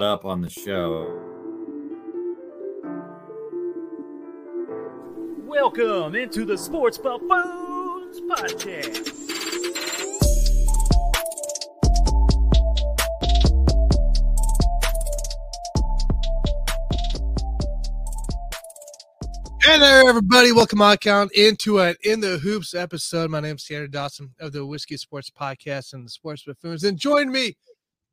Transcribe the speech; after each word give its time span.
up 0.00 0.24
on 0.24 0.40
the 0.40 0.48
show. 0.48 1.12
Welcome 5.44 6.14
into 6.14 6.44
the 6.44 6.56
Sports 6.56 6.98
Buffoons 6.98 8.20
Podcast. 8.20 9.08
Hey 19.64 19.80
there, 19.80 20.08
everybody. 20.08 20.52
Welcome 20.52 20.80
on 20.80 20.96
count 20.98 21.32
into 21.32 21.80
an 21.80 21.96
In 22.04 22.20
the 22.20 22.38
Hoops 22.38 22.72
episode. 22.72 23.32
My 23.32 23.40
name's 23.40 23.64
Tanner 23.64 23.88
Dawson 23.88 24.32
of 24.38 24.52
the 24.52 24.64
Whiskey 24.64 24.96
Sports 24.96 25.28
Podcast 25.28 25.92
and 25.92 26.06
the 26.06 26.10
Sports 26.10 26.44
Buffoons. 26.44 26.84
And 26.84 26.96
join 26.96 27.32
me 27.32 27.56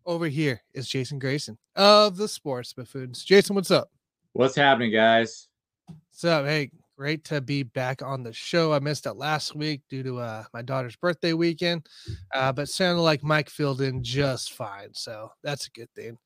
over 0.06 0.28
here 0.28 0.62
is 0.74 0.88
Jason 0.88 1.20
Grayson 1.20 1.58
of 1.76 2.18
the 2.18 2.28
Sports 2.28 2.74
Buffoons. 2.74 3.24
Jason, 3.24 3.56
what's 3.56 3.72
up? 3.72 3.90
What's 4.34 4.56
happening, 4.56 4.92
guys? 4.92 5.48
What's 5.88 6.24
up? 6.24 6.46
Hey, 6.46 6.72
great 6.98 7.24
to 7.26 7.42
be 7.42 7.64
back 7.64 8.02
on 8.02 8.24
the 8.24 8.34
show. 8.34 8.74
I 8.74 8.80
missed 8.80 9.06
it 9.06 9.14
last 9.14 9.56
week 9.56 9.82
due 9.90 10.04
to 10.04 10.20
uh, 10.20 10.44
my 10.54 10.62
daughter's 10.62 10.96
birthday 10.96 11.34
weekend, 11.34 11.88
uh, 12.34 12.52
but 12.52 12.70
sounded 12.70 13.02
like 13.02 13.24
Mike 13.24 13.50
filled 13.50 13.82
in 13.82 14.04
just 14.04 14.54
fine. 14.54 14.94
So 14.94 15.32
that's 15.44 15.68
a 15.68 15.72
good 15.72 15.90
thing. 15.96 16.18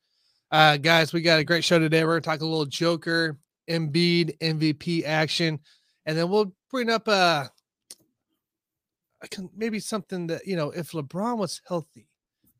Uh, 0.50 0.76
guys, 0.76 1.12
we 1.12 1.22
got 1.22 1.38
a 1.38 1.44
great 1.44 1.64
show 1.64 1.78
today. 1.78 2.04
We're 2.04 2.12
going 2.12 2.22
to 2.22 2.28
talk 2.28 2.40
a 2.40 2.46
little 2.46 2.66
Joker, 2.66 3.38
Embiid, 3.68 4.36
MVP 4.38 5.04
action, 5.04 5.60
and 6.06 6.18
then 6.18 6.28
we'll 6.28 6.52
bring 6.70 6.90
up 6.90 7.06
uh, 7.06 7.46
maybe 9.56 9.78
something 9.78 10.26
that, 10.26 10.46
you 10.46 10.56
know, 10.56 10.70
if 10.70 10.90
LeBron 10.90 11.38
was 11.38 11.60
healthy, 11.66 12.09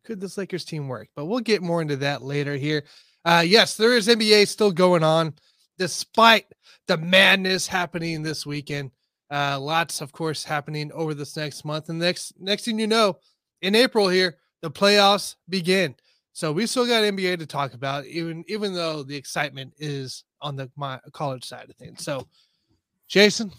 could 0.04 0.20
this 0.20 0.38
Lakers 0.38 0.64
team 0.64 0.88
work? 0.88 1.09
But 1.14 1.27
we'll 1.27 1.40
get 1.40 1.62
more 1.62 1.82
into 1.82 1.96
that 1.96 2.22
later 2.22 2.56
here. 2.56 2.84
Uh, 3.24 3.45
yes, 3.46 3.77
there 3.77 3.95
is 3.95 4.09
NBA 4.09 4.48
still 4.48 4.73
going 4.73 5.04
on 5.04 5.34
despite 5.78 6.46
the 6.86 6.96
madness 6.96 7.66
happening 7.66 8.23
this 8.23 8.45
weekend. 8.45 8.90
Uh, 9.30 9.59
lots, 9.60 10.01
of 10.01 10.12
course, 10.12 10.43
happening 10.45 10.90
over 10.93 11.15
this 11.15 11.37
next 11.37 11.65
month. 11.65 11.88
And 11.88 11.98
next 11.98 12.32
next 12.38 12.65
thing 12.65 12.78
you 12.78 12.87
know, 12.87 13.18
in 13.62 13.74
April 13.74 14.09
here, 14.09 14.37
the 14.62 14.71
playoffs 14.71 15.37
begin. 15.48 15.95
So 16.32 16.52
we 16.52 16.66
still 16.66 16.87
got 16.87 17.02
NBA 17.02 17.38
to 17.38 17.46
talk 17.46 17.74
about, 17.74 18.06
even 18.06 18.45
even 18.48 18.74
though 18.74 19.02
the 19.02 19.16
excitement 19.16 19.74
is 19.78 20.24
on 20.40 20.56
the 20.56 20.71
my 20.76 20.98
college 21.12 21.45
side 21.45 21.68
of 21.68 21.76
things. 21.76 22.04
So, 22.04 22.26
Jason, 23.09 23.52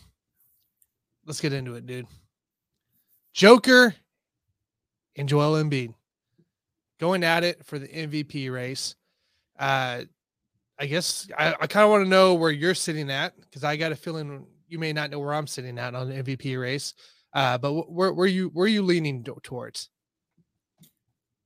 let's 1.26 1.42
get 1.42 1.54
into 1.54 1.76
it, 1.76 1.86
dude. 1.86 2.08
Joker 3.34 3.96
and 5.16 5.30
Joel 5.30 5.64
Embiid 5.64 5.94
going 7.02 7.24
at 7.24 7.44
it 7.44 7.66
for 7.66 7.80
the 7.80 7.88
MVP 7.88 8.54
race. 8.54 8.96
Uh, 9.60 10.04
I 10.80 10.86
guess 10.86 11.28
I, 11.38 11.56
I 11.60 11.68
kind 11.68 11.84
of 11.84 11.90
want 11.90 12.06
to 12.06 12.10
know 12.10 12.36
where 12.36 12.52
you're 12.52 12.76
sitting 12.76 13.10
at 13.10 13.34
because 13.42 13.64
I 13.64 13.76
got 13.76 13.92
a 13.92 13.96
feeling 13.96 14.46
you 14.68 14.80
may 14.80 14.94
not 14.94 15.10
know 15.10 15.20
where 15.20 15.34
I'm 15.34 15.48
sitting 15.48 15.78
at 15.80 15.96
on 15.96 16.08
the 16.08 16.24
MVP 16.24 16.60
race. 16.60 16.94
Uh, 17.34 17.58
but 17.58 17.92
where 17.92 18.14
where 18.14 18.28
you 18.28 18.50
where 18.50 18.66
are 18.66 18.70
you 18.70 18.84
leaning 18.84 19.26
towards? 19.44 19.90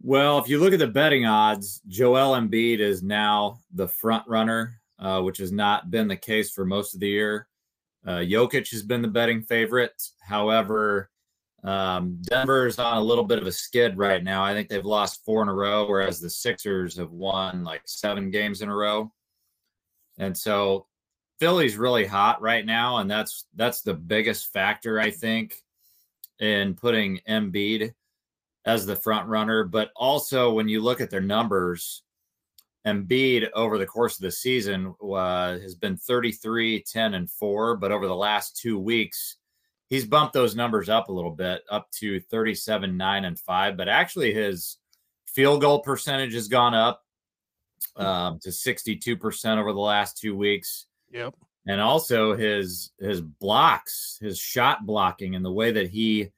Well, 0.01 0.37
if 0.39 0.47
you 0.47 0.59
look 0.59 0.73
at 0.73 0.79
the 0.79 0.87
betting 0.87 1.25
odds, 1.25 1.81
Joel 1.87 2.39
Embiid 2.39 2.79
is 2.79 3.01
now 3.01 3.59
the 3.73 3.87
front 3.87 4.27
runner, 4.27 4.81
uh, 4.99 5.21
which 5.21 5.37
has 5.37 5.51
not 5.51 5.89
been 5.89 6.07
the 6.07 6.15
case 6.15 6.51
for 6.51 6.65
most 6.65 6.93
of 6.93 6.99
the 6.99 7.07
year. 7.07 7.47
Uh, 8.05 8.17
Jokic 8.17 8.69
has 8.71 8.83
been 8.83 9.01
the 9.01 9.07
betting 9.07 9.41
favorite. 9.41 9.99
However, 10.21 11.09
um, 11.65 12.19
Denver 12.21 12.67
is 12.67 12.77
on 12.77 12.97
a 12.97 13.01
little 13.01 13.23
bit 13.23 13.39
of 13.39 13.47
a 13.47 13.51
skid 13.51 13.97
right 13.97 14.23
now. 14.23 14.43
I 14.43 14.53
think 14.53 14.69
they've 14.69 14.85
lost 14.85 15.25
four 15.25 15.41
in 15.41 15.47
a 15.47 15.53
row, 15.53 15.87
whereas 15.87 16.19
the 16.19 16.29
Sixers 16.29 16.95
have 16.97 17.11
won 17.11 17.63
like 17.63 17.81
seven 17.85 18.29
games 18.29 18.61
in 18.61 18.69
a 18.69 18.75
row. 18.75 19.11
And 20.19 20.37
so 20.37 20.85
Philly's 21.39 21.75
really 21.75 22.05
hot 22.05 22.39
right 22.39 22.65
now, 22.65 22.97
and 22.97 23.09
that's 23.09 23.47
that's 23.55 23.81
the 23.81 23.95
biggest 23.95 24.53
factor 24.53 24.99
I 24.99 25.09
think 25.09 25.55
in 26.39 26.75
putting 26.75 27.19
Embiid 27.27 27.93
as 28.65 28.85
the 28.85 28.95
front 28.95 29.27
runner. 29.27 29.63
But 29.63 29.89
also 29.95 30.53
when 30.53 30.69
you 30.69 30.81
look 30.81 31.01
at 31.01 31.09
their 31.09 31.19
numbers, 31.19 32.03
Embiid 32.85 33.49
over 33.55 33.79
the 33.79 33.87
course 33.87 34.17
of 34.17 34.21
the 34.21 34.31
season 34.31 34.93
uh, 35.03 35.57
has 35.57 35.73
been 35.73 35.97
33, 35.97 36.83
10, 36.83 37.15
and 37.15 37.29
4. 37.29 37.77
But 37.77 37.91
over 37.91 38.07
the 38.07 38.15
last 38.15 38.55
two 38.55 38.77
weeks, 38.77 39.37
he's 39.95 40.05
bumped 40.05 40.33
those 40.33 40.55
numbers 40.55 40.89
up 40.89 41.07
a 41.07 41.11
little 41.13 41.31
bit, 41.31 41.63
up 41.69 41.89
to 41.91 42.19
37, 42.19 42.97
9, 42.97 43.25
and 43.25 43.39
5. 43.39 43.77
But 43.77 43.87
actually, 43.87 44.33
his 44.33 44.77
field 45.25 45.61
goal 45.61 45.79
percentage 45.79 46.33
has 46.33 46.49
gone 46.49 46.73
up 46.73 47.01
um, 47.95 48.39
to 48.39 48.49
62% 48.49 49.57
over 49.57 49.71
the 49.71 49.79
last 49.79 50.17
two 50.17 50.35
weeks. 50.35 50.87
Yep. 51.11 51.33
And 51.67 51.79
also 51.81 52.35
his 52.35 52.91
his 52.99 53.21
blocks, 53.21 54.19
his 54.21 54.37
shot 54.37 54.85
blocking, 54.85 55.33
and 55.33 55.43
the 55.43 55.51
way 55.51 55.71
that 55.71 55.89
he 55.89 56.29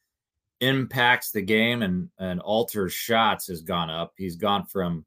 impacts 0.62 1.32
the 1.32 1.42
game 1.42 1.82
and 1.82 2.10
and 2.18 2.40
alters 2.40 2.94
shots 2.94 3.48
has 3.48 3.62
gone 3.62 3.90
up. 3.90 4.14
He's 4.16 4.38
gone 4.38 4.66
from 4.66 5.06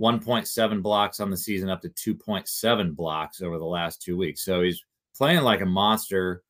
1.7 0.00 0.82
blocks 0.82 1.20
on 1.20 1.30
the 1.30 1.36
season 1.36 1.68
up 1.68 1.82
to 1.82 1.88
2.7 1.90 2.96
blocks 2.96 3.42
over 3.42 3.58
the 3.58 3.64
last 3.64 4.02
two 4.02 4.16
weeks. 4.16 4.42
So 4.42 4.62
he's 4.62 4.82
playing 5.14 5.42
like 5.42 5.60
a 5.60 5.66
monster 5.66 6.42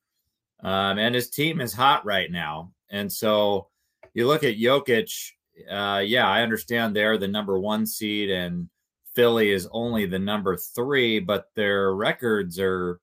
um, 0.62 0.98
and 0.98 1.15
his 1.15 1.31
team 1.31 1.60
is 1.60 1.72
hot 1.72 2.04
right 2.04 2.31
now. 2.31 2.72
And 2.91 3.12
so 3.12 3.69
you 4.15 4.26
look 4.26 4.44
at 4.44 4.56
Jokic, 4.56 5.32
uh, 5.71 6.03
yeah, 6.04 6.28
I 6.28 6.43
understand 6.43 6.94
they're 6.94 7.19
the 7.19 7.28
number 7.28 7.59
one 7.59 7.87
seed 7.87 8.31
and 8.31 8.69
Philly 9.15 9.50
is 9.50 9.69
only 9.72 10.06
the 10.06 10.19
number 10.19 10.56
three, 10.56 11.19
but 11.19 11.47
their 11.56 11.94
records 11.94 12.59
are 12.59 13.00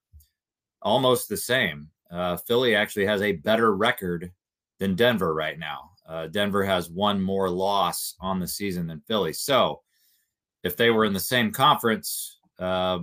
almost 0.82 1.30
the 1.30 1.38
same. 1.38 1.90
Uh, 2.10 2.38
Philly 2.38 2.76
actually 2.76 3.06
has 3.06 3.22
a 3.22 3.34
better 3.34 3.76
record 3.76 4.32
than 4.80 4.96
Denver 4.96 5.34
right 5.34 5.60
now. 5.60 5.92
Uh, 6.08 6.28
Denver 6.28 6.64
has 6.64 6.90
one 6.90 7.22
more 7.22 7.50
loss 7.50 8.16
on 8.22 8.40
the 8.40 8.48
season 8.48 8.88
than 8.88 9.02
Philly. 9.08 9.34
So 9.34 9.82
if 10.64 10.78
they 10.78 10.90
were 10.90 11.04
in 11.06 11.14
the 11.14 11.20
same 11.20 11.52
conference, 11.52 12.40
uh, 12.60 13.00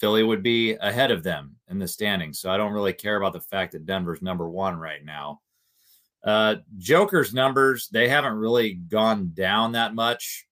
Philly 0.00 0.22
would 0.22 0.42
be 0.42 0.74
ahead 0.74 1.10
of 1.10 1.22
them 1.22 1.56
in 1.68 1.78
the 1.78 1.88
standings. 1.88 2.38
So 2.38 2.50
I 2.50 2.56
don't 2.56 2.72
really 2.72 2.92
care 2.92 3.16
about 3.16 3.32
the 3.32 3.40
fact 3.40 3.72
that 3.72 3.86
Denver's 3.86 4.22
number 4.22 4.48
one 4.48 4.78
right 4.78 5.04
now. 5.04 5.40
Uh, 6.24 6.56
Joker's 6.78 7.34
numbers, 7.34 7.88
they 7.88 8.08
haven't 8.08 8.34
really 8.34 8.74
gone 8.74 9.32
down 9.34 9.72
that 9.72 9.94
much. 9.94 10.46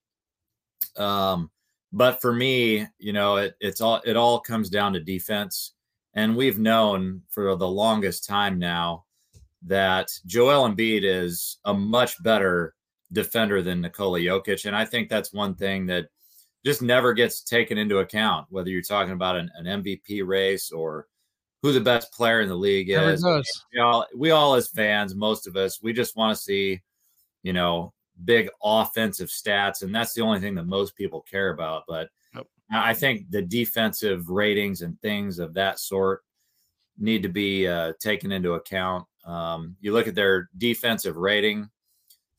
Um, 0.97 1.51
but 1.93 2.21
for 2.21 2.33
me, 2.33 2.87
you 2.99 3.13
know, 3.13 3.37
it, 3.37 3.57
it's 3.61 3.81
all 3.81 4.01
it 4.05 4.17
all 4.17 4.41
comes 4.41 4.69
down 4.69 4.93
to 4.95 5.01
defense. 5.01 5.73
And 6.15 6.37
we've 6.37 6.59
known 6.59 7.23
for 7.29 7.57
the 7.57 7.69
longest 7.69 8.27
time 8.27 8.59
now 8.59 9.05
that 9.63 10.11
Joel 10.25 10.69
Embiid 10.69 11.03
is 11.05 11.59
a 11.65 11.75
much 11.75 12.23
better 12.23 12.75
defender 13.13 13.63
than 13.63 13.81
Nikola 13.81 14.21
Jokic. 14.21 14.65
And 14.65 14.75
I 14.75 14.85
think 14.85 15.09
that's 15.09 15.33
one 15.33 15.55
thing 15.55 15.87
that 15.87 16.07
just 16.67 16.83
never 16.83 17.15
gets 17.15 17.43
taken 17.43 17.79
into 17.79 17.99
account, 17.99 18.45
whether 18.51 18.71
you're 18.71 18.83
talking 18.83 19.13
about 19.13 19.37
an, 19.37 19.49
an 19.55 19.85
MVP 19.85 20.27
race 20.27 20.73
or 20.73 21.07
who 21.63 21.73
the 21.73 21.81
best 21.81 22.13
player 22.13 22.41
in 22.41 22.49
the 22.49 22.57
league 22.57 22.91
is. 22.91 23.23
We 23.73 23.81
all, 23.81 24.05
we 24.17 24.33
all, 24.33 24.55
as 24.57 24.67
fans, 24.67 25.15
most 25.15 25.47
of 25.47 25.57
us, 25.57 25.81
we 25.81 25.93
just 25.93 26.17
want 26.17 26.37
to 26.37 26.43
see, 26.43 26.83
you 27.45 27.53
know, 27.53 27.95
big 28.25 28.49
offensive 28.65 29.29
stats, 29.29 29.83
and 29.83 29.95
that's 29.95 30.13
the 30.13 30.23
only 30.23 30.41
thing 30.41 30.57
that 30.57 30.67
most 30.67 30.97
people 30.97 31.21
care 31.31 31.51
about. 31.51 31.85
But 31.87 32.09
yep. 32.35 32.47
I 32.73 32.95
think 32.95 33.31
the 33.31 33.43
defensive 33.43 34.29
ratings 34.29 34.83
and 34.83 35.01
things 35.01 35.39
of 35.39 35.55
that 35.55 35.79
sort 35.79 36.25
need 36.99 37.23
to 37.23 37.29
be 37.29 37.69
uh, 37.69 37.93
taken 38.01 38.33
into 38.33 38.55
account. 38.55 39.07
Um, 39.25 39.77
you 39.81 39.93
look 39.93 40.09
at 40.09 40.17
their 40.17 40.49
defensive 40.59 41.17
rating. 41.17 41.71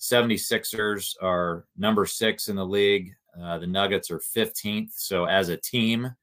76ers 0.02 1.16
are 1.22 1.66
number 1.78 2.06
six 2.06 2.50
in 2.50 2.58
the 2.58 2.66
league. 2.66 3.16
Uh, 3.42 3.58
the 3.60 3.68
Nuggets 3.68 4.10
are 4.12 4.20
15th. 4.20 4.92
So 4.96 5.26
as 5.26 5.50
a 5.50 5.58
team, 5.58 6.14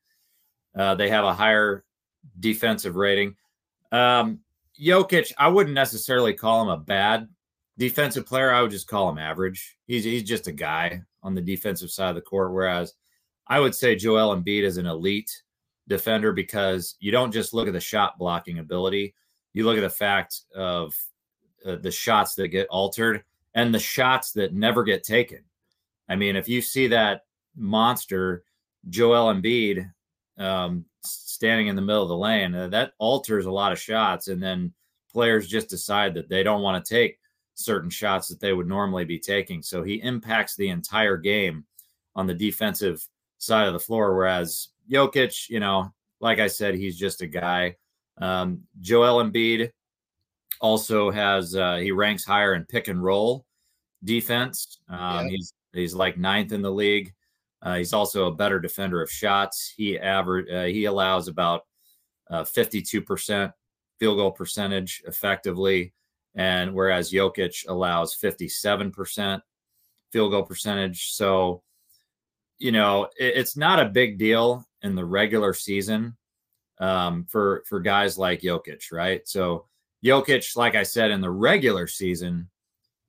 uh, 0.76 0.94
they 0.94 1.08
have 1.08 1.24
a 1.24 1.34
higher 1.34 1.84
defensive 2.40 2.96
rating. 2.96 3.36
Um, 3.92 4.40
Jokic, 4.80 5.32
I 5.38 5.48
wouldn't 5.48 5.74
necessarily 5.74 6.34
call 6.34 6.62
him 6.62 6.68
a 6.68 6.76
bad 6.76 7.28
defensive 7.78 8.26
player. 8.26 8.52
I 8.52 8.62
would 8.62 8.70
just 8.70 8.88
call 8.88 9.08
him 9.08 9.18
average. 9.18 9.76
He's 9.86 10.04
he's 10.04 10.24
just 10.24 10.48
a 10.48 10.52
guy 10.52 11.02
on 11.22 11.34
the 11.34 11.40
defensive 11.40 11.90
side 11.90 12.10
of 12.10 12.16
the 12.16 12.20
court. 12.20 12.52
Whereas 12.52 12.94
I 13.46 13.60
would 13.60 13.74
say 13.74 13.94
Joel 13.94 14.36
Embiid 14.36 14.62
is 14.62 14.76
an 14.76 14.86
elite 14.86 15.30
defender 15.86 16.32
because 16.32 16.96
you 16.98 17.12
don't 17.12 17.32
just 17.32 17.54
look 17.54 17.68
at 17.68 17.72
the 17.72 17.80
shot 17.80 18.18
blocking 18.18 18.58
ability. 18.58 19.14
You 19.52 19.64
look 19.64 19.76
at 19.76 19.82
the 19.82 19.90
fact 19.90 20.40
of 20.54 20.94
uh, 21.64 21.76
the 21.76 21.90
shots 21.90 22.34
that 22.34 22.48
get 22.48 22.66
altered 22.68 23.22
and 23.54 23.72
the 23.72 23.78
shots 23.78 24.32
that 24.32 24.54
never 24.54 24.82
get 24.82 25.04
taken. 25.04 25.44
I 26.08 26.16
mean, 26.16 26.36
if 26.36 26.48
you 26.48 26.60
see 26.60 26.86
that 26.88 27.22
monster 27.56 28.44
Joel 28.88 29.32
Embiid 29.32 29.90
um, 30.38 30.84
standing 31.04 31.68
in 31.68 31.76
the 31.76 31.82
middle 31.82 32.02
of 32.02 32.08
the 32.08 32.16
lane, 32.16 32.54
uh, 32.54 32.68
that 32.68 32.92
alters 32.98 33.46
a 33.46 33.50
lot 33.50 33.72
of 33.72 33.80
shots, 33.80 34.28
and 34.28 34.42
then 34.42 34.72
players 35.12 35.48
just 35.48 35.68
decide 35.68 36.14
that 36.14 36.28
they 36.28 36.42
don't 36.42 36.62
want 36.62 36.84
to 36.84 36.94
take 36.94 37.18
certain 37.54 37.90
shots 37.90 38.28
that 38.28 38.40
they 38.40 38.52
would 38.52 38.66
normally 38.66 39.04
be 39.04 39.18
taking. 39.18 39.62
So 39.62 39.82
he 39.82 40.02
impacts 40.02 40.56
the 40.56 40.68
entire 40.68 41.16
game 41.16 41.64
on 42.16 42.26
the 42.26 42.34
defensive 42.34 43.06
side 43.38 43.66
of 43.66 43.72
the 43.72 43.78
floor. 43.78 44.14
Whereas 44.14 44.68
Jokic, 44.90 45.48
you 45.48 45.60
know, 45.60 45.92
like 46.20 46.40
I 46.40 46.48
said, 46.48 46.74
he's 46.74 46.98
just 46.98 47.22
a 47.22 47.26
guy. 47.26 47.76
Um, 48.18 48.62
Joel 48.80 49.24
Embiid 49.24 49.70
also 50.60 51.10
has 51.10 51.56
uh, 51.56 51.76
he 51.76 51.92
ranks 51.92 52.24
higher 52.24 52.54
in 52.54 52.64
pick 52.64 52.88
and 52.88 53.02
roll 53.02 53.44
defense. 54.04 54.78
Um, 54.88 55.28
He's 55.28 55.52
he's 55.74 55.94
like 55.94 56.16
ninth 56.16 56.52
in 56.52 56.62
the 56.62 56.70
league. 56.70 57.12
Uh, 57.62 57.76
he's 57.76 57.92
also 57.92 58.26
a 58.26 58.34
better 58.34 58.60
defender 58.60 59.02
of 59.02 59.10
shots. 59.10 59.72
He 59.74 59.98
average 59.98 60.50
uh, 60.50 60.64
he 60.64 60.84
allows 60.84 61.28
about 61.28 61.62
uh, 62.30 62.44
fifty 62.44 62.82
two 62.82 63.00
percent 63.00 63.52
field 63.98 64.18
goal 64.18 64.32
percentage 64.32 65.02
effectively, 65.06 65.94
and 66.34 66.74
whereas 66.74 67.10
Jokic 67.10 67.66
allows 67.68 68.14
fifty 68.14 68.48
seven 68.48 68.90
percent 68.90 69.42
field 70.12 70.32
goal 70.32 70.42
percentage. 70.42 71.12
So, 71.12 71.62
you 72.58 72.70
know, 72.70 73.04
it, 73.18 73.36
it's 73.36 73.56
not 73.56 73.80
a 73.80 73.86
big 73.88 74.18
deal 74.18 74.66
in 74.82 74.94
the 74.94 75.04
regular 75.04 75.54
season 75.54 76.16
um, 76.78 77.24
for 77.30 77.64
for 77.66 77.80
guys 77.80 78.18
like 78.18 78.42
Jokic, 78.42 78.92
right? 78.92 79.26
So 79.26 79.66
Jokic, 80.04 80.54
like 80.54 80.74
I 80.74 80.82
said, 80.82 81.10
in 81.10 81.22
the 81.22 81.30
regular 81.30 81.86
season, 81.86 82.50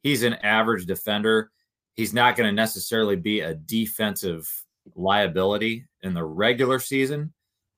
he's 0.02 0.24
an 0.24 0.36
average 0.36 0.86
defender. 0.86 1.52
He's 1.96 2.14
not 2.14 2.36
going 2.36 2.48
to 2.48 2.54
necessarily 2.54 3.16
be 3.16 3.42
a 3.42 3.56
defensive 3.56 4.50
liability 4.96 5.86
in 6.04 6.14
the 6.14 6.24
regular 6.24 6.80
season. 6.80 7.34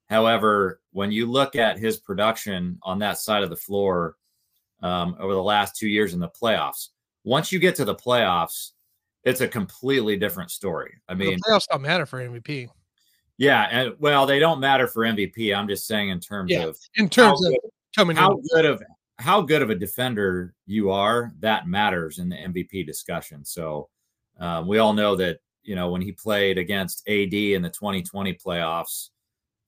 However, 0.10 0.82
when 0.92 1.12
you 1.12 1.26
look 1.26 1.56
at 1.56 1.78
his 1.78 1.98
production 1.98 2.80
on 2.82 3.00
that 3.00 3.18
side 3.18 3.44
of 3.44 3.50
the 3.50 3.56
floor 3.56 4.16
um, 4.82 5.16
over 5.20 5.34
the 5.34 5.44
last 5.44 5.76
two 5.76 5.88
years 5.88 6.14
in 6.14 6.20
the 6.20 6.30
playoffs, 6.30 6.90
once 7.24 7.52
you 7.52 7.60
get 7.60 7.76
to 7.76 7.86
the 7.86 7.96
playoffs, 7.96 8.72
it's 9.24 9.42
a 9.42 9.48
completely 9.48 10.16
different 10.16 10.50
story. 10.50 10.94
I 11.10 11.14
mean, 11.14 11.36
the 11.36 11.52
playoffs 11.52 11.68
don't 11.70 11.82
matter 11.82 12.06
for 12.06 12.20
MVP. 12.20 12.70
Yeah, 13.38 13.68
and 13.70 13.94
well, 14.00 14.26
they 14.26 14.40
don't 14.40 14.60
matter 14.60 14.88
for 14.88 15.04
MVP. 15.04 15.56
I'm 15.56 15.68
just 15.68 15.86
saying 15.86 16.10
in 16.10 16.20
terms 16.20 16.52
Yeah, 16.52 16.66
of 16.66 16.78
In 16.96 17.10
terms 17.10 17.46
of 17.46 17.52
good, 17.52 17.60
coming 17.96 18.16
how 18.16 18.32
in, 18.32 18.42
good 18.54 18.66
of 18.66 18.82
how 19.20 19.42
good 19.42 19.62
of 19.62 19.70
a 19.70 19.76
defender 19.76 20.54
you 20.66 20.90
are, 20.92 21.34
that 21.40 21.68
matters 21.68 22.20
in 22.20 22.30
the 22.30 22.36
MVP 22.36 22.86
discussion. 22.86 23.44
So 23.44 23.90
um, 24.40 24.68
we 24.68 24.78
all 24.78 24.94
know 24.94 25.16
that 25.16 25.40
you 25.64 25.76
know 25.76 25.90
when 25.90 26.02
he 26.02 26.12
played 26.12 26.58
against 26.58 27.08
AD 27.08 27.34
in 27.34 27.62
the 27.62 27.70
2020 27.70 28.34
playoffs, 28.34 29.10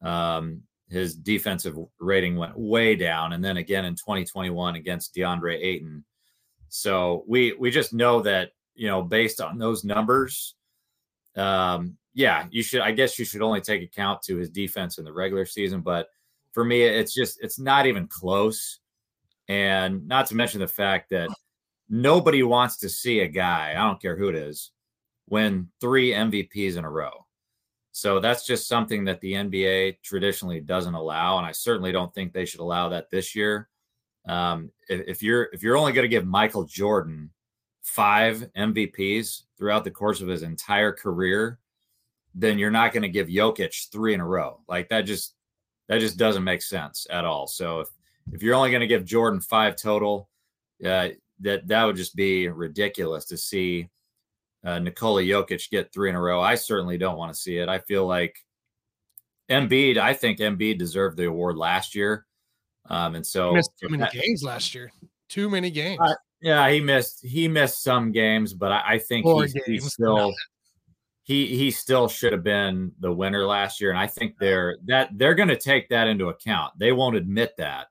um, 0.01 0.63
his 0.89 1.15
defensive 1.15 1.75
rating 1.99 2.35
went 2.35 2.57
way 2.57 2.95
down, 2.95 3.33
and 3.33 3.43
then 3.43 3.57
again 3.57 3.85
in 3.85 3.95
2021 3.95 4.75
against 4.75 5.13
DeAndre 5.15 5.59
Ayton. 5.61 6.03
So 6.69 7.23
we 7.27 7.53
we 7.53 7.71
just 7.71 7.93
know 7.93 8.21
that 8.21 8.51
you 8.75 8.87
know 8.87 9.01
based 9.01 9.41
on 9.41 9.57
those 9.57 9.83
numbers, 9.83 10.55
um, 11.35 11.97
yeah, 12.13 12.47
you 12.51 12.63
should. 12.63 12.81
I 12.81 12.91
guess 12.91 13.19
you 13.19 13.25
should 13.25 13.41
only 13.41 13.61
take 13.61 13.81
account 13.81 14.21
to 14.23 14.37
his 14.37 14.49
defense 14.49 14.97
in 14.97 15.05
the 15.05 15.13
regular 15.13 15.45
season, 15.45 15.81
but 15.81 16.07
for 16.51 16.65
me, 16.65 16.83
it's 16.83 17.13
just 17.13 17.39
it's 17.41 17.59
not 17.59 17.85
even 17.85 18.07
close. 18.07 18.79
And 19.47 20.07
not 20.07 20.27
to 20.27 20.35
mention 20.35 20.59
the 20.59 20.67
fact 20.67 21.09
that 21.09 21.29
nobody 21.89 22.43
wants 22.43 22.77
to 22.77 22.89
see 22.89 23.21
a 23.21 23.27
guy, 23.27 23.71
I 23.71 23.85
don't 23.85 24.01
care 24.01 24.15
who 24.15 24.29
it 24.29 24.35
is, 24.35 24.71
win 25.29 25.69
three 25.81 26.11
MVPs 26.11 26.77
in 26.77 26.85
a 26.85 26.89
row. 26.89 27.25
So 27.91 28.19
that's 28.19 28.45
just 28.45 28.67
something 28.67 29.03
that 29.05 29.19
the 29.19 29.33
NBA 29.33 30.01
traditionally 30.03 30.61
doesn't 30.61 30.93
allow, 30.93 31.37
and 31.37 31.45
I 31.45 31.51
certainly 31.51 31.91
don't 31.91 32.13
think 32.13 32.31
they 32.31 32.45
should 32.45 32.59
allow 32.61 32.89
that 32.89 33.09
this 33.09 33.35
year. 33.35 33.67
Um, 34.27 34.71
if, 34.87 35.01
if 35.07 35.23
you're 35.23 35.49
if 35.53 35.63
you're 35.63 35.77
only 35.77 35.91
going 35.91 36.03
to 36.03 36.09
give 36.09 36.25
Michael 36.25 36.65
Jordan 36.65 37.31
five 37.81 38.47
MVPs 38.55 39.43
throughout 39.57 39.83
the 39.83 39.91
course 39.91 40.21
of 40.21 40.27
his 40.27 40.43
entire 40.43 40.91
career, 40.91 41.59
then 42.35 42.59
you're 42.59 42.69
not 42.71 42.93
going 42.93 43.03
to 43.03 43.09
give 43.09 43.27
Jokic 43.27 43.91
three 43.91 44.13
in 44.13 44.21
a 44.21 44.25
row. 44.25 44.61
Like 44.67 44.89
that 44.89 45.01
just 45.01 45.35
that 45.87 45.99
just 45.99 46.17
doesn't 46.17 46.43
make 46.43 46.61
sense 46.61 47.07
at 47.09 47.25
all. 47.25 47.47
So 47.47 47.79
if 47.81 47.89
if 48.31 48.43
you're 48.43 48.55
only 48.55 48.69
going 48.69 48.81
to 48.81 48.87
give 48.87 49.03
Jordan 49.03 49.41
five 49.41 49.75
total, 49.75 50.29
uh, 50.85 51.09
that 51.41 51.67
that 51.67 51.83
would 51.85 51.95
just 51.95 52.15
be 52.15 52.47
ridiculous 52.47 53.25
to 53.25 53.37
see 53.37 53.89
uh, 54.63 54.79
Nikola 54.79 55.21
Jokic 55.21 55.69
get 55.69 55.93
three 55.93 56.09
in 56.09 56.15
a 56.15 56.21
row. 56.21 56.41
I 56.41 56.55
certainly 56.55 56.97
don't 56.97 57.17
want 57.17 57.33
to 57.33 57.39
see 57.39 57.57
it. 57.57 57.69
I 57.69 57.79
feel 57.79 58.05
like 58.05 58.35
Embiid. 59.49 59.97
I 59.97 60.13
think 60.13 60.39
Embiid 60.39 60.77
deserved 60.77 61.17
the 61.17 61.25
award 61.25 61.57
last 61.57 61.95
year, 61.95 62.25
um, 62.89 63.15
and 63.15 63.25
so 63.25 63.53
missed 63.53 63.71
too 63.79 63.89
many 63.89 64.03
that- 64.03 64.13
games 64.13 64.43
last 64.43 64.75
year. 64.75 64.91
Too 65.29 65.49
many 65.49 65.69
games. 65.69 65.99
Uh, 66.01 66.15
yeah, 66.41 66.69
he 66.69 66.79
missed 66.79 67.23
he 67.23 67.47
missed 67.47 67.83
some 67.83 68.11
games, 68.11 68.53
but 68.53 68.71
I, 68.71 68.83
I 68.93 68.97
think 68.99 69.25
he's, 69.25 69.53
he's 69.65 69.93
still 69.93 70.33
he 71.23 71.45
he 71.45 71.69
still 71.69 72.07
should 72.07 72.31
have 72.31 72.43
been 72.43 72.91
the 72.99 73.11
winner 73.11 73.45
last 73.45 73.79
year, 73.79 73.91
and 73.91 73.99
I 73.99 74.07
think 74.07 74.35
they're 74.39 74.77
that 74.85 75.09
they're 75.13 75.35
going 75.35 75.49
to 75.49 75.57
take 75.57 75.89
that 75.89 76.07
into 76.07 76.29
account. 76.29 76.73
They 76.79 76.91
won't 76.91 77.15
admit 77.15 77.55
that, 77.57 77.88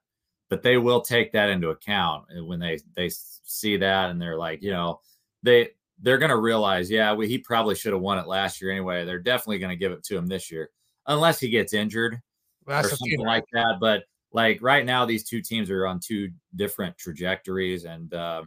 but 0.49 0.63
they 0.63 0.77
will 0.77 1.01
take 1.01 1.31
that 1.31 1.49
into 1.49 1.69
account 1.69 2.25
when 2.45 2.59
they 2.59 2.79
they 2.95 3.09
see 3.09 3.77
that 3.77 4.09
and 4.09 4.21
they're 4.21 4.37
like, 4.37 4.61
you 4.61 4.71
know, 4.71 4.99
they 5.43 5.69
they're 6.01 6.17
going 6.17 6.29
to 6.29 6.37
realize, 6.37 6.89
yeah, 6.89 7.13
we, 7.13 7.27
he 7.27 7.37
probably 7.37 7.75
should 7.75 7.93
have 7.93 8.01
won 8.01 8.17
it 8.17 8.27
last 8.27 8.61
year 8.61 8.71
anyway. 8.71 9.05
They're 9.05 9.19
definitely 9.19 9.59
going 9.59 9.71
to 9.71 9.75
give 9.75 9.91
it 9.91 10.03
to 10.05 10.17
him 10.17 10.27
this 10.27 10.51
year, 10.51 10.69
unless 11.07 11.39
he 11.39 11.49
gets 11.49 11.73
injured 11.73 12.19
That's 12.65 12.87
or 12.87 12.95
something 12.95 13.25
like 13.25 13.45
that. 13.53 13.77
But 13.79 14.03
like 14.31 14.59
right 14.61 14.85
now, 14.85 15.05
these 15.05 15.23
two 15.23 15.41
teams 15.41 15.69
are 15.69 15.85
on 15.85 15.99
two 15.99 16.29
different 16.55 16.97
trajectories, 16.97 17.85
and 17.85 18.13
uh, 18.13 18.43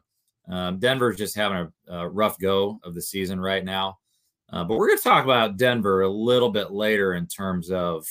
um, 0.48 0.78
Denver's 0.78 1.16
just 1.16 1.37
having 1.37 1.69
a, 1.88 1.94
a 1.94 2.08
rough 2.08 2.38
go 2.38 2.81
of 2.84 2.94
the 2.94 3.02
season 3.02 3.40
right 3.40 3.64
now. 3.64 3.98
Uh, 4.52 4.64
but 4.64 4.76
we're 4.76 4.88
going 4.88 4.98
to 4.98 5.05
talk 5.05 5.25
about 5.25 5.56
Denver 5.56 6.02
a 6.02 6.08
little 6.08 6.50
bit 6.50 6.70
later 6.70 7.14
in 7.14 7.26
terms 7.26 7.70
of 7.70 8.06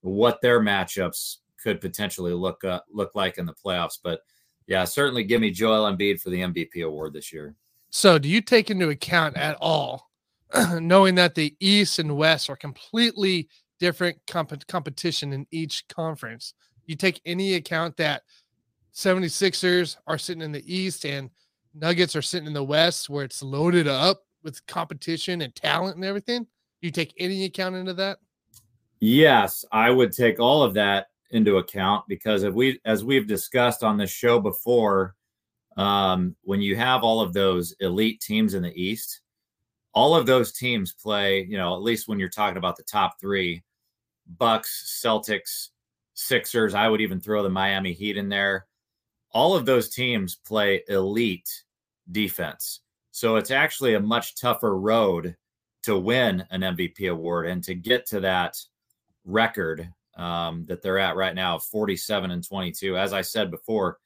what 0.00 0.40
their 0.40 0.60
matchups 0.60 1.38
could 1.62 1.80
potentially 1.80 2.32
look 2.32 2.64
uh, 2.64 2.80
look 2.90 3.14
like 3.14 3.38
in 3.38 3.46
the 3.46 3.54
playoffs. 3.54 3.98
But 4.02 4.20
yeah, 4.66 4.84
certainly 4.84 5.24
give 5.24 5.40
me 5.40 5.50
Joel 5.50 5.90
Embiid 5.90 6.20
for 6.20 6.30
the 6.30 6.40
MVP 6.40 6.84
award 6.84 7.12
this 7.12 7.32
year. 7.32 7.54
So, 7.90 8.18
do 8.18 8.28
you 8.28 8.40
take 8.40 8.70
into 8.70 8.90
account 8.90 9.36
at 9.36 9.56
all, 9.60 10.10
knowing 10.80 11.14
that 11.16 11.34
the 11.34 11.54
East 11.60 11.98
and 11.98 12.16
West 12.16 12.50
are 12.50 12.56
completely 12.56 13.48
different 13.78 14.18
comp- 14.26 14.66
competition 14.66 15.32
in 15.32 15.46
each 15.50 15.86
conference? 15.88 16.54
You 16.86 16.96
take 16.96 17.20
any 17.24 17.54
account 17.54 17.96
that 17.96 18.22
76ers 18.94 19.96
are 20.06 20.18
sitting 20.18 20.42
in 20.42 20.52
the 20.52 20.74
East 20.74 21.04
and 21.04 21.30
Nuggets 21.78 22.16
are 22.16 22.22
sitting 22.22 22.46
in 22.46 22.54
the 22.54 22.64
West, 22.64 23.10
where 23.10 23.24
it's 23.24 23.42
loaded 23.42 23.86
up 23.86 24.22
with 24.42 24.64
competition 24.66 25.42
and 25.42 25.54
talent 25.54 25.96
and 25.96 26.04
everything? 26.04 26.44
Do 26.44 26.48
you 26.80 26.90
take 26.90 27.12
any 27.18 27.44
account 27.44 27.76
into 27.76 27.92
that? 27.94 28.18
Yes, 29.00 29.64
I 29.70 29.90
would 29.90 30.12
take 30.12 30.40
all 30.40 30.62
of 30.62 30.72
that 30.74 31.08
into 31.30 31.58
account 31.58 32.04
because 32.08 32.42
if 32.42 32.54
we, 32.54 32.80
as 32.84 33.04
we've 33.04 33.26
discussed 33.26 33.82
on 33.82 33.96
this 33.96 34.10
show 34.10 34.40
before, 34.40 35.14
um, 35.76 36.34
when 36.42 36.60
you 36.60 36.76
have 36.76 37.02
all 37.02 37.20
of 37.20 37.32
those 37.32 37.74
elite 37.80 38.20
teams 38.20 38.54
in 38.54 38.62
the 38.62 38.74
East, 38.80 39.20
all 39.96 40.14
of 40.14 40.26
those 40.26 40.52
teams 40.52 40.92
play. 40.92 41.42
You 41.44 41.56
know, 41.56 41.74
at 41.74 41.82
least 41.82 42.06
when 42.06 42.20
you're 42.20 42.28
talking 42.28 42.58
about 42.58 42.76
the 42.76 42.84
top 42.84 43.18
three, 43.20 43.64
Bucks, 44.38 45.00
Celtics, 45.02 45.68
Sixers. 46.14 46.74
I 46.74 46.88
would 46.88 47.00
even 47.00 47.20
throw 47.20 47.42
the 47.42 47.48
Miami 47.48 47.92
Heat 47.92 48.16
in 48.16 48.28
there. 48.28 48.66
All 49.32 49.56
of 49.56 49.66
those 49.66 49.88
teams 49.88 50.36
play 50.36 50.82
elite 50.88 51.64
defense, 52.12 52.80
so 53.10 53.36
it's 53.36 53.50
actually 53.50 53.94
a 53.94 54.00
much 54.00 54.36
tougher 54.36 54.78
road 54.78 55.34
to 55.82 55.98
win 55.98 56.44
an 56.50 56.62
MVP 56.62 57.10
award 57.10 57.46
and 57.46 57.62
to 57.64 57.74
get 57.74 58.06
to 58.06 58.20
that 58.20 58.56
record 59.24 59.90
um, 60.16 60.64
that 60.64 60.82
they're 60.82 60.98
at 60.98 61.16
right 61.16 61.34
now, 61.34 61.58
47 61.58 62.30
and 62.30 62.46
22. 62.46 62.96
As 62.96 63.12
I 63.12 63.20
said 63.20 63.50
before, 63.50 63.98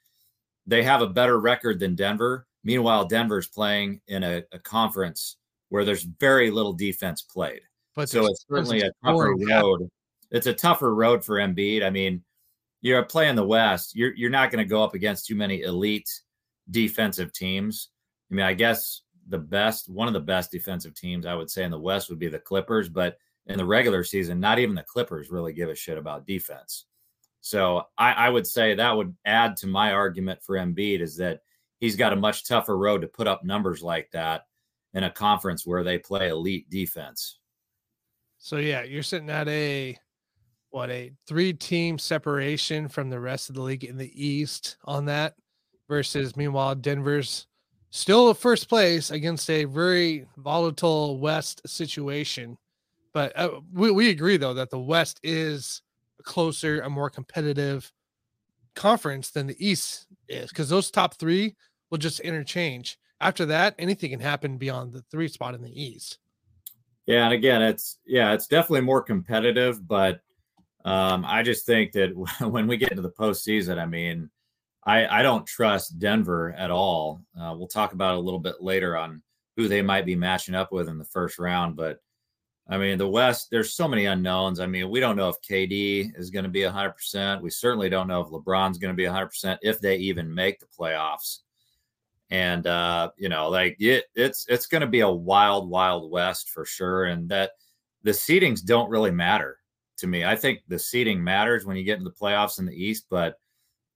they 0.66 0.82
have 0.82 1.02
a 1.02 1.06
better 1.06 1.40
record 1.40 1.80
than 1.80 1.94
Denver. 1.94 2.46
Meanwhile, 2.64 3.06
Denver's 3.06 3.48
playing 3.48 4.00
in 4.08 4.22
a, 4.22 4.42
a 4.52 4.58
conference 4.58 5.36
where 5.68 5.84
there's 5.84 6.02
very 6.02 6.50
little 6.50 6.72
defense 6.72 7.22
played. 7.22 7.60
But 7.94 8.08
So 8.08 8.26
it's 8.26 8.44
certainly 8.48 8.82
a 8.82 8.90
tougher 9.04 9.34
road. 9.36 9.88
It's 10.30 10.46
a 10.46 10.54
tougher 10.54 10.94
road 10.94 11.24
for 11.24 11.36
Embiid. 11.36 11.84
I 11.84 11.90
mean, 11.90 12.22
you're 12.82 13.02
playing 13.04 13.36
the 13.36 13.46
West. 13.46 13.96
You're 13.96 14.14
you're 14.14 14.30
not 14.30 14.50
going 14.50 14.64
to 14.64 14.68
go 14.68 14.82
up 14.82 14.94
against 14.94 15.26
too 15.26 15.34
many 15.34 15.62
elite 15.62 16.08
defensive 16.70 17.32
teams. 17.32 17.88
I 18.30 18.34
mean, 18.34 18.46
I 18.46 18.54
guess 18.54 19.02
the 19.28 19.38
best, 19.38 19.88
one 19.88 20.08
of 20.08 20.14
the 20.14 20.20
best 20.20 20.50
defensive 20.50 20.94
teams 20.94 21.26
I 21.26 21.34
would 21.34 21.50
say 21.50 21.64
in 21.64 21.70
the 21.70 21.78
West 21.78 22.08
would 22.10 22.18
be 22.18 22.28
the 22.28 22.38
Clippers, 22.38 22.88
but 22.88 23.16
in 23.46 23.58
the 23.58 23.64
regular 23.64 24.04
season, 24.04 24.40
not 24.40 24.58
even 24.58 24.74
the 24.74 24.82
Clippers 24.82 25.30
really 25.30 25.52
give 25.52 25.68
a 25.68 25.74
shit 25.74 25.98
about 25.98 26.26
defense. 26.26 26.86
So 27.40 27.84
I, 27.96 28.12
I 28.12 28.28
would 28.28 28.46
say 28.46 28.74
that 28.74 28.96
would 28.96 29.14
add 29.24 29.56
to 29.58 29.66
my 29.66 29.92
argument 29.92 30.42
for 30.42 30.56
Embiid 30.56 31.00
is 31.00 31.16
that 31.16 31.40
he's 31.78 31.96
got 31.96 32.12
a 32.12 32.16
much 32.16 32.46
tougher 32.46 32.76
road 32.76 33.00
to 33.00 33.08
put 33.08 33.26
up 33.26 33.44
numbers 33.44 33.82
like 33.82 34.10
that 34.12 34.42
in 34.92 35.04
a 35.04 35.10
conference 35.10 35.66
where 35.66 35.82
they 35.82 35.98
play 35.98 36.28
elite 36.28 36.68
defense. 36.68 37.38
So 38.38 38.56
yeah, 38.56 38.82
you're 38.82 39.02
sitting 39.02 39.30
at 39.30 39.48
a 39.48 39.98
what 40.70 40.90
a 40.90 41.12
three 41.26 41.52
team 41.52 41.98
separation 41.98 42.88
from 42.88 43.10
the 43.10 43.20
rest 43.20 43.48
of 43.48 43.56
the 43.56 43.62
league 43.62 43.84
in 43.84 43.96
the 43.96 44.12
East 44.14 44.76
on 44.84 45.06
that 45.06 45.34
versus 45.88 46.36
meanwhile 46.36 46.74
Denver's 46.74 47.46
still 47.90 48.32
first 48.34 48.68
place 48.68 49.10
against 49.10 49.50
a 49.50 49.64
very 49.64 50.26
volatile 50.36 51.18
West 51.18 51.60
situation 51.66 52.56
But 53.12 53.36
uh, 53.36 53.60
we 53.72 53.90
we 53.90 54.10
agree 54.10 54.36
though 54.36 54.54
that 54.54 54.70
the 54.70 54.78
West 54.78 55.20
is 55.22 55.82
closer, 56.22 56.80
a 56.80 56.90
more 56.90 57.10
competitive 57.10 57.92
conference 58.74 59.30
than 59.30 59.46
the 59.46 59.66
East 59.66 60.06
is 60.28 60.48
because 60.48 60.68
those 60.68 60.90
top 60.90 61.14
three 61.14 61.56
will 61.90 61.98
just 61.98 62.20
interchange. 62.20 62.98
After 63.20 63.44
that, 63.46 63.74
anything 63.78 64.10
can 64.10 64.20
happen 64.20 64.56
beyond 64.56 64.92
the 64.92 65.02
three 65.10 65.28
spot 65.28 65.54
in 65.54 65.62
the 65.62 65.82
East. 65.82 66.18
Yeah, 67.06 67.24
and 67.24 67.34
again, 67.34 67.62
it's 67.62 67.98
yeah, 68.06 68.32
it's 68.32 68.46
definitely 68.46 68.82
more 68.82 69.02
competitive, 69.02 69.86
but 69.86 70.20
um, 70.84 71.24
I 71.26 71.42
just 71.42 71.66
think 71.66 71.92
that 71.92 72.10
when 72.40 72.66
we 72.66 72.76
get 72.76 72.90
into 72.90 73.02
the 73.02 73.10
postseason, 73.10 73.78
I 73.78 73.86
mean, 73.86 74.30
I 74.84 75.20
I 75.20 75.22
don't 75.22 75.46
trust 75.46 75.98
Denver 75.98 76.54
at 76.56 76.70
all. 76.70 77.22
Uh, 77.38 77.54
we'll 77.56 77.68
talk 77.68 77.92
about 77.92 78.14
a 78.16 78.20
little 78.20 78.38
bit 78.38 78.62
later 78.62 78.96
on 78.96 79.22
who 79.56 79.68
they 79.68 79.82
might 79.82 80.06
be 80.06 80.16
matching 80.16 80.54
up 80.54 80.72
with 80.72 80.88
in 80.88 80.98
the 80.98 81.04
first 81.04 81.38
round, 81.38 81.76
but 81.76 81.98
I 82.70 82.78
mean, 82.78 82.98
the 82.98 83.08
West, 83.08 83.48
there's 83.50 83.74
so 83.74 83.88
many 83.88 84.04
unknowns. 84.06 84.60
I 84.60 84.66
mean, 84.66 84.88
we 84.90 85.00
don't 85.00 85.16
know 85.16 85.28
if 85.28 85.42
KD 85.42 86.16
is 86.16 86.30
going 86.30 86.44
to 86.44 86.50
be 86.50 86.60
100%. 86.60 87.42
We 87.42 87.50
certainly 87.50 87.88
don't 87.88 88.06
know 88.06 88.20
if 88.20 88.28
LeBron's 88.28 88.78
going 88.78 88.92
to 88.92 88.96
be 88.96 89.08
100% 89.08 89.58
if 89.60 89.80
they 89.80 89.96
even 89.96 90.32
make 90.32 90.60
the 90.60 90.66
playoffs. 90.66 91.40
And 92.30 92.68
uh, 92.68 93.10
you 93.16 93.28
know, 93.28 93.48
like 93.48 93.74
it, 93.80 94.04
it's 94.14 94.46
it's 94.48 94.66
going 94.66 94.82
to 94.82 94.86
be 94.86 95.00
a 95.00 95.10
wild, 95.10 95.68
wild 95.68 96.12
West 96.12 96.50
for 96.50 96.64
sure. 96.64 97.06
And 97.06 97.28
that 97.30 97.52
the 98.04 98.12
seedings 98.12 98.64
don't 98.64 98.88
really 98.88 99.10
matter 99.10 99.58
to 99.96 100.06
me. 100.06 100.24
I 100.24 100.36
think 100.36 100.60
the 100.68 100.78
seeding 100.78 101.22
matters 101.24 101.66
when 101.66 101.76
you 101.76 101.82
get 101.82 101.98
into 101.98 102.08
the 102.08 102.16
playoffs 102.16 102.60
in 102.60 102.66
the 102.66 102.84
East, 102.84 103.06
but 103.10 103.40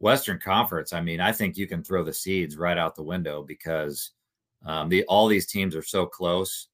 Western 0.01 0.41
Conference, 0.41 0.93
I 0.93 1.01
mean, 1.01 1.21
I 1.21 1.31
think 1.31 1.57
you 1.57 1.69
can 1.69 1.85
throw 1.85 2.03
the 2.03 2.13
seeds 2.13 2.57
right 2.57 2.77
out 2.77 2.97
the 2.97 3.05
window 3.05 3.45
because 3.45 4.11
um, 4.67 4.89
the 4.89 5.05
all 5.05 5.29
these 5.29 5.47
teams 5.47 5.77
are 5.77 5.83
so 5.83 6.07
close 6.07 6.67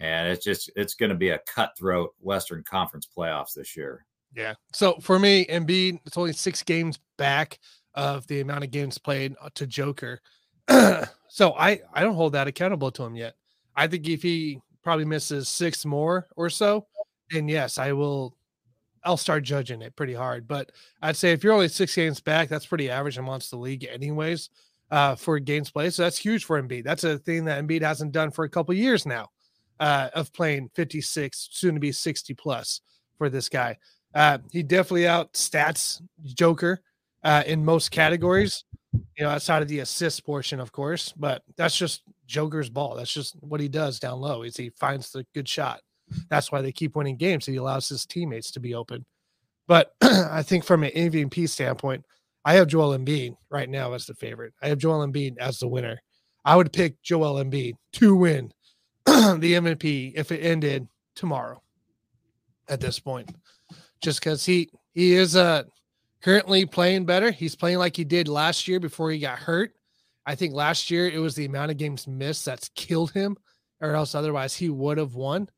and 0.00 0.28
it's 0.28 0.44
just 0.44 0.70
it's 0.76 0.94
going 0.94 1.10
to 1.10 1.16
be 1.16 1.30
a 1.30 1.40
cutthroat 1.46 2.14
Western 2.20 2.62
Conference 2.64 3.08
playoffs 3.16 3.54
this 3.54 3.76
year. 3.76 4.06
Yeah. 4.34 4.54
So 4.72 4.96
for 5.00 5.18
me, 5.18 5.46
Embiid, 5.46 6.00
it's 6.04 6.16
only 6.16 6.32
six 6.32 6.62
games 6.62 6.98
back 7.16 7.58
of 7.94 8.26
the 8.26 8.40
amount 8.40 8.64
of 8.64 8.70
games 8.70 8.98
played 8.98 9.36
uh, 9.40 9.50
to 9.54 9.66
Joker. 9.66 10.20
so 10.68 11.52
I 11.52 11.80
I 11.92 12.02
don't 12.02 12.14
hold 12.14 12.32
that 12.32 12.48
accountable 12.48 12.90
to 12.92 13.04
him 13.04 13.14
yet. 13.14 13.34
I 13.76 13.86
think 13.86 14.08
if 14.08 14.22
he 14.22 14.60
probably 14.82 15.04
misses 15.04 15.48
six 15.48 15.84
more 15.84 16.26
or 16.36 16.50
so, 16.50 16.86
then 17.30 17.48
yes, 17.48 17.78
I 17.78 17.92
will. 17.92 18.36
I'll 19.06 19.18
start 19.18 19.44
judging 19.44 19.82
it 19.82 19.94
pretty 19.96 20.14
hard. 20.14 20.48
But 20.48 20.72
I'd 21.02 21.16
say 21.16 21.32
if 21.32 21.44
you're 21.44 21.52
only 21.52 21.68
six 21.68 21.94
games 21.94 22.20
back, 22.20 22.48
that's 22.48 22.64
pretty 22.64 22.88
average 22.88 23.18
amongst 23.18 23.50
the 23.50 23.58
league, 23.58 23.84
anyways, 23.84 24.48
uh, 24.90 25.14
for 25.14 25.38
games 25.38 25.70
played. 25.70 25.92
So 25.92 26.04
that's 26.04 26.16
huge 26.16 26.46
for 26.46 26.60
Embiid. 26.60 26.84
That's 26.84 27.04
a 27.04 27.18
thing 27.18 27.44
that 27.44 27.62
Embiid 27.62 27.82
hasn't 27.82 28.12
done 28.12 28.30
for 28.30 28.46
a 28.46 28.48
couple 28.48 28.72
years 28.72 29.04
now 29.04 29.28
uh, 29.80 30.10
of 30.14 30.32
playing 30.32 30.70
56, 30.74 31.48
soon 31.52 31.74
to 31.74 31.80
be 31.80 31.92
60 31.92 32.34
plus 32.34 32.80
for 33.18 33.28
this 33.28 33.48
guy. 33.48 33.76
Uh, 34.14 34.38
he 34.52 34.62
definitely 34.62 35.08
out 35.08 35.32
stats 35.32 36.00
Joker 36.22 36.80
uh, 37.24 37.42
in 37.46 37.64
most 37.64 37.90
categories, 37.90 38.64
you 38.92 39.24
know, 39.24 39.30
outside 39.30 39.62
of 39.62 39.68
the 39.68 39.80
assist 39.80 40.24
portion, 40.24 40.60
of 40.60 40.70
course. 40.72 41.12
But 41.16 41.42
that's 41.56 41.76
just 41.76 42.02
Joker's 42.26 42.70
ball. 42.70 42.94
That's 42.94 43.12
just 43.12 43.36
what 43.40 43.60
he 43.60 43.68
does 43.68 43.98
down 43.98 44.20
low. 44.20 44.42
Is 44.42 44.56
he 44.56 44.70
finds 44.70 45.10
the 45.10 45.26
good 45.34 45.48
shot. 45.48 45.80
That's 46.28 46.52
why 46.52 46.60
they 46.60 46.70
keep 46.70 46.96
winning 46.96 47.16
games. 47.16 47.46
He 47.46 47.56
allows 47.56 47.88
his 47.88 48.06
teammates 48.06 48.50
to 48.52 48.60
be 48.60 48.74
open. 48.74 49.04
But 49.66 49.94
I 50.02 50.42
think 50.42 50.64
from 50.64 50.84
an 50.84 50.90
MVP 50.90 51.48
standpoint, 51.48 52.04
I 52.44 52.54
have 52.54 52.68
Joel 52.68 52.96
Embiid 52.96 53.36
right 53.50 53.68
now 53.68 53.94
as 53.94 54.06
the 54.06 54.14
favorite. 54.14 54.52
I 54.62 54.68
have 54.68 54.78
Joel 54.78 55.06
Embiid 55.06 55.38
as 55.38 55.58
the 55.58 55.68
winner. 55.68 56.00
I 56.44 56.56
would 56.56 56.72
pick 56.72 57.02
Joel 57.02 57.42
Embiid 57.42 57.74
to 57.94 58.14
win 58.14 58.52
the 59.40 59.54
MVP 59.54 60.12
if 60.14 60.32
it 60.32 60.40
ended 60.40 60.88
tomorrow 61.14 61.62
at 62.68 62.80
this 62.80 62.98
point. 62.98 63.34
Just 64.00 64.20
because 64.20 64.44
he 64.44 64.70
he 64.92 65.14
is 65.14 65.36
uh 65.36 65.64
currently 66.22 66.64
playing 66.64 67.04
better. 67.04 67.30
He's 67.30 67.54
playing 67.54 67.78
like 67.78 67.96
he 67.96 68.04
did 68.04 68.28
last 68.28 68.66
year 68.66 68.80
before 68.80 69.10
he 69.10 69.18
got 69.18 69.38
hurt. 69.38 69.72
I 70.26 70.34
think 70.34 70.54
last 70.54 70.90
year 70.90 71.08
it 71.08 71.18
was 71.18 71.34
the 71.34 71.44
amount 71.44 71.70
of 71.70 71.76
games 71.76 72.06
missed 72.06 72.46
that's 72.46 72.70
killed 72.74 73.12
him, 73.12 73.36
or 73.80 73.94
else 73.94 74.14
otherwise 74.14 74.54
he 74.54 74.70
would 74.70 74.96
have 74.96 75.14
won. 75.14 75.48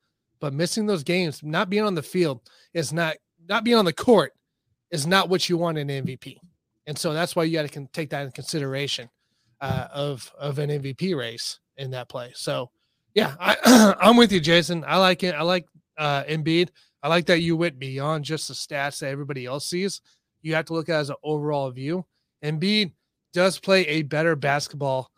But 0.40 0.52
missing 0.52 0.86
those 0.86 1.04
games, 1.04 1.42
not 1.42 1.70
being 1.70 1.84
on 1.84 1.94
the 1.94 2.02
field, 2.02 2.40
is 2.74 2.92
not 2.92 3.16
not 3.48 3.64
being 3.64 3.76
on 3.76 3.84
the 3.84 3.92
court 3.92 4.32
is 4.90 5.06
not 5.06 5.28
what 5.28 5.48
you 5.48 5.56
want 5.56 5.78
in 5.78 5.88
MVP. 5.88 6.36
And 6.86 6.96
so 6.96 7.12
that's 7.12 7.34
why 7.34 7.44
you 7.44 7.52
got 7.52 7.68
to 7.68 7.86
take 7.92 8.10
that 8.10 8.24
in 8.24 8.30
consideration 8.32 9.08
uh, 9.60 9.88
of 9.92 10.32
of 10.38 10.58
an 10.58 10.70
MVP 10.70 11.16
race 11.16 11.58
in 11.76 11.90
that 11.92 12.08
play. 12.08 12.32
So 12.34 12.70
yeah, 13.16 13.34
I, 13.40 13.94
I'm 14.00 14.18
with 14.18 14.30
you, 14.30 14.40
Jason. 14.40 14.84
I 14.86 14.98
like 14.98 15.22
it. 15.24 15.34
I 15.34 15.42
like 15.42 15.66
uh, 15.96 16.22
Embiid. 16.24 16.68
I 17.02 17.08
like 17.08 17.24
that 17.26 17.40
you 17.40 17.56
went 17.56 17.78
beyond 17.78 18.26
just 18.26 18.46
the 18.46 18.54
stats 18.54 18.98
that 18.98 19.08
everybody 19.08 19.46
else 19.46 19.66
sees. 19.66 20.02
You 20.42 20.54
have 20.54 20.66
to 20.66 20.74
look 20.74 20.90
at 20.90 21.00
as 21.00 21.10
an 21.10 21.16
overall 21.24 21.70
view. 21.70 22.04
Embiid 22.44 22.92
does 23.32 23.58
play 23.58 23.86
a 23.86 24.02
better 24.02 24.36
basketball 24.36 25.10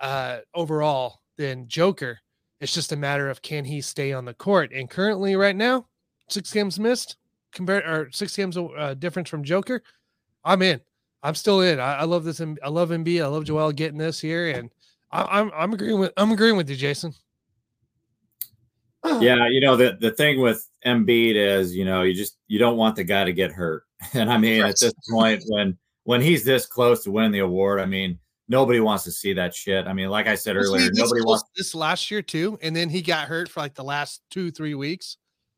uh, 0.00 0.40
overall 0.54 1.20
than 1.38 1.66
Joker. 1.66 2.18
It's 2.60 2.74
just 2.74 2.92
a 2.92 2.96
matter 2.96 3.30
of 3.30 3.40
can 3.40 3.64
he 3.64 3.80
stay 3.80 4.12
on 4.12 4.26
the 4.26 4.34
court. 4.34 4.70
And 4.72 4.90
currently, 4.90 5.34
right 5.34 5.56
now, 5.56 5.86
six 6.28 6.52
games 6.52 6.78
missed, 6.78 7.16
compared 7.52 7.84
or 7.84 8.10
six 8.12 8.36
games 8.36 8.58
uh, 8.58 8.94
difference 8.98 9.30
from 9.30 9.44
Joker. 9.44 9.82
I'm 10.44 10.60
in. 10.60 10.82
I'm 11.22 11.34
still 11.34 11.62
in. 11.62 11.80
I, 11.80 12.00
I 12.00 12.04
love 12.04 12.24
this. 12.24 12.38
I 12.40 12.68
love 12.68 12.90
Embiid. 12.90 13.22
I 13.22 13.28
love 13.28 13.44
Joel 13.44 13.72
getting 13.72 13.98
this 13.98 14.20
here, 14.20 14.50
and 14.50 14.70
I, 15.10 15.40
I'm 15.40 15.50
I'm 15.56 15.72
agreeing 15.72 15.98
with 15.98 16.12
I'm 16.18 16.32
agreeing 16.32 16.58
with 16.58 16.68
you, 16.68 16.76
Jason 16.76 17.14
yeah, 19.20 19.48
you 19.48 19.60
know 19.60 19.76
the 19.76 19.96
the 20.00 20.10
thing 20.10 20.40
with 20.40 20.66
Embiid 20.84 21.34
is, 21.34 21.74
you 21.74 21.84
know, 21.84 22.02
you 22.02 22.14
just 22.14 22.36
you 22.48 22.58
don't 22.58 22.76
want 22.76 22.96
the 22.96 23.04
guy 23.04 23.24
to 23.24 23.32
get 23.32 23.52
hurt. 23.52 23.82
And 24.12 24.30
I 24.30 24.36
mean, 24.36 24.60
right. 24.60 24.68
at 24.68 24.78
this 24.78 24.92
point, 25.10 25.42
when 25.46 25.78
when 26.04 26.20
he's 26.20 26.44
this 26.44 26.66
close 26.66 27.02
to 27.04 27.10
winning 27.10 27.32
the 27.32 27.38
award, 27.38 27.80
I 27.80 27.86
mean, 27.86 28.18
nobody 28.46 28.78
wants 28.78 29.04
to 29.04 29.10
see 29.10 29.32
that 29.32 29.54
shit. 29.54 29.86
I 29.86 29.94
mean, 29.94 30.10
like 30.10 30.26
I 30.26 30.34
said 30.34 30.54
earlier, 30.54 30.90
nobody 30.92 31.22
wants 31.22 31.44
this 31.56 31.74
last 31.74 32.10
year 32.10 32.20
too, 32.20 32.58
and 32.62 32.76
then 32.76 32.90
he 32.90 33.00
got 33.00 33.26
hurt 33.26 33.48
for 33.48 33.60
like 33.60 33.74
the 33.74 33.84
last 33.84 34.20
two 34.30 34.50
three 34.50 34.74
weeks. 34.74 35.16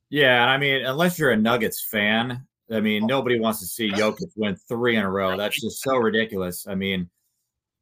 Yeah, 0.08 0.46
I 0.46 0.56
mean, 0.56 0.84
unless 0.84 1.18
you're 1.18 1.32
a 1.32 1.36
Nuggets 1.36 1.84
fan, 1.90 2.46
I 2.70 2.80
mean, 2.80 3.04
oh. 3.04 3.06
nobody 3.06 3.40
wants 3.40 3.60
to 3.60 3.66
see 3.66 3.90
Jokic 3.90 4.30
win 4.36 4.56
three 4.68 4.96
in 4.96 5.04
a 5.04 5.10
row. 5.10 5.36
That's 5.36 5.60
just 5.60 5.82
so 5.82 5.96
ridiculous. 5.96 6.66
I 6.66 6.76
mean, 6.76 7.10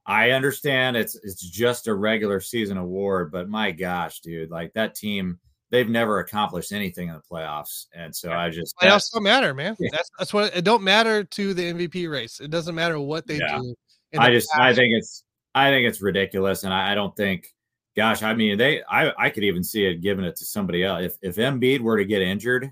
I 0.06 0.30
understand 0.30 0.96
it's 0.96 1.18
it's 1.23 1.42
just 1.42 1.87
a 1.87 1.94
regular 1.94 2.40
season 2.40 2.78
award, 2.78 3.30
but 3.30 3.49
my 3.49 3.73
gosh, 3.73 4.20
dude, 4.20 4.50
like 4.50 4.73
that 4.73 4.94
team 4.94 5.38
they've 5.70 5.88
never 5.88 6.20
accomplished 6.20 6.73
anything 6.73 7.08
in 7.08 7.14
the 7.14 7.23
playoffs. 7.30 7.87
And 7.94 8.14
so 8.14 8.32
I 8.32 8.50
just 8.50 8.75
playoffs 8.80 9.12
don't 9.12 9.23
matter, 9.23 9.54
man. 9.54 9.76
Yeah. 9.78 9.90
That's 9.92 10.11
that's 10.18 10.35
what 10.35 10.56
it 10.56 10.64
don't 10.64 10.82
matter 10.82 11.25
to 11.25 11.54
the 11.54 11.73
MVP 11.73 12.11
race. 12.11 12.40
It 12.40 12.50
doesn't 12.50 12.75
matter 12.75 12.99
what 13.00 13.26
they 13.26 13.38
yeah. 13.38 13.58
do. 13.58 13.75
I 14.18 14.30
just 14.30 14.49
I 14.54 14.75
think 14.75 14.94
it's 14.94 15.25
I 15.54 15.70
think 15.70 15.88
it's 15.88 16.02
ridiculous, 16.02 16.64
and 16.64 16.73
I, 16.73 16.92
I, 16.92 16.94
don't 16.94 17.16
think. 17.16 17.49
Gosh, 17.96 18.23
I 18.23 18.35
mean, 18.35 18.58
they 18.58 18.82
I 18.85 19.12
I 19.18 19.30
could 19.30 19.42
even 19.44 19.64
see 19.64 19.87
it 19.87 20.02
giving 20.02 20.25
it 20.25 20.37
to 20.37 20.44
somebody 20.44 20.85
else. 20.85 21.02
If 21.02 21.16
if 21.23 21.37
Embiid 21.37 21.80
were 21.80 21.96
to 21.96 22.04
get 22.04 22.20
injured, 22.20 22.70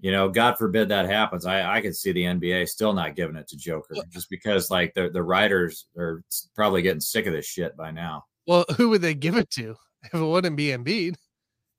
you 0.00 0.10
know, 0.10 0.28
God 0.28 0.58
forbid 0.58 0.88
that 0.88 1.06
happens. 1.06 1.46
I 1.46 1.76
I 1.76 1.80
could 1.80 1.94
see 1.94 2.10
the 2.10 2.24
NBA 2.24 2.68
still 2.68 2.92
not 2.92 3.14
giving 3.14 3.36
it 3.36 3.46
to 3.48 3.56
Joker 3.56 3.94
just 4.10 4.28
because 4.30 4.68
like 4.68 4.94
the 4.94 5.10
the 5.10 5.22
writers 5.22 5.86
are 5.96 6.24
probably 6.56 6.82
getting 6.82 7.00
sick 7.00 7.26
of 7.26 7.32
this 7.32 7.46
shit 7.46 7.76
by 7.76 7.92
now. 7.92 8.24
Well, 8.48 8.64
who 8.76 8.88
would 8.88 9.02
they 9.02 9.14
give 9.14 9.36
it 9.36 9.48
to 9.50 9.76
if 10.02 10.14
it 10.14 10.24
wouldn't 10.24 10.56
be 10.56 10.68
Embiid? 10.68 11.14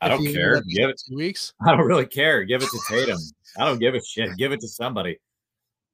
I 0.03 0.09
don't 0.09 0.25
care. 0.25 0.61
Give 0.61 0.89
it 0.89 1.01
two 1.07 1.15
weeks. 1.15 1.53
I 1.65 1.75
don't 1.75 1.85
really 1.85 2.05
care. 2.05 2.43
Give 2.43 2.61
it 2.61 2.69
to 2.69 2.79
Tatum. 2.89 3.19
I 3.57 3.65
don't 3.65 3.79
give 3.79 3.95
a 3.95 4.03
shit. 4.03 4.35
Give 4.37 4.51
it 4.51 4.59
to 4.61 4.67
somebody. 4.67 5.19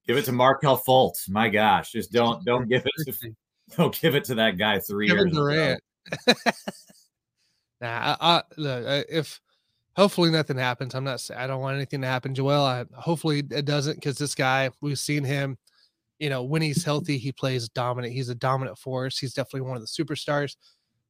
Give 0.08 0.18
it 0.18 0.25
to 0.25 0.32
Markelle 0.32 0.80
Fultz. 0.80 1.30
My 1.30 1.50
gosh, 1.50 1.92
just 1.92 2.12
don't 2.12 2.44
don't 2.44 2.68
give 2.68 2.84
it 2.86 3.13
to 3.13 3.36
don't 3.78 4.00
give 4.00 4.16
it 4.16 4.24
to 4.25 4.36
that 4.36 4.58
guy 4.58 4.80
three 4.80 5.08
Kevin 5.08 5.28
years 5.28 5.38
Durant. 5.38 5.84
nah, 7.82 8.16
I, 8.16 8.18
I, 8.20 8.44
look 8.58 9.06
if 9.10 9.39
hopefully 9.96 10.32
nothing 10.32 10.58
happens. 10.58 10.96
I'm 10.96 11.04
not. 11.04 11.30
I 11.36 11.46
don't 11.46 11.62
want 11.62 11.75
anything 11.75 12.01
to 12.01 12.08
happen, 12.08 12.34
Joel. 12.34 12.63
I, 12.63 12.86
hopefully 12.96 13.44
it 13.51 13.66
doesn't 13.66 13.96
because 13.96 14.18
this 14.18 14.34
guy 14.34 14.72
we've 14.82 15.00
seen 15.00 15.24
him. 15.24 15.58
You 16.18 16.30
know, 16.30 16.44
when 16.44 16.62
he's 16.62 16.84
healthy, 16.84 17.18
he 17.18 17.32
plays 17.32 17.70
dominant. 17.70 18.13
He's 18.13 18.30
a 18.30 18.36
dominant 18.36 18.78
force. 18.78 19.18
He's 19.18 19.34
definitely 19.34 19.62
one 19.62 19.78
of 19.78 19.84
the 19.84 19.88
superstars 19.88 20.56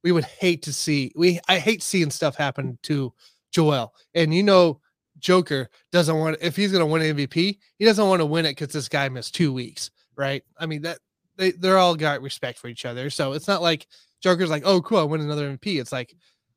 we 0.04 0.12
would 0.12 0.26
hate 0.26 0.64
to 0.64 0.74
see 0.74 1.12
we 1.16 1.40
I 1.48 1.60
hate 1.60 1.84
seeing 1.84 2.12
stuff 2.12 2.36
happen 2.36 2.78
to 2.84 3.14
Joel. 3.52 3.94
And 4.14 4.34
you 4.34 4.44
know, 4.44 4.80
Joker 5.20 5.70
doesn't 5.92 6.18
want 6.18 6.38
if 6.42 6.56
he's 6.56 6.72
gonna 6.72 6.86
win 6.86 7.16
MVP, 7.16 7.58
he 7.78 7.86
doesn't 7.86 8.08
want 8.08 8.22
to 8.22 8.26
win 8.26 8.46
it 8.46 8.52
because 8.52 8.74
this 8.74 8.90
guy 8.90 9.10
missed 9.10 9.36
two 9.36 9.52
weeks, 9.52 9.92
right? 10.16 10.44
I 10.58 10.66
mean 10.66 10.84
that 10.84 11.00
they 11.38 11.52
they're 11.52 11.78
all 11.78 11.96
got 11.96 12.22
respect 12.22 12.60
for 12.60 12.68
each 12.68 12.86
other. 12.86 13.10
So 13.10 13.34
it's 13.34 13.48
not 13.48 13.62
like 13.62 13.88
Joker's 14.22 14.50
like, 14.50 14.64
oh 14.66 14.82
cool, 14.82 15.00
I 15.00 15.04
win 15.04 15.22
another 15.22 15.58
MVP. 15.58 15.80
It's 15.80 15.92
like, 15.92 16.14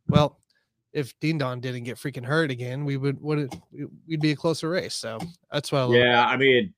well, 0.09 0.39
if 0.93 1.19
Dean 1.21 1.39
Don 1.39 1.61
didn't 1.61 1.85
get 1.85 1.97
freaking 1.97 2.25
hurt 2.25 2.51
again, 2.51 2.85
we 2.85 2.97
would 2.97 3.21
would 3.21 3.53
we'd 4.07 4.21
be 4.21 4.33
a 4.33 4.37
closer 4.37 4.69
race. 4.69 4.95
So 4.95 5.19
that's 5.51 5.73
why. 5.73 5.87
yeah, 5.89 6.27
I 6.27 6.37
mean, 6.37 6.75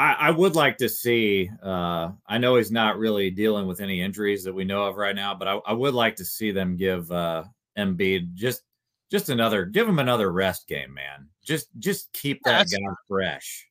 I, 0.00 0.16
I 0.18 0.30
would 0.30 0.56
like 0.56 0.78
to 0.78 0.88
see. 0.88 1.50
Uh, 1.62 2.12
I 2.26 2.38
know 2.38 2.56
he's 2.56 2.72
not 2.72 2.98
really 2.98 3.30
dealing 3.30 3.66
with 3.66 3.82
any 3.82 4.00
injuries 4.00 4.42
that 4.44 4.52
we 4.52 4.64
know 4.64 4.84
of 4.86 4.96
right 4.96 5.14
now, 5.14 5.34
but 5.34 5.46
I, 5.46 5.56
I 5.66 5.72
would 5.74 5.92
like 5.92 6.16
to 6.16 6.24
see 6.24 6.52
them 6.52 6.74
give 6.74 7.12
uh, 7.12 7.44
Embiid 7.76 8.32
just 8.32 8.62
just 9.10 9.28
another 9.28 9.66
give 9.66 9.86
him 9.86 9.98
another 9.98 10.32
rest 10.32 10.66
game, 10.68 10.94
man. 10.94 11.28
Just 11.44 11.68
just 11.78 12.10
keep 12.14 12.42
that 12.44 12.66
That's- 12.66 12.72
guy 12.72 12.94
fresh. 13.06 13.68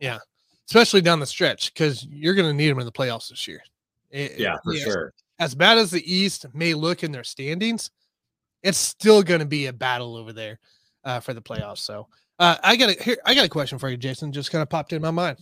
Yeah, 0.00 0.18
especially 0.68 1.00
down 1.00 1.18
the 1.18 1.24
stretch 1.26 1.72
because 1.72 2.04
you're 2.10 2.34
going 2.34 2.48
to 2.48 2.52
need 2.52 2.68
him 2.68 2.78
in 2.78 2.84
the 2.84 2.92
playoffs 2.92 3.30
this 3.30 3.48
year. 3.48 3.62
It- 4.10 4.38
Yeah, 4.38 4.56
for 4.62 4.74
yeah, 4.74 4.84
sure. 4.84 5.14
As 5.38 5.54
bad 5.54 5.78
as 5.78 5.90
the 5.90 6.12
East 6.12 6.44
may 6.52 6.74
look 6.74 7.02
in 7.02 7.10
their 7.10 7.24
standings, 7.24 7.90
it's 8.62 8.76
still 8.76 9.22
going 9.22 9.40
to 9.40 9.46
be 9.46 9.66
a 9.66 9.72
battle 9.72 10.14
over 10.14 10.32
there 10.34 10.58
uh, 11.04 11.20
for 11.20 11.32
the 11.32 11.40
playoffs. 11.40 11.78
So 11.78 12.06
uh, 12.38 12.56
I 12.62 12.76
got 12.76 12.90
a 12.90 13.02
here. 13.02 13.16
I 13.24 13.34
got 13.34 13.46
a 13.46 13.48
question 13.48 13.78
for 13.78 13.88
you, 13.88 13.96
Jason. 13.96 14.30
Just 14.30 14.50
kind 14.50 14.60
of 14.60 14.68
popped 14.68 14.92
in 14.92 15.00
my 15.00 15.10
mind. 15.10 15.38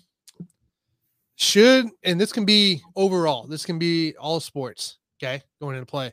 Should 1.36 1.88
and 2.02 2.20
this 2.20 2.32
can 2.32 2.44
be 2.44 2.82
overall. 2.96 3.46
This 3.46 3.64
can 3.64 3.78
be 3.78 4.14
all 4.16 4.40
sports. 4.40 4.98
Okay, 5.22 5.42
going 5.60 5.76
into 5.76 5.86
play. 5.86 6.12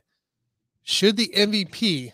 Should 0.82 1.16
the 1.16 1.30
MVP 1.36 2.12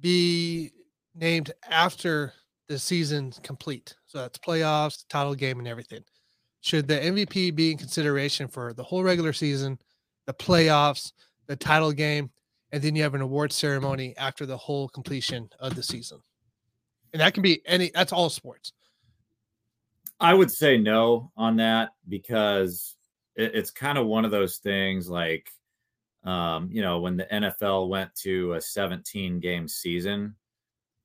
be 0.00 0.72
named 1.14 1.52
after 1.68 2.32
the 2.68 2.78
season 2.78 3.32
complete? 3.42 3.94
So 4.06 4.18
that's 4.18 4.38
playoffs, 4.38 5.04
title 5.08 5.34
game, 5.34 5.58
and 5.58 5.68
everything. 5.68 6.04
Should 6.60 6.88
the 6.88 6.94
MVP 6.94 7.54
be 7.54 7.72
in 7.72 7.78
consideration 7.78 8.48
for 8.48 8.72
the 8.72 8.82
whole 8.82 9.02
regular 9.02 9.32
season, 9.32 9.78
the 10.26 10.32
playoffs, 10.32 11.12
the 11.46 11.56
title 11.56 11.92
game, 11.92 12.30
and 12.72 12.82
then 12.82 12.96
you 12.96 13.02
have 13.02 13.14
an 13.14 13.20
award 13.20 13.52
ceremony 13.52 14.14
after 14.16 14.46
the 14.46 14.56
whole 14.56 14.88
completion 14.88 15.50
of 15.60 15.74
the 15.74 15.82
season? 15.82 16.20
And 17.12 17.20
that 17.20 17.34
can 17.34 17.42
be 17.42 17.60
any. 17.66 17.90
That's 17.94 18.12
all 18.12 18.30
sports. 18.30 18.72
I 20.24 20.32
would 20.32 20.50
say 20.50 20.78
no 20.78 21.30
on 21.36 21.56
that 21.56 21.90
because 22.08 22.96
it, 23.36 23.54
it's 23.54 23.70
kind 23.70 23.98
of 23.98 24.06
one 24.06 24.24
of 24.24 24.30
those 24.30 24.56
things 24.56 25.06
like, 25.06 25.50
um, 26.24 26.70
you 26.72 26.80
know, 26.80 27.00
when 27.00 27.18
the 27.18 27.26
NFL 27.30 27.90
went 27.90 28.14
to 28.22 28.54
a 28.54 28.60
17 28.60 29.38
game 29.38 29.68
season, 29.68 30.34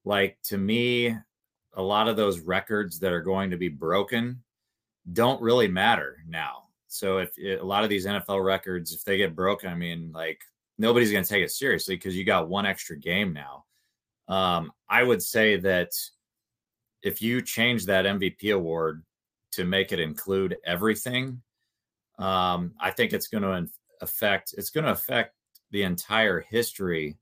like 0.05 0.38
to 0.45 0.57
me, 0.57 1.17
a 1.73 1.81
lot 1.81 2.07
of 2.07 2.15
those 2.15 2.39
records 2.39 2.97
that 2.99 3.11
are 3.11 3.21
going 3.21 3.51
to 3.51 3.57
be 3.57 3.67
broken 3.67 4.41
don't 5.11 5.41
really 5.41 5.67
matter 5.67 6.23
now. 6.25 6.63
So 6.88 7.17
if 7.17 7.38
it, 7.38 7.59
a 7.59 7.65
lot 7.65 7.83
of 7.83 7.89
these 7.89 8.05
NFL 8.05 8.41
records, 8.41 8.93
if 8.93 9.03
they 9.03 9.17
get 9.17 9.35
broken, 9.35 9.69
I 9.69 9.75
mean, 9.75 10.13
like 10.13 10.39
nobody's 10.77 11.11
going 11.11 11.25
to 11.25 11.29
take 11.29 11.43
it 11.43 11.51
seriously 11.51 11.97
because 11.97 12.15
you 12.15 12.23
got 12.23 12.47
one 12.47 12.65
extra 12.65 12.97
game 12.97 13.33
now. 13.33 13.65
Um, 14.33 14.71
I 14.88 15.03
would 15.03 15.21
say 15.21 15.57
that 15.57 15.91
if 17.03 17.21
you 17.21 17.41
change 17.41 17.85
that 17.88 18.05
MVP 18.05 18.55
award 18.55 19.03
to 19.51 19.65
make 19.65 19.91
it 19.91 20.00
include 20.00 20.58
everything, 20.65 21.41
um, 22.18 22.74
I 22.79 22.91
think 22.91 23.13
it's 23.13 23.27
going 23.27 23.44
to 23.44 23.68
affect 24.01 24.53
it's 24.58 24.70
going 24.70 24.86
to 24.86 24.91
affect 24.91 25.36
the 25.72 25.84
entire 25.84 26.39
history 26.41 27.18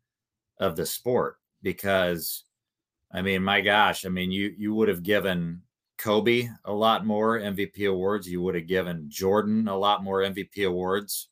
of 0.60 0.76
the 0.76 0.86
sport 0.86 1.38
because 1.62 2.44
I 3.12 3.22
mean, 3.22 3.44
my 3.44 3.62
gosh, 3.62 4.06
I 4.06 4.10
mean, 4.10 4.32
you 4.32 4.54
you 4.58 4.74
would 4.74 4.90
have 4.90 5.04
given 5.04 5.62
Kobe 5.98 6.50
a 6.66 6.74
lot 6.74 7.06
more 7.06 7.40
MVP 7.40 7.90
awards. 7.90 8.30
You 8.30 8.42
would 8.42 8.56
have 8.56 8.68
given 8.68 9.10
Jordan 9.10 9.68
a 9.68 9.78
lot 9.78 10.04
more 10.04 10.22
MVP 10.22 10.68
awards. 10.68 11.30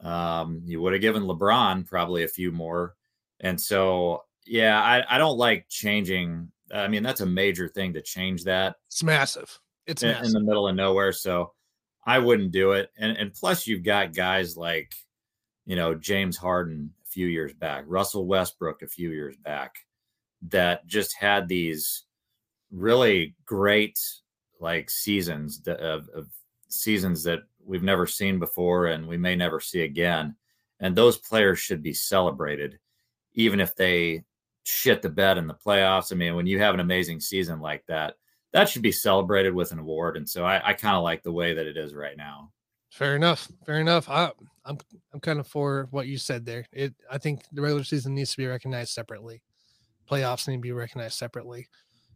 Um, 0.00 0.62
you 0.64 0.80
would 0.80 0.92
have 0.92 1.02
given 1.02 1.24
LeBron 1.24 1.86
probably 1.86 2.24
a 2.24 2.28
few 2.28 2.52
more. 2.52 2.94
And 3.40 3.60
so, 3.60 4.24
yeah, 4.46 4.80
I, 4.80 5.16
I 5.16 5.18
don't 5.18 5.38
like 5.38 5.68
changing. 5.68 6.50
I 6.72 6.88
mean, 6.88 7.02
that's 7.02 7.20
a 7.20 7.26
major 7.26 7.68
thing 7.68 7.94
to 7.94 8.02
change 8.02 8.44
that 8.44 8.76
It's 8.86 9.02
massive. 9.02 9.58
It's 9.86 10.02
in, 10.02 10.16
in 10.24 10.32
the 10.32 10.40
middle 10.40 10.68
of 10.68 10.74
nowhere. 10.74 11.12
So 11.12 11.52
I 12.06 12.18
wouldn't 12.18 12.52
do 12.52 12.72
it. 12.72 12.90
And 12.96 13.16
and 13.16 13.32
plus 13.32 13.66
you've 13.66 13.84
got 13.84 14.14
guys 14.14 14.56
like, 14.56 14.94
you 15.64 15.76
know, 15.76 15.94
James 15.94 16.36
Harden 16.36 16.92
a 17.04 17.06
few 17.06 17.26
years 17.26 17.52
back, 17.54 17.84
Russell 17.86 18.26
Westbrook 18.26 18.82
a 18.82 18.88
few 18.88 19.10
years 19.10 19.36
back, 19.36 19.74
that 20.48 20.86
just 20.86 21.16
had 21.16 21.48
these 21.48 22.04
really 22.70 23.34
great 23.44 23.98
like 24.60 24.90
seasons 24.90 25.62
of, 25.66 26.08
of 26.14 26.28
seasons 26.68 27.22
that 27.24 27.40
we've 27.64 27.82
never 27.82 28.06
seen 28.06 28.38
before 28.38 28.86
and 28.86 29.06
we 29.06 29.16
may 29.16 29.36
never 29.36 29.60
see 29.60 29.82
again. 29.82 30.34
And 30.80 30.94
those 30.94 31.18
players 31.18 31.58
should 31.58 31.82
be 31.82 31.92
celebrated, 31.92 32.78
even 33.34 33.60
if 33.60 33.74
they 33.74 34.24
shit 34.64 35.02
the 35.02 35.08
bed 35.08 35.38
in 35.38 35.46
the 35.46 35.54
playoffs. 35.54 36.12
I 36.12 36.16
mean, 36.16 36.34
when 36.34 36.46
you 36.46 36.58
have 36.58 36.74
an 36.74 36.80
amazing 36.80 37.20
season 37.20 37.60
like 37.60 37.84
that, 37.86 38.14
that 38.56 38.70
should 38.70 38.80
be 38.80 38.90
celebrated 38.90 39.52
with 39.52 39.70
an 39.72 39.78
award. 39.78 40.16
And 40.16 40.26
so 40.26 40.42
I, 40.42 40.70
I 40.70 40.72
kind 40.72 40.96
of 40.96 41.02
like 41.02 41.22
the 41.22 41.30
way 41.30 41.52
that 41.52 41.66
it 41.66 41.76
is 41.76 41.94
right 41.94 42.16
now. 42.16 42.52
Fair 42.88 43.14
enough. 43.14 43.52
Fair 43.66 43.80
enough. 43.80 44.08
I, 44.08 44.32
I'm 44.64 44.78
I'm 45.12 45.20
kind 45.20 45.38
of 45.38 45.46
for 45.46 45.88
what 45.90 46.06
you 46.06 46.16
said 46.16 46.46
there. 46.46 46.64
It 46.72 46.94
I 47.10 47.18
think 47.18 47.42
the 47.52 47.60
regular 47.60 47.84
season 47.84 48.14
needs 48.14 48.30
to 48.30 48.38
be 48.38 48.46
recognized 48.46 48.92
separately. 48.92 49.42
Playoffs 50.10 50.48
need 50.48 50.56
to 50.56 50.62
be 50.62 50.72
recognized 50.72 51.18
separately. 51.18 51.68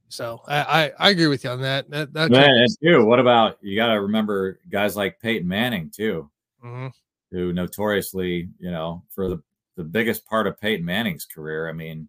So 0.08 0.40
I 0.48 0.62
I, 0.62 0.92
I 0.98 1.10
agree 1.10 1.26
with 1.26 1.44
you 1.44 1.50
on 1.50 1.60
that. 1.60 1.90
That, 1.90 2.14
that 2.14 2.30
Man, 2.30 2.48
and 2.48 2.76
too, 2.82 3.04
what 3.04 3.20
about 3.20 3.58
you 3.60 3.76
got 3.76 3.92
to 3.92 4.00
remember 4.00 4.60
guys 4.70 4.96
like 4.96 5.20
Peyton 5.20 5.46
Manning 5.46 5.90
too, 5.94 6.30
Mhm. 6.64 6.90
who 7.30 7.52
notoriously, 7.52 8.48
you 8.58 8.70
know, 8.70 9.02
for 9.10 9.28
the 9.28 9.42
the 9.76 9.84
biggest 9.84 10.24
part 10.26 10.46
of 10.46 10.58
Peyton 10.58 10.86
Manning's 10.86 11.26
career, 11.26 11.68
I 11.68 11.72
mean, 11.72 12.08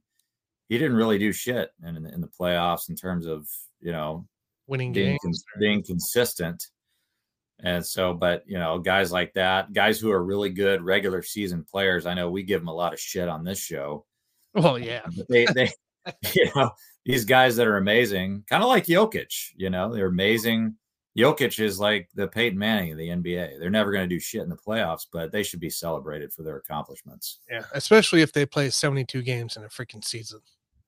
he 0.69 0.77
didn't 0.77 0.95
really 0.95 1.17
do 1.17 1.33
shit 1.33 1.71
in 1.85 1.97
in 2.05 2.21
the 2.21 2.29
playoffs 2.29 2.87
in 2.87 2.95
terms 2.95 3.25
of 3.25 3.49
you 3.81 3.91
know 3.91 4.25
winning 4.67 4.93
being 4.93 5.17
games. 5.23 5.43
being 5.59 5.83
consistent. 5.83 6.67
And 7.63 7.85
so, 7.85 8.13
but 8.13 8.43
you 8.47 8.57
know, 8.57 8.79
guys 8.79 9.11
like 9.11 9.33
that, 9.33 9.73
guys 9.73 9.99
who 9.99 10.11
are 10.11 10.23
really 10.23 10.49
good 10.49 10.81
regular 10.81 11.21
season 11.21 11.63
players, 11.69 12.05
I 12.05 12.15
know 12.15 12.31
we 12.31 12.43
give 12.43 12.61
them 12.61 12.69
a 12.69 12.73
lot 12.73 12.93
of 12.93 12.99
shit 12.99 13.29
on 13.29 13.43
this 13.43 13.59
show. 13.59 14.05
Well, 14.55 14.79
yeah. 14.79 15.05
They, 15.29 15.45
they, 15.53 15.69
you 16.33 16.49
know, 16.55 16.71
these 17.05 17.25
guys 17.25 17.55
that 17.57 17.67
are 17.67 17.77
amazing, 17.77 18.43
kind 18.49 18.63
of 18.63 18.69
like 18.69 18.85
Jokic, 18.85 19.51
you 19.55 19.69
know, 19.69 19.93
they're 19.93 20.07
amazing. 20.07 20.75
Jokic 21.17 21.59
is 21.59 21.79
like 21.79 22.09
the 22.15 22.27
Peyton 22.27 22.57
Manning 22.57 22.93
of 22.93 22.97
the 22.97 23.09
NBA. 23.09 23.59
They're 23.59 23.69
never 23.69 23.91
going 23.91 24.07
to 24.07 24.15
do 24.15 24.19
shit 24.19 24.41
in 24.41 24.49
the 24.49 24.55
playoffs, 24.55 25.05
but 25.11 25.31
they 25.31 25.43
should 25.43 25.59
be 25.59 25.69
celebrated 25.69 26.31
for 26.31 26.41
their 26.43 26.57
accomplishments. 26.57 27.39
Yeah. 27.49 27.63
Especially 27.73 28.21
if 28.21 28.31
they 28.31 28.45
play 28.45 28.69
72 28.69 29.21
games 29.21 29.57
in 29.57 29.63
a 29.63 29.67
freaking 29.67 30.03
season. 30.03 30.39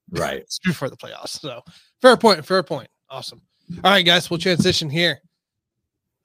Right. 0.10 0.42
It's 0.42 0.60
before 0.60 0.90
the 0.90 0.98
playoffs. 0.98 1.40
So 1.40 1.62
fair 2.04 2.18
point. 2.18 2.46
Fair 2.46 2.62
point. 2.64 2.90
Awesome. 3.10 3.42
All 3.84 3.92
right, 3.92 4.06
guys, 4.06 4.30
we'll 4.30 4.38
transition 4.38 4.90
here. 4.90 5.22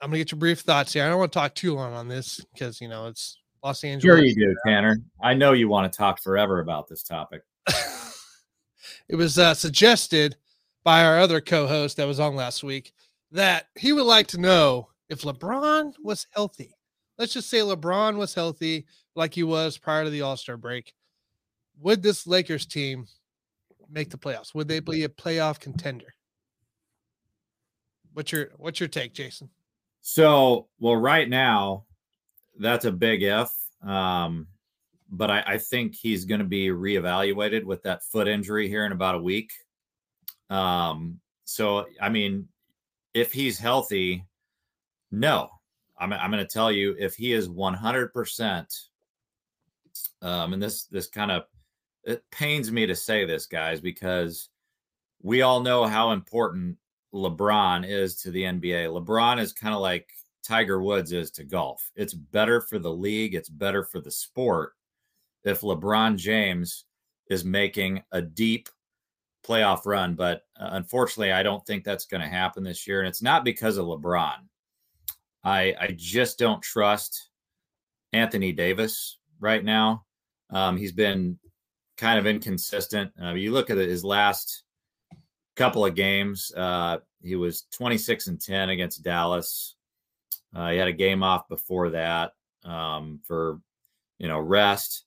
I'm 0.00 0.10
gonna 0.10 0.18
get 0.18 0.32
your 0.32 0.38
brief 0.38 0.60
thoughts 0.60 0.92
here. 0.92 1.04
I 1.04 1.08
don't 1.08 1.18
want 1.18 1.32
to 1.32 1.38
talk 1.38 1.54
too 1.54 1.74
long 1.74 1.92
on 1.94 2.08
this 2.08 2.44
because 2.52 2.80
you 2.80 2.88
know 2.88 3.06
it's 3.06 3.38
Los 3.62 3.82
Angeles. 3.84 4.02
Sure, 4.02 4.24
you 4.24 4.34
do, 4.34 4.54
Tanner. 4.66 4.98
I 5.22 5.34
know 5.34 5.52
you 5.52 5.68
want 5.68 5.90
to 5.90 5.96
talk 5.96 6.20
forever 6.20 6.60
about 6.60 6.88
this 6.88 7.02
topic. 7.04 7.42
it 9.08 9.14
was 9.16 9.38
uh, 9.38 9.54
suggested 9.54 10.36
by 10.82 11.04
our 11.04 11.18
other 11.18 11.40
co-host 11.40 11.96
that 11.96 12.06
was 12.06 12.20
on 12.20 12.34
last 12.34 12.64
week 12.64 12.92
that 13.30 13.66
he 13.76 13.92
would 13.92 14.06
like 14.06 14.26
to 14.28 14.40
know 14.40 14.88
if 15.08 15.22
LeBron 15.22 15.92
was 16.02 16.26
healthy. 16.30 16.74
Let's 17.18 17.32
just 17.32 17.50
say 17.50 17.58
LeBron 17.58 18.16
was 18.16 18.34
healthy 18.34 18.86
like 19.14 19.34
he 19.34 19.42
was 19.42 19.78
prior 19.78 20.04
to 20.04 20.10
the 20.10 20.22
All-Star 20.22 20.56
break. 20.56 20.92
Would 21.80 22.02
this 22.02 22.26
Lakers 22.26 22.66
team 22.66 23.06
make 23.90 24.10
the 24.10 24.18
playoffs? 24.18 24.54
Would 24.54 24.68
they 24.68 24.80
be 24.80 25.04
a 25.04 25.08
playoff 25.08 25.60
contender? 25.60 26.14
What's 28.12 28.32
your 28.32 28.50
what's 28.56 28.80
your 28.80 28.88
take, 28.88 29.14
Jason? 29.14 29.50
So, 30.00 30.68
well, 30.78 30.96
right 30.96 31.28
now, 31.28 31.84
that's 32.58 32.84
a 32.84 32.92
big 32.92 33.22
if. 33.22 33.52
Um, 33.86 34.48
but 35.10 35.30
I, 35.30 35.42
I 35.46 35.58
think 35.58 35.94
he's 35.94 36.24
going 36.24 36.40
to 36.40 36.46
be 36.46 36.68
reevaluated 36.68 37.64
with 37.64 37.82
that 37.84 38.04
foot 38.04 38.28
injury 38.28 38.68
here 38.68 38.84
in 38.84 38.92
about 38.92 39.14
a 39.14 39.22
week. 39.22 39.52
Um, 40.50 41.20
so, 41.44 41.86
I 42.00 42.08
mean, 42.08 42.48
if 43.14 43.32
he's 43.32 43.58
healthy, 43.58 44.24
no, 45.10 45.48
I'm, 45.98 46.12
I'm 46.12 46.30
going 46.30 46.44
to 46.44 46.52
tell 46.52 46.70
you 46.70 46.94
if 46.98 47.14
he 47.14 47.32
is 47.32 47.48
100%. 47.48 48.80
Um, 50.22 50.52
and 50.52 50.62
this 50.62 50.84
this 50.84 51.08
kind 51.08 51.30
of 51.30 51.44
it 52.08 52.24
pains 52.30 52.72
me 52.72 52.86
to 52.86 52.96
say 52.96 53.26
this, 53.26 53.44
guys, 53.44 53.82
because 53.82 54.48
we 55.20 55.42
all 55.42 55.60
know 55.60 55.84
how 55.84 56.12
important 56.12 56.78
LeBron 57.12 57.86
is 57.86 58.16
to 58.22 58.30
the 58.30 58.44
NBA. 58.44 58.88
LeBron 58.88 59.38
is 59.38 59.52
kind 59.52 59.74
of 59.74 59.82
like 59.82 60.08
Tiger 60.42 60.80
Woods 60.80 61.12
is 61.12 61.30
to 61.32 61.44
golf. 61.44 61.90
It's 61.96 62.14
better 62.14 62.62
for 62.62 62.78
the 62.78 62.92
league, 62.92 63.34
it's 63.34 63.50
better 63.50 63.84
for 63.84 64.00
the 64.00 64.10
sport 64.10 64.72
if 65.44 65.60
LeBron 65.60 66.16
James 66.16 66.86
is 67.28 67.44
making 67.44 68.02
a 68.10 68.22
deep 68.22 68.70
playoff 69.46 69.84
run. 69.84 70.14
But 70.14 70.46
uh, 70.58 70.70
unfortunately, 70.72 71.32
I 71.32 71.42
don't 71.42 71.64
think 71.66 71.84
that's 71.84 72.06
going 72.06 72.22
to 72.22 72.28
happen 72.28 72.64
this 72.64 72.86
year. 72.86 73.00
And 73.00 73.08
it's 73.08 73.22
not 73.22 73.44
because 73.44 73.76
of 73.76 73.84
LeBron. 73.84 74.36
I, 75.44 75.74
I 75.78 75.94
just 75.94 76.38
don't 76.38 76.62
trust 76.62 77.28
Anthony 78.14 78.52
Davis 78.52 79.18
right 79.40 79.62
now. 79.62 80.06
Um, 80.50 80.78
he's 80.78 80.92
been 80.92 81.38
kind 81.98 82.18
of 82.18 82.26
inconsistent. 82.26 83.12
Uh, 83.22 83.34
you 83.34 83.52
look 83.52 83.68
at 83.68 83.76
his 83.76 84.04
last 84.04 84.62
couple 85.56 85.84
of 85.84 85.94
games. 85.94 86.52
Uh, 86.56 86.98
he 87.22 87.34
was 87.36 87.64
26 87.72 88.28
and 88.28 88.40
10 88.40 88.70
against 88.70 89.02
Dallas. 89.02 89.74
Uh, 90.54 90.70
he 90.70 90.78
had 90.78 90.88
a 90.88 90.92
game 90.92 91.22
off 91.22 91.48
before 91.48 91.90
that 91.90 92.32
um, 92.64 93.20
for 93.24 93.60
you 94.18 94.28
know 94.28 94.38
rest. 94.38 95.04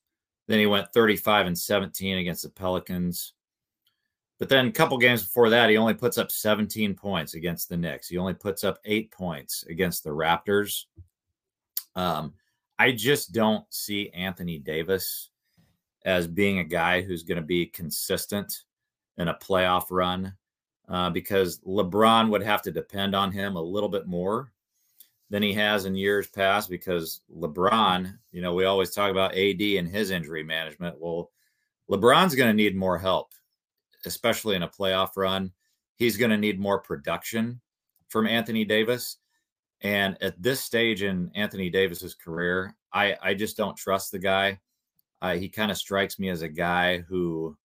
Then 0.48 0.60
he 0.60 0.68
went 0.68 0.94
35 0.94 1.48
and 1.48 1.58
17 1.58 2.18
against 2.18 2.44
the 2.44 2.50
Pelicans. 2.50 3.34
But 4.38 4.50
then 4.50 4.68
a 4.68 4.72
couple 4.72 4.98
games 4.98 5.24
before 5.24 5.50
that, 5.52 5.70
he 5.70 5.78
only 5.78 5.94
puts 5.94 6.18
up 6.18 6.32
17 6.32 6.96
points 6.96 7.36
against 7.36 7.70
the 7.70 7.78
Knicks. 7.78 8.10
He 8.10 8.18
only 8.18 8.34
puts 8.34 8.64
up 8.64 8.80
eight 8.86 9.12
points 9.12 9.64
against 9.70 10.04
the 10.04 10.10
Raptors. 10.10 10.86
Um, 11.96 12.34
I 12.80 12.92
just 12.92 13.34
don't 13.34 13.64
see 13.72 14.10
Anthony 14.10 14.58
Davis 14.58 15.31
as 16.06 16.28
being 16.28 16.60
a 16.60 16.64
guy 16.64 17.02
who's 17.02 17.24
going 17.24 17.38
to 17.38 17.42
be 17.42 17.66
consistent 17.66 18.64
in 19.18 19.28
a 19.28 19.36
playoff 19.36 19.86
run 19.92 20.34
uh, 20.90 21.10
because 21.10 21.60
LeBron 21.60 22.30
would 22.30 22.44
have 22.44 22.62
to 22.64 22.72
depend 22.72 23.16
on 23.16 23.32
him 23.32 23.56
a 23.56 23.62
little 23.62 23.90
bit 23.90 24.08
more 24.08 24.52
than 25.30 25.42
he 25.42 25.54
has 25.54 25.86
in 25.86 25.96
years 25.96 26.28
past 26.28 26.70
because 26.70 27.22
LeBron, 27.34 28.14
you 28.32 28.42
know, 28.42 28.54
we 28.54 28.66
always 28.66 28.92
talk 28.92 29.10
about 29.10 29.38
AD 29.38 29.62
and 29.62 29.88
his 29.88 30.12
injury 30.12 30.44
management. 30.44 31.00
Well, 31.00 31.32
LeBron's 31.90 32.36
going 32.36 32.50
to 32.50 32.54
need 32.54 32.76
more 32.76 32.98
help, 32.98 33.32
especially 34.06 34.56
in 34.56 34.64
a 34.64 34.68
playoff 34.68 35.16
run. 35.16 35.52
He's 35.96 36.18
going 36.18 36.32
to 36.32 36.38
need 36.38 36.60
more 36.60 36.80
production 36.80 37.62
from 38.10 38.28
Anthony 38.28 38.66
Davis. 38.66 39.18
And 39.82 40.18
at 40.22 40.42
this 40.42 40.62
stage 40.62 41.02
in 41.02 41.32
Anthony 41.34 41.70
Davis's 41.70 42.14
career, 42.14 42.76
I, 42.94 43.16
I 43.22 43.34
just 43.34 43.56
don't 43.56 43.78
trust 43.78 44.12
the 44.12 44.20
guy. 44.20 44.60
Uh, 45.22 45.36
he 45.36 45.50
kind 45.50 45.72
of 45.72 45.78
strikes 45.78 46.18
me 46.18 46.30
as 46.30 46.42
a 46.42 46.50
guy 46.50 46.98
who, 47.00 47.56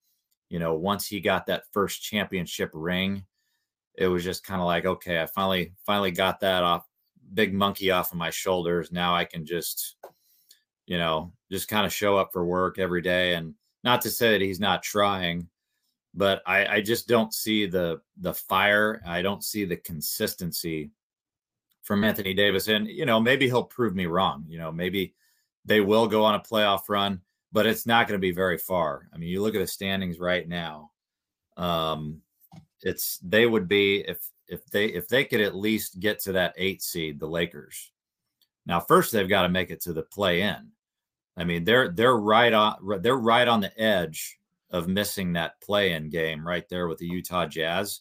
you 0.51 0.59
know, 0.59 0.75
once 0.75 1.07
he 1.07 1.21
got 1.21 1.47
that 1.47 1.65
first 1.73 2.03
championship 2.03 2.71
ring, 2.75 3.25
it 3.97 4.07
was 4.09 4.23
just 4.23 4.45
kind 4.45 4.61
of 4.61 4.67
like, 4.67 4.85
okay, 4.85 5.21
I 5.21 5.27
finally 5.27 5.73
finally 5.87 6.11
got 6.11 6.41
that 6.41 6.63
off, 6.63 6.87
big 7.33 7.55
monkey 7.55 7.91
off 7.91 8.13
of 8.13 8.19
my 8.19 8.31
shoulders. 8.31 8.93
Now 8.93 9.17
I 9.17 9.25
can 9.25 9.47
just, 9.47 9.97
you 10.87 10.99
know, 10.99 11.33
just 11.51 11.69
kind 11.69 11.87
of 11.87 11.93
show 11.93 12.17
up 12.17 12.31
for 12.33 12.45
work 12.45 12.79
every 12.79 13.01
day. 13.01 13.35
And 13.35 13.55
not 13.85 14.03
to 14.03 14.11
say 14.11 14.33
that 14.33 14.43
he's 14.43 14.61
not 14.61 14.83
trying, 14.83 15.49
but 16.13 16.43
I, 16.47 16.67
I 16.67 16.81
just 16.83 17.09
don't 17.09 17.33
see 17.33 17.67
the 17.67 18.03
the 18.19 18.35
fire. 18.35 19.03
I 19.07 19.23
don't 19.23 19.43
see 19.43 19.65
the 19.65 19.77
consistency 19.77 20.91
from 21.83 22.05
Anthony 22.05 22.35
Davis. 22.35 22.69
And 22.69 22.87
you 22.87 23.07
know, 23.07 23.19
maybe 23.19 23.47
he'll 23.47 23.65
prove 23.65 23.95
me 23.95 24.07
wrong. 24.07 24.45
You 24.47 24.59
know, 24.59 24.71
maybe 24.71 25.15
they 25.65 25.81
will 25.81 26.07
go 26.07 26.23
on 26.23 26.35
a 26.35 26.41
playoff 26.41 26.89
run 26.89 27.23
but 27.53 27.67
it's 27.67 27.87
not 27.87 28.07
going 28.07 28.19
to 28.19 28.23
be 28.23 28.33
very 28.33 28.59
far. 28.59 29.09
I 29.13 29.19
mean, 29.19 29.29
you 29.29 29.43
look 29.43 29.55
at 29.55 29.61
the 29.61 29.67
standings 29.67 30.19
right 30.19 30.47
now. 30.47 30.91
Um, 31.57 32.21
it's 32.83 33.19
they 33.19 33.47
would 33.47 33.69
be 33.69 34.05
if 34.07 34.19
if 34.49 34.65
they 34.67 34.87
if 34.87 35.09
they 35.09 35.25
could 35.25 35.41
at 35.41 35.55
least 35.55 36.01
get 36.01 36.21
to 36.21 36.33
that 36.33 36.55
eight 36.57 36.83
seed, 36.83 37.19
the 37.19 37.27
Lakers. 37.27 37.93
Now, 38.67 38.81
first 38.81 39.13
they've 39.13 39.29
got 39.29 39.43
to 39.43 39.49
make 39.49 39.71
it 39.71 39.81
to 39.83 39.93
the 39.93 40.03
play 40.03 40.43
in. 40.43 40.71
I 41.37 41.45
mean, 41.45 41.65
they're 41.65 41.91
they're 41.91 42.17
right 42.17 42.53
on 42.53 42.77
they're 43.01 43.17
right 43.17 43.47
on 43.47 43.61
the 43.61 43.79
edge 43.81 44.39
of 44.71 44.89
missing 44.89 45.33
that 45.33 45.61
play 45.61 45.93
in 45.93 46.11
game 46.11 46.47
right 46.47 46.69
there 46.69 46.89
with 46.89 46.99
the 46.99 47.07
Utah 47.07 47.47
Jazz. 47.47 48.01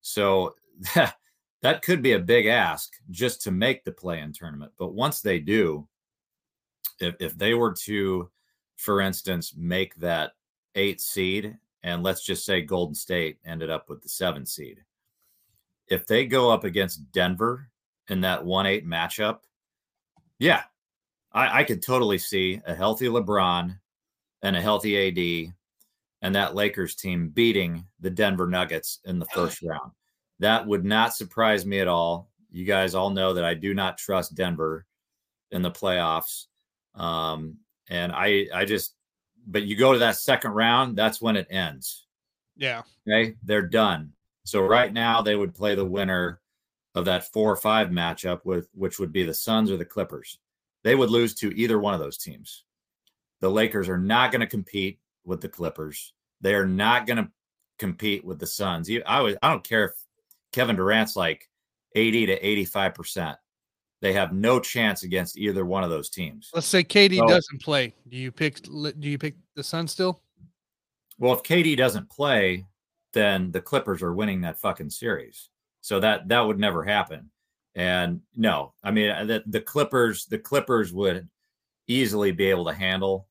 So 0.00 0.54
that 0.94 1.16
that 1.62 1.82
could 1.82 2.02
be 2.02 2.12
a 2.12 2.18
big 2.18 2.46
ask 2.46 2.92
just 3.10 3.42
to 3.42 3.50
make 3.50 3.84
the 3.84 3.92
play 3.92 4.20
in 4.20 4.32
tournament. 4.32 4.72
But 4.78 4.94
once 4.94 5.20
they 5.20 5.38
do, 5.38 5.86
if 7.00 7.14
if 7.20 7.36
they 7.36 7.54
were 7.54 7.74
to 7.84 8.30
for 8.80 9.02
instance, 9.02 9.52
make 9.54 9.94
that 9.96 10.32
eight 10.74 11.02
seed, 11.02 11.56
and 11.82 12.02
let's 12.02 12.24
just 12.24 12.46
say 12.46 12.62
Golden 12.62 12.94
State 12.94 13.38
ended 13.44 13.68
up 13.68 13.90
with 13.90 14.02
the 14.02 14.08
seven 14.08 14.46
seed. 14.46 14.78
If 15.88 16.06
they 16.06 16.24
go 16.24 16.50
up 16.50 16.64
against 16.64 17.12
Denver 17.12 17.68
in 18.08 18.22
that 18.22 18.44
1 18.44 18.66
8 18.66 18.86
matchup, 18.86 19.40
yeah, 20.38 20.62
I, 21.30 21.60
I 21.60 21.64
could 21.64 21.82
totally 21.82 22.16
see 22.16 22.62
a 22.66 22.74
healthy 22.74 23.06
LeBron 23.08 23.78
and 24.42 24.56
a 24.56 24.62
healthy 24.62 25.46
AD 25.48 25.52
and 26.22 26.34
that 26.34 26.54
Lakers 26.54 26.94
team 26.94 27.28
beating 27.28 27.84
the 28.00 28.10
Denver 28.10 28.46
Nuggets 28.46 29.00
in 29.04 29.18
the 29.18 29.26
first 29.26 29.62
round. 29.62 29.92
That 30.38 30.66
would 30.66 30.86
not 30.86 31.14
surprise 31.14 31.66
me 31.66 31.80
at 31.80 31.88
all. 31.88 32.30
You 32.50 32.64
guys 32.64 32.94
all 32.94 33.10
know 33.10 33.34
that 33.34 33.44
I 33.44 33.52
do 33.52 33.74
not 33.74 33.98
trust 33.98 34.34
Denver 34.34 34.86
in 35.50 35.60
the 35.60 35.70
playoffs. 35.70 36.46
Um, 36.94 37.58
and 37.90 38.12
I 38.12 38.46
I 38.54 38.64
just 38.64 38.94
but 39.46 39.64
you 39.64 39.76
go 39.76 39.92
to 39.92 39.98
that 39.98 40.16
second 40.16 40.52
round, 40.52 40.96
that's 40.96 41.20
when 41.20 41.36
it 41.36 41.48
ends. 41.50 42.06
Yeah. 42.56 42.82
Okay, 43.08 43.34
they're 43.42 43.62
done. 43.66 44.12
So 44.44 44.62
right 44.62 44.92
now 44.92 45.22
they 45.22 45.36
would 45.36 45.54
play 45.54 45.74
the 45.74 45.84
winner 45.84 46.40
of 46.94 47.04
that 47.04 47.32
four 47.32 47.50
or 47.50 47.56
five 47.56 47.88
matchup 47.88 48.44
with 48.44 48.68
which 48.74 48.98
would 48.98 49.12
be 49.12 49.22
the 49.22 49.34
Suns 49.34 49.70
or 49.70 49.76
the 49.76 49.84
Clippers. 49.84 50.38
They 50.82 50.94
would 50.94 51.10
lose 51.10 51.34
to 51.36 51.56
either 51.56 51.78
one 51.78 51.94
of 51.94 52.00
those 52.00 52.18
teams. 52.18 52.64
The 53.40 53.50
Lakers 53.50 53.88
are 53.88 53.98
not 53.98 54.32
going 54.32 54.40
to 54.40 54.46
compete 54.46 54.98
with 55.24 55.40
the 55.40 55.48
Clippers. 55.48 56.12
They 56.40 56.54
are 56.54 56.66
not 56.66 57.06
going 57.06 57.18
to 57.18 57.30
compete 57.78 58.24
with 58.24 58.38
the 58.38 58.46
Suns. 58.46 58.90
I 59.06 59.20
was 59.20 59.36
I 59.42 59.50
don't 59.50 59.64
care 59.64 59.86
if 59.86 59.92
Kevin 60.52 60.76
Durant's 60.76 61.16
like 61.16 61.48
80 61.94 62.26
to 62.26 62.46
85 62.46 62.94
percent 62.94 63.38
they 64.00 64.12
have 64.12 64.32
no 64.32 64.58
chance 64.58 65.02
against 65.02 65.36
either 65.36 65.64
one 65.64 65.84
of 65.84 65.90
those 65.90 66.08
teams. 66.08 66.50
Let's 66.54 66.66
say 66.66 66.82
KD 66.82 67.18
so, 67.18 67.26
doesn't 67.26 67.62
play. 67.62 67.94
Do 68.08 68.16
you 68.16 68.32
pick? 68.32 68.62
Do 68.62 68.94
you 69.08 69.18
pick 69.18 69.36
the 69.54 69.62
Sun 69.62 69.88
still? 69.88 70.22
Well, 71.18 71.34
if 71.34 71.42
KD 71.42 71.76
doesn't 71.76 72.08
play, 72.08 72.64
then 73.12 73.50
the 73.50 73.60
Clippers 73.60 74.02
are 74.02 74.14
winning 74.14 74.40
that 74.40 74.58
fucking 74.58 74.90
series. 74.90 75.50
So 75.82 76.00
that 76.00 76.28
that 76.28 76.40
would 76.40 76.58
never 76.58 76.82
happen. 76.84 77.30
And 77.74 78.20
no, 78.34 78.74
I 78.82 78.90
mean 78.90 79.10
uh, 79.10 79.24
the, 79.24 79.42
the 79.46 79.60
Clippers, 79.60 80.26
the 80.26 80.38
Clippers 80.38 80.92
would 80.92 81.28
easily 81.86 82.32
be 82.32 82.46
able 82.46 82.64
to 82.66 82.72
handle 82.72 83.28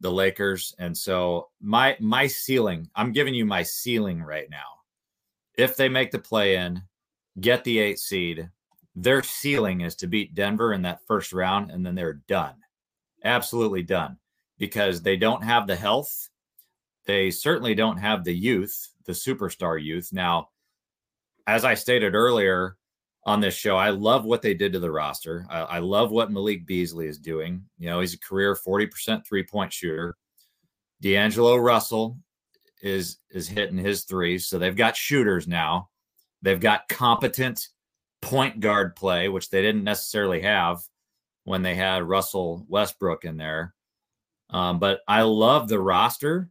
the 0.00 0.10
Lakers. 0.10 0.74
And 0.78 0.96
so 0.96 1.48
my 1.60 1.96
my 2.00 2.26
ceiling, 2.26 2.88
I'm 2.94 3.12
giving 3.12 3.34
you 3.34 3.46
my 3.46 3.62
ceiling 3.62 4.22
right 4.22 4.48
now. 4.50 4.58
If 5.56 5.76
they 5.76 5.88
make 5.88 6.10
the 6.10 6.18
play 6.18 6.56
in, 6.56 6.82
get 7.40 7.64
the 7.64 7.78
eight 7.78 7.98
seed, 7.98 8.50
their 8.94 9.22
ceiling 9.22 9.80
is 9.80 9.96
to 9.96 10.06
beat 10.06 10.34
Denver 10.34 10.72
in 10.72 10.82
that 10.82 11.06
first 11.06 11.32
round, 11.32 11.70
and 11.70 11.84
then 11.84 11.94
they're 11.94 12.20
done. 12.28 12.54
Absolutely 13.24 13.82
done 13.82 14.18
because 14.58 15.02
they 15.02 15.16
don't 15.16 15.42
have 15.42 15.66
the 15.66 15.76
health. 15.76 16.28
They 17.06 17.30
certainly 17.30 17.74
don't 17.74 17.96
have 17.96 18.24
the 18.24 18.34
youth, 18.34 18.90
the 19.06 19.12
superstar 19.12 19.82
youth. 19.82 20.10
Now, 20.12 20.48
as 21.46 21.64
I 21.64 21.74
stated 21.74 22.14
earlier 22.14 22.76
on 23.24 23.40
this 23.40 23.54
show, 23.54 23.76
I 23.76 23.90
love 23.90 24.24
what 24.24 24.42
they 24.42 24.54
did 24.54 24.72
to 24.72 24.78
the 24.78 24.90
roster. 24.90 25.46
I, 25.48 25.60
I 25.60 25.78
love 25.78 26.10
what 26.10 26.30
Malik 26.30 26.66
Beasley 26.66 27.06
is 27.06 27.18
doing. 27.18 27.64
You 27.78 27.88
know, 27.88 28.00
he's 28.00 28.14
a 28.14 28.18
career 28.18 28.54
40% 28.54 29.26
three 29.26 29.42
point 29.42 29.72
shooter. 29.72 30.16
D'Angelo 31.00 31.56
Russell 31.56 32.18
is 32.82 33.18
is 33.30 33.48
hitting 33.48 33.78
his 33.78 34.04
threes. 34.04 34.46
So 34.48 34.58
they've 34.58 34.76
got 34.76 34.96
shooters 34.96 35.48
now. 35.48 35.88
They've 36.42 36.60
got 36.60 36.88
competent 36.88 37.68
point 38.22 38.60
guard 38.60 38.96
play, 38.96 39.28
which 39.28 39.50
they 39.50 39.60
didn't 39.60 39.84
necessarily 39.84 40.40
have 40.40 40.80
when 41.44 41.62
they 41.62 41.74
had 41.74 42.04
Russell 42.04 42.64
Westbrook 42.68 43.24
in 43.24 43.36
there. 43.36 43.74
Um, 44.48 44.78
but 44.78 45.00
I 45.08 45.22
love 45.22 45.68
the 45.68 45.80
roster, 45.80 46.48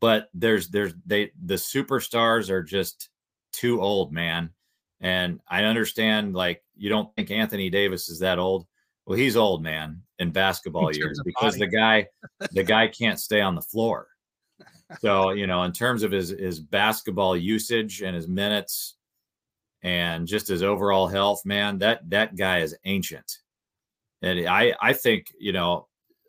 but 0.00 0.28
there's 0.34 0.68
there's 0.68 0.92
they 1.06 1.32
the 1.42 1.54
superstars 1.54 2.50
are 2.50 2.62
just 2.62 3.08
too 3.52 3.80
old, 3.80 4.12
man. 4.12 4.50
And 5.00 5.40
I 5.48 5.64
understand 5.64 6.34
like 6.34 6.62
you 6.76 6.88
don't 6.88 7.14
think 7.14 7.30
Anthony 7.30 7.70
Davis 7.70 8.08
is 8.08 8.18
that 8.20 8.38
old. 8.38 8.66
Well, 9.06 9.18
he's 9.18 9.36
old, 9.36 9.62
man, 9.62 10.02
in 10.18 10.30
basketball 10.30 10.88
in 10.88 10.96
years 10.96 11.20
because 11.24 11.54
body. 11.54 11.66
the 11.66 11.76
guy 11.76 12.06
the 12.52 12.64
guy 12.64 12.88
can't 12.88 13.18
stay 13.18 13.40
on 13.40 13.54
the 13.54 13.62
floor. 13.62 14.08
So, 14.98 15.30
you 15.30 15.46
know, 15.46 15.62
in 15.62 15.72
terms 15.72 16.02
of 16.02 16.10
his 16.10 16.30
his 16.30 16.58
basketball 16.58 17.36
usage 17.36 18.02
and 18.02 18.14
his 18.14 18.26
minutes, 18.26 18.96
and 19.82 20.26
just 20.26 20.48
his 20.48 20.62
overall 20.62 21.06
health, 21.06 21.44
man, 21.44 21.78
that 21.78 22.08
that 22.10 22.36
guy 22.36 22.58
is 22.58 22.76
ancient. 22.84 23.38
And 24.22 24.46
I 24.46 24.74
I 24.80 24.92
think 24.92 25.32
you 25.38 25.52
know 25.52 25.88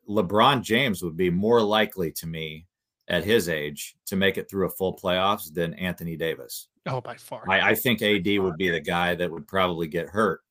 LeBron 0.09 0.61
James 0.61 1.03
would 1.03 1.17
be 1.17 1.29
more 1.29 1.61
likely 1.61 2.11
to 2.13 2.27
me 2.27 2.67
at 3.07 3.23
his 3.23 3.49
age 3.49 3.95
to 4.05 4.15
make 4.15 4.37
it 4.37 4.49
through 4.49 4.65
a 4.65 4.69
full 4.69 4.95
playoffs 4.95 5.53
than 5.53 5.73
Anthony 5.73 6.15
Davis. 6.15 6.67
Oh, 6.85 7.01
by 7.01 7.15
far. 7.15 7.43
I, 7.49 7.71
I 7.71 7.75
think 7.75 8.01
AD 8.01 8.39
would 8.39 8.57
be 8.57 8.69
the 8.69 8.79
guy 8.79 9.15
that 9.15 9.29
would 9.29 9.47
probably 9.47 9.87
get 9.87 10.07
hurt. 10.07 10.41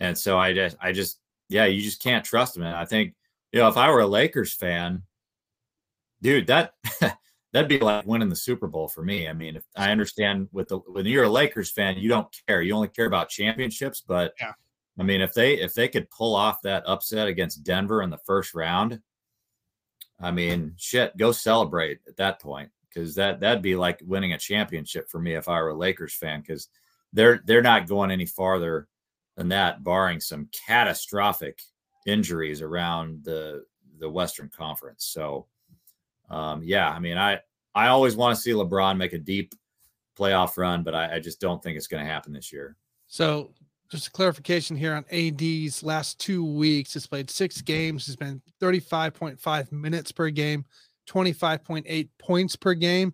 And 0.00 0.16
so 0.16 0.38
I 0.38 0.52
just 0.52 0.76
I 0.80 0.92
just 0.92 1.18
yeah, 1.48 1.66
you 1.66 1.82
just 1.82 2.02
can't 2.02 2.24
trust 2.24 2.56
him. 2.56 2.62
And 2.62 2.74
I 2.74 2.84
think 2.84 3.14
you 3.52 3.60
know 3.60 3.68
if 3.68 3.76
I 3.76 3.90
were 3.90 4.00
a 4.00 4.06
Lakers 4.06 4.54
fan, 4.54 5.02
dude, 6.22 6.46
that 6.46 6.74
that'd 7.52 7.68
be 7.68 7.78
like 7.78 8.06
winning 8.06 8.28
the 8.28 8.36
Super 8.36 8.66
Bowl 8.66 8.88
for 8.88 9.02
me. 9.02 9.28
I 9.28 9.32
mean, 9.32 9.56
if 9.56 9.64
I 9.76 9.90
understand 9.90 10.48
with 10.52 10.68
the 10.68 10.78
when 10.78 11.06
you're 11.06 11.24
a 11.24 11.30
Lakers 11.30 11.70
fan, 11.70 11.98
you 11.98 12.08
don't 12.08 12.28
care. 12.46 12.62
You 12.62 12.74
only 12.74 12.88
care 12.88 13.06
about 13.06 13.28
championships. 13.28 14.02
But 14.06 14.34
yeah. 14.40 14.52
I 14.98 15.02
mean, 15.02 15.20
if 15.20 15.32
they 15.32 15.54
if 15.54 15.74
they 15.74 15.88
could 15.88 16.10
pull 16.10 16.34
off 16.34 16.62
that 16.62 16.84
upset 16.86 17.28
against 17.28 17.64
Denver 17.64 18.02
in 18.02 18.10
the 18.10 18.18
first 18.18 18.54
round, 18.54 19.00
I 20.20 20.30
mean, 20.30 20.74
shit, 20.76 21.16
go 21.16 21.32
celebrate 21.32 22.00
at 22.08 22.16
that 22.16 22.40
point 22.40 22.70
because 22.88 23.14
that 23.14 23.40
that'd 23.40 23.62
be 23.62 23.76
like 23.76 24.00
winning 24.04 24.32
a 24.32 24.38
championship 24.38 25.08
for 25.08 25.18
me 25.18 25.34
if 25.34 25.48
I 25.48 25.60
were 25.60 25.70
a 25.70 25.74
Lakers 25.74 26.14
fan 26.14 26.40
because 26.40 26.68
they're 27.12 27.40
they're 27.44 27.62
not 27.62 27.86
going 27.86 28.10
any 28.10 28.26
farther 28.26 28.88
than 29.36 29.48
that, 29.48 29.82
barring 29.82 30.20
some 30.20 30.48
catastrophic 30.66 31.62
injuries 32.06 32.62
around 32.62 33.24
the 33.24 33.64
the 33.98 34.08
Western 34.10 34.48
Conference. 34.48 35.06
So, 35.06 35.46
um, 36.32 36.62
yeah, 36.64 36.90
I 36.90 36.98
mean, 36.98 37.18
I 37.18 37.40
I 37.74 37.88
always 37.88 38.16
want 38.16 38.34
to 38.36 38.42
see 38.42 38.50
LeBron 38.50 38.96
make 38.96 39.12
a 39.12 39.18
deep 39.18 39.54
playoff 40.18 40.56
run, 40.56 40.82
but 40.82 40.94
I, 40.94 41.16
I 41.16 41.20
just 41.20 41.40
don't 41.40 41.62
think 41.62 41.76
it's 41.76 41.86
going 41.86 42.04
to 42.04 42.10
happen 42.10 42.32
this 42.32 42.52
year. 42.52 42.76
So, 43.06 43.52
just 43.90 44.08
a 44.08 44.10
clarification 44.10 44.76
here 44.76 44.94
on 44.94 45.04
AD's 45.10 45.82
last 45.82 46.18
two 46.18 46.44
weeks. 46.44 46.94
He's 46.94 47.06
played 47.06 47.30
six 47.30 47.60
games. 47.60 48.06
He's 48.06 48.16
been 48.16 48.40
35.5 48.60 49.72
minutes 49.72 50.12
per 50.12 50.30
game, 50.30 50.64
25.8 51.08 52.08
points 52.18 52.56
per 52.56 52.74
game, 52.74 53.12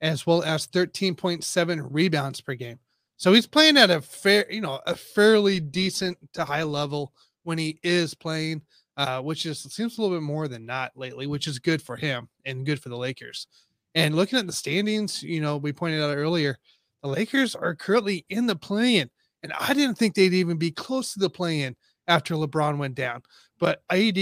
as 0.00 0.26
well 0.26 0.42
as 0.42 0.66
13.7 0.66 1.86
rebounds 1.90 2.40
per 2.40 2.54
game. 2.54 2.78
So 3.16 3.32
he's 3.32 3.46
playing 3.46 3.76
at 3.76 3.90
a 3.90 4.00
fair, 4.00 4.50
you 4.50 4.60
know, 4.60 4.80
a 4.86 4.94
fairly 4.94 5.60
decent 5.60 6.18
to 6.34 6.44
high 6.44 6.62
level 6.62 7.12
when 7.42 7.58
he 7.58 7.78
is 7.82 8.14
playing, 8.14 8.62
uh, 8.98 9.20
which 9.20 9.46
is 9.46 9.60
seems 9.62 9.96
a 9.96 10.02
little 10.02 10.16
bit 10.16 10.24
more 10.24 10.48
than 10.48 10.66
not 10.66 10.90
lately, 10.96 11.26
which 11.26 11.46
is 11.46 11.60
good 11.60 11.80
for 11.80 11.96
him 11.96 12.28
and 12.44 12.66
good 12.66 12.82
for 12.82 12.88
the 12.88 12.96
Lakers. 12.96 13.46
And 13.94 14.14
looking 14.14 14.38
at 14.38 14.46
the 14.46 14.52
standings, 14.52 15.22
you 15.22 15.40
know, 15.40 15.56
we 15.56 15.72
pointed 15.72 16.02
out 16.02 16.16
earlier, 16.16 16.58
the 17.02 17.08
Lakers 17.08 17.54
are 17.54 17.76
currently 17.76 18.26
in 18.28 18.46
the 18.46 18.56
play-in, 18.56 19.08
and 19.44 19.52
I 19.58 19.72
didn't 19.72 19.96
think 19.96 20.14
they'd 20.14 20.34
even 20.34 20.58
be 20.58 20.72
close 20.72 21.12
to 21.12 21.20
the 21.20 21.30
play-in 21.30 21.76
after 22.08 22.34
LeBron 22.34 22.76
went 22.76 22.96
down. 22.96 23.22
But 23.60 23.82
AD, 23.90 24.16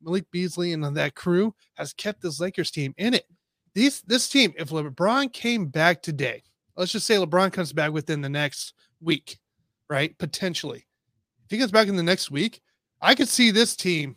Malik 0.00 0.30
Beasley, 0.30 0.72
and 0.72 0.96
that 0.96 1.14
crew 1.14 1.54
has 1.74 1.92
kept 1.92 2.22
this 2.22 2.40
Lakers 2.40 2.70
team 2.70 2.94
in 2.96 3.12
it. 3.12 3.24
These 3.74 4.00
this 4.02 4.28
team, 4.30 4.54
if 4.56 4.70
LeBron 4.70 5.32
came 5.32 5.66
back 5.66 6.02
today, 6.02 6.42
let's 6.76 6.92
just 6.92 7.06
say 7.06 7.16
LeBron 7.16 7.52
comes 7.52 7.72
back 7.74 7.92
within 7.92 8.22
the 8.22 8.28
next 8.30 8.72
week, 9.00 9.38
right? 9.90 10.16
Potentially. 10.18 10.86
If 11.44 11.50
he 11.50 11.58
comes 11.58 11.70
back 11.70 11.88
in 11.88 11.96
the 11.96 12.02
next 12.02 12.30
week, 12.30 12.62
I 13.02 13.14
could 13.14 13.28
see 13.28 13.50
this 13.50 13.76
team 13.76 14.16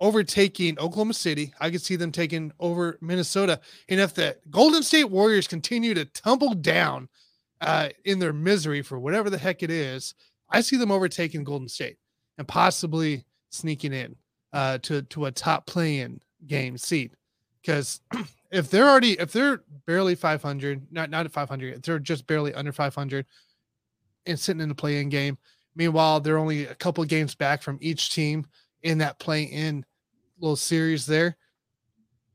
overtaking 0.00 0.78
Oklahoma 0.78 1.14
City. 1.14 1.52
I 1.60 1.70
could 1.70 1.82
see 1.82 1.96
them 1.96 2.12
taking 2.12 2.52
over 2.60 2.98
Minnesota. 3.00 3.60
And 3.88 4.00
if 4.00 4.14
the 4.14 4.36
Golden 4.50 4.82
State 4.82 5.10
Warriors 5.10 5.48
continue 5.48 5.94
to 5.94 6.04
tumble 6.04 6.54
down 6.54 7.08
uh, 7.60 7.88
in 8.04 8.18
their 8.18 8.32
misery 8.32 8.82
for 8.82 8.98
whatever 8.98 9.30
the 9.30 9.38
heck 9.38 9.62
it 9.62 9.70
is, 9.70 10.14
I 10.50 10.60
see 10.60 10.76
them 10.76 10.90
overtaking 10.90 11.44
Golden 11.44 11.68
State 11.68 11.96
and 12.38 12.46
possibly 12.46 13.24
sneaking 13.50 13.92
in 13.92 14.16
uh, 14.52 14.78
to 14.78 15.02
to 15.02 15.26
a 15.26 15.32
top 15.32 15.66
play-in 15.66 16.20
game 16.46 16.76
seed. 16.76 17.12
Because 17.62 18.00
if 18.50 18.70
they're 18.70 18.88
already 18.88 19.12
if 19.12 19.32
they're 19.32 19.62
barely 19.86 20.14
500, 20.14 20.86
not 20.90 21.10
not 21.10 21.26
at 21.26 21.32
500, 21.32 21.82
they're 21.82 21.98
just 21.98 22.26
barely 22.26 22.52
under 22.54 22.72
500 22.72 23.26
and 24.26 24.38
sitting 24.38 24.60
in 24.60 24.68
the 24.68 24.74
play-in 24.74 25.08
game. 25.08 25.38
Meanwhile, 25.74 26.20
they're 26.20 26.38
only 26.38 26.66
a 26.66 26.74
couple 26.74 27.04
games 27.04 27.34
back 27.34 27.62
from 27.62 27.78
each 27.80 28.14
team 28.14 28.46
in 28.86 28.98
that 28.98 29.18
play-in 29.18 29.84
little 30.38 30.56
series 30.56 31.06
there. 31.06 31.36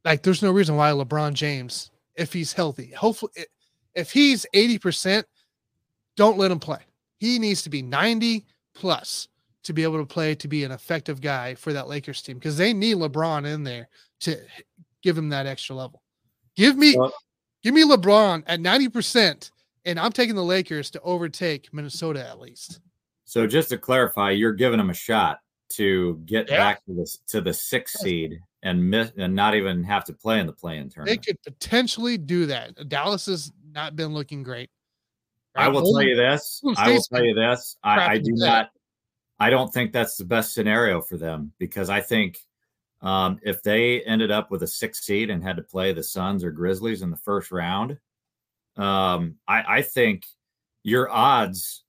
Like, 0.04 0.22
there's 0.22 0.42
no 0.42 0.52
reason 0.52 0.76
why 0.76 0.92
LeBron 0.92 1.34
James, 1.34 1.92
if 2.16 2.34
he's 2.34 2.52
healthy, 2.52 2.92
hopefully, 2.92 3.32
if 3.96 4.12
he's 4.12 4.46
80%, 4.54 5.24
don't 6.18 6.38
let 6.38 6.52
him 6.52 6.60
play. 6.60 6.82
He 7.20 7.40
needs 7.40 7.62
to 7.62 7.70
be 7.70 7.82
90 7.82 8.46
plus 8.74 9.30
to 9.64 9.74
be 9.74 9.84
able 9.84 10.00
to 10.00 10.06
play 10.06 10.36
to 10.36 10.48
be 10.48 10.64
an 10.64 10.72
effective 10.72 11.22
guy 11.22 11.56
for 11.56 11.72
that 11.72 11.88
Lakers 11.88 12.22
team 12.22 12.38
because 12.38 12.58
they 12.58 12.74
need 12.74 12.98
LeBron 12.98 13.46
in 13.46 13.64
there 13.64 13.88
to 14.22 14.38
give 15.04 15.18
him 15.18 15.30
that 15.30 15.46
extra 15.46 15.76
level. 15.76 16.02
Give 16.56 16.76
me 16.76 16.98
well, 16.98 17.14
give 17.64 17.74
me 17.74 17.86
LeBron 17.88 18.44
at 18.48 18.60
90% 18.60 19.52
and 19.86 20.00
I'm 20.00 20.12
taking 20.12 20.36
the 20.36 20.44
Lakers 20.44 20.90
to 20.92 21.02
overtake 21.02 21.72
Minnesota 21.72 22.28
at 22.28 22.40
least. 22.40 22.80
So 23.26 23.46
just 23.46 23.70
to 23.70 23.78
clarify, 23.78 24.32
you're 24.32 24.54
giving 24.54 24.80
them 24.80 24.90
a 24.90 24.96
shot 24.96 25.40
to 25.76 26.22
get 26.26 26.50
yeah. 26.50 26.58
back 26.58 26.86
to 26.86 26.94
the 26.94 27.18
to 27.28 27.42
the 27.42 27.54
sixth 27.54 28.00
seed 28.00 28.40
and 28.64 28.90
miss 28.90 29.12
and 29.18 29.36
not 29.36 29.56
even 29.56 29.84
have 29.84 30.06
to 30.06 30.14
play 30.14 30.40
in 30.40 30.48
the 30.48 30.54
play-in 30.54 30.90
tournament. 30.90 31.22
They 31.26 31.32
could 31.32 31.42
potentially 31.44 32.18
do 32.18 32.46
that. 32.48 32.90
Dallas 32.90 33.26
has 33.26 33.52
not 33.72 33.96
been 33.96 34.14
looking 34.14 34.44
great. 34.44 34.70
Right? 35.56 35.66
I 35.66 35.68
will 35.68 35.82
tell 35.82 36.02
you 36.02 36.16
this. 36.16 36.62
I 36.78 36.92
will 36.92 37.02
tell 37.02 37.24
you 37.24 37.34
this. 37.34 37.78
I, 37.84 38.14
I 38.14 38.18
do 38.18 38.32
not. 38.34 38.70
I 39.40 39.50
don't 39.50 39.74
think 39.74 39.92
that's 39.92 40.18
the 40.18 40.26
best 40.26 40.54
scenario 40.54 41.02
for 41.02 41.18
them 41.18 41.52
because 41.58 41.90
I 41.90 42.00
think 42.02 42.38
um, 43.02 43.40
if 43.42 43.64
they 43.64 44.02
ended 44.04 44.30
up 44.30 44.52
with 44.52 44.62
a 44.64 44.68
six 44.68 45.04
seed 45.04 45.32
and 45.32 45.44
had 45.44 45.58
to 45.58 45.64
play 45.64 45.94
the 45.94 46.04
Suns 46.04 46.44
or 46.44 46.52
Grizzlies 46.52 47.02
in 47.02 47.10
the 47.10 47.18
first 47.18 47.52
round, 47.52 47.98
um, 48.78 49.36
I, 49.48 49.78
I 49.78 49.82
think 49.82 50.26
your 50.84 51.10
odds 51.10 51.84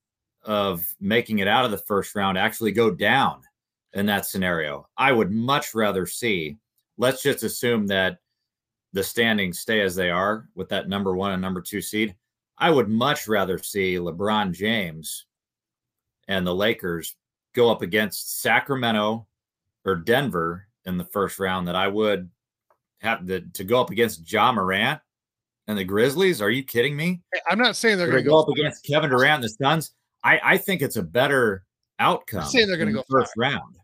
of 0.44 0.82
making 0.98 1.38
it 1.38 1.46
out 1.46 1.64
of 1.64 1.70
the 1.70 1.78
first 1.78 2.14
round 2.14 2.38
actually 2.38 2.72
go 2.72 2.90
down 2.90 3.42
in 3.94 4.06
that 4.06 4.26
scenario. 4.26 4.88
I 4.96 5.12
would 5.12 5.30
much 5.30 5.74
rather 5.74 6.06
see, 6.06 6.56
let's 6.98 7.22
just 7.22 7.42
assume 7.42 7.86
that 7.88 8.18
the 8.92 9.02
standings 9.02 9.60
stay 9.60 9.80
as 9.80 9.94
they 9.94 10.10
are 10.10 10.48
with 10.54 10.68
that 10.68 10.88
number 10.88 11.16
one 11.16 11.32
and 11.32 11.42
number 11.42 11.60
two 11.60 11.80
seed. 11.80 12.14
I 12.58 12.70
would 12.70 12.88
much 12.88 13.26
rather 13.26 13.58
see 13.58 13.96
LeBron 13.96 14.52
James 14.52 15.26
and 16.28 16.46
the 16.46 16.54
Lakers 16.54 17.16
go 17.54 17.70
up 17.70 17.82
against 17.82 18.40
Sacramento 18.40 19.26
or 19.84 19.96
Denver 19.96 20.66
in 20.84 20.98
the 20.98 21.04
first 21.04 21.38
round 21.38 21.68
that 21.68 21.76
I 21.76 21.88
would 21.88 22.30
have 23.00 23.26
to, 23.26 23.40
to 23.40 23.64
go 23.64 23.80
up 23.80 23.90
against 23.90 24.30
Ja 24.30 24.52
Morant 24.52 25.00
and 25.66 25.76
the 25.76 25.84
Grizzlies. 25.84 26.40
Are 26.40 26.50
you 26.50 26.62
kidding 26.62 26.96
me? 26.96 27.20
I'm 27.48 27.58
not 27.58 27.76
saying 27.76 27.98
they're 27.98 28.10
going 28.10 28.22
to 28.22 28.28
go 28.28 28.40
up 28.40 28.48
against 28.48 28.84
Kevin 28.84 29.10
Durant 29.10 29.36
and 29.36 29.44
the 29.44 29.48
Suns. 29.48 29.92
I, 30.24 30.40
I 30.42 30.56
think 30.56 30.82
it's 30.82 30.96
a 30.96 31.02
better 31.02 31.64
outcome. 31.98 32.42
I'm 32.42 32.48
saying 32.48 32.68
they're 32.68 32.76
going 32.76 32.88
to 32.88 32.94
go 32.94 33.04
first 33.10 33.32
round. 33.36 33.76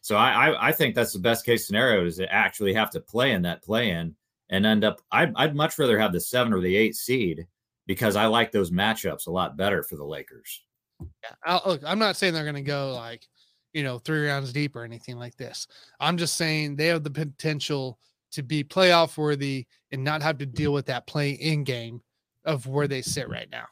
So 0.00 0.16
I, 0.16 0.48
I, 0.48 0.68
I 0.68 0.72
think 0.72 0.94
that's 0.94 1.12
the 1.12 1.18
best 1.18 1.44
case 1.44 1.66
scenario 1.66 2.06
is 2.06 2.16
to 2.16 2.32
actually 2.32 2.74
have 2.74 2.90
to 2.90 3.00
play 3.00 3.32
in 3.32 3.42
that 3.42 3.62
play 3.62 3.90
in 3.90 4.14
and 4.50 4.64
end 4.64 4.84
up. 4.84 5.00
I'd, 5.10 5.32
I'd 5.36 5.56
much 5.56 5.78
rather 5.78 5.98
have 5.98 6.12
the 6.12 6.20
seven 6.20 6.52
or 6.52 6.60
the 6.60 6.76
eight 6.76 6.94
seed 6.94 7.46
because 7.86 8.16
I 8.16 8.26
like 8.26 8.52
those 8.52 8.70
matchups 8.70 9.26
a 9.26 9.30
lot 9.30 9.56
better 9.56 9.82
for 9.82 9.96
the 9.96 10.04
Lakers. 10.04 10.62
Yeah, 11.00 11.30
I'll, 11.44 11.62
look, 11.66 11.82
I'm 11.84 11.98
not 11.98 12.16
saying 12.16 12.34
they're 12.34 12.44
going 12.44 12.54
to 12.54 12.62
go 12.62 12.92
like 12.94 13.26
you 13.72 13.82
know 13.82 13.98
three 13.98 14.26
rounds 14.26 14.52
deep 14.52 14.76
or 14.76 14.84
anything 14.84 15.18
like 15.18 15.36
this. 15.36 15.66
I'm 16.00 16.16
just 16.16 16.36
saying 16.36 16.76
they 16.76 16.86
have 16.86 17.04
the 17.04 17.10
potential 17.10 17.98
to 18.32 18.42
be 18.42 18.62
playoff 18.62 19.16
worthy 19.16 19.66
and 19.90 20.04
not 20.04 20.22
have 20.22 20.38
to 20.38 20.46
deal 20.46 20.72
with 20.72 20.86
that 20.86 21.06
play 21.06 21.30
in 21.30 21.64
game 21.64 22.02
of 22.44 22.66
where 22.66 22.88
they 22.88 23.02
sit 23.02 23.28
right 23.28 23.48
now. 23.50 23.64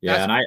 Yeah, 0.00 0.12
That's 0.12 0.22
and 0.24 0.32
I 0.32 0.40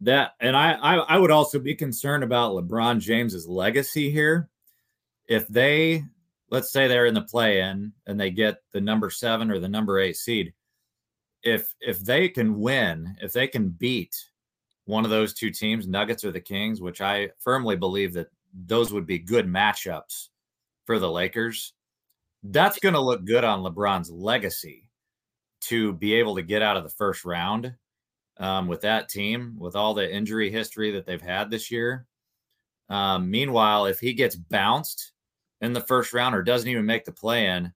that 0.00 0.32
and 0.40 0.56
I, 0.56 0.72
I 0.72 0.94
I 0.96 1.18
would 1.18 1.30
also 1.30 1.58
be 1.58 1.74
concerned 1.74 2.24
about 2.24 2.52
LeBron 2.52 3.00
James's 3.00 3.46
legacy 3.46 4.10
here 4.10 4.48
if 5.28 5.46
they 5.48 6.04
let's 6.50 6.72
say 6.72 6.88
they're 6.88 7.06
in 7.06 7.14
the 7.14 7.22
play 7.22 7.60
in 7.60 7.92
and 8.06 8.18
they 8.18 8.30
get 8.30 8.62
the 8.72 8.80
number 8.80 9.10
seven 9.10 9.50
or 9.50 9.58
the 9.58 9.68
number 9.68 9.98
eight 9.98 10.16
seed 10.16 10.52
if 11.42 11.74
if 11.80 12.00
they 12.00 12.28
can 12.28 12.58
win 12.58 13.16
if 13.20 13.32
they 13.32 13.46
can 13.46 13.68
beat 13.68 14.16
one 14.86 15.04
of 15.04 15.10
those 15.10 15.34
two 15.34 15.50
teams 15.50 15.86
nuggets 15.86 16.24
or 16.24 16.32
the 16.32 16.40
kings 16.40 16.80
which 16.80 17.00
i 17.00 17.28
firmly 17.38 17.76
believe 17.76 18.12
that 18.12 18.28
those 18.66 18.92
would 18.92 19.06
be 19.06 19.18
good 19.18 19.46
matchups 19.46 20.28
for 20.84 20.98
the 20.98 21.10
lakers 21.10 21.74
that's 22.44 22.78
going 22.78 22.94
to 22.94 23.00
look 23.00 23.24
good 23.24 23.44
on 23.44 23.60
lebron's 23.60 24.10
legacy 24.10 24.88
to 25.60 25.92
be 25.92 26.14
able 26.14 26.36
to 26.36 26.42
get 26.42 26.62
out 26.62 26.76
of 26.76 26.84
the 26.84 26.90
first 26.90 27.24
round 27.24 27.74
um, 28.38 28.68
with 28.68 28.82
that 28.82 29.08
team 29.08 29.56
with 29.58 29.74
all 29.74 29.94
the 29.94 30.12
injury 30.14 30.50
history 30.50 30.92
that 30.92 31.06
they've 31.06 31.20
had 31.20 31.50
this 31.50 31.70
year. 31.70 32.06
Um, 32.88 33.30
meanwhile 33.30 33.86
if 33.86 33.98
he 33.98 34.14
gets 34.14 34.36
bounced 34.36 35.12
in 35.60 35.72
the 35.72 35.80
first 35.80 36.12
round 36.12 36.34
or 36.34 36.42
doesn't 36.42 36.68
even 36.68 36.86
make 36.86 37.04
the 37.04 37.12
play 37.12 37.46
in, 37.46 37.72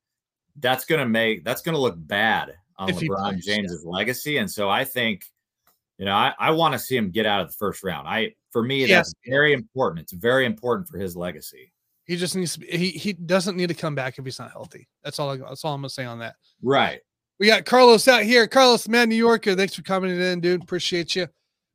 that's 0.60 0.84
going 0.84 1.00
to 1.00 1.08
make 1.08 1.44
that's 1.44 1.62
going 1.62 1.74
to 1.74 1.80
look 1.80 1.96
bad 1.96 2.54
on 2.76 2.90
if 2.90 2.96
LeBron 2.96 3.40
James's 3.42 3.82
yeah. 3.84 3.90
legacy. 3.90 4.36
And 4.38 4.50
so 4.50 4.68
I 4.68 4.84
think, 4.84 5.24
you 5.98 6.04
know, 6.04 6.14
I, 6.14 6.34
I 6.38 6.50
want 6.50 6.72
to 6.72 6.78
see 6.78 6.96
him 6.96 7.10
get 7.10 7.26
out 7.26 7.40
of 7.40 7.48
the 7.48 7.54
first 7.54 7.82
round. 7.82 8.08
I 8.08 8.34
for 8.50 8.62
me, 8.62 8.80
yes. 8.80 8.90
that's 8.90 9.14
very 9.26 9.52
important. 9.52 10.00
It's 10.00 10.12
very 10.12 10.46
important 10.46 10.88
for 10.88 10.98
his 10.98 11.16
legacy. 11.16 11.72
He 12.04 12.16
just 12.16 12.36
needs 12.36 12.54
to 12.54 12.60
be, 12.60 12.66
he 12.66 12.90
he 12.90 13.12
doesn't 13.12 13.56
need 13.56 13.68
to 13.68 13.74
come 13.74 13.94
back 13.94 14.18
if 14.18 14.24
he's 14.24 14.38
not 14.38 14.50
healthy. 14.50 14.88
That's 15.04 15.18
all 15.18 15.30
I, 15.30 15.36
that's 15.36 15.64
all 15.64 15.74
I'm 15.74 15.80
gonna 15.80 15.90
say 15.90 16.04
on 16.04 16.18
that. 16.18 16.34
Right. 16.62 17.00
We 17.38 17.46
got 17.46 17.64
Carlos 17.64 18.06
out 18.08 18.22
here. 18.22 18.46
Carlos, 18.46 18.86
man, 18.88 19.08
New 19.08 19.16
Yorker. 19.16 19.54
Thanks 19.54 19.74
for 19.74 19.82
coming 19.82 20.10
in, 20.10 20.40
dude. 20.40 20.62
Appreciate 20.62 21.16
you. 21.16 21.28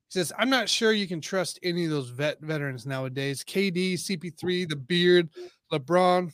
He 0.10 0.20
says, 0.20 0.32
I'm 0.38 0.50
not 0.50 0.70
sure 0.70 0.93
you 0.93 1.08
can 1.08 1.20
trust 1.20 1.60
any 1.63 1.86
of 1.86 1.91
those 1.91 2.10
vet 2.10 2.39
veterans 2.41 2.86
nowadays. 2.86 3.43
KD, 3.43 3.96
CP3, 3.96 4.70
the 4.70 4.76
beard, 4.76 5.30
LeBron. 5.72 6.32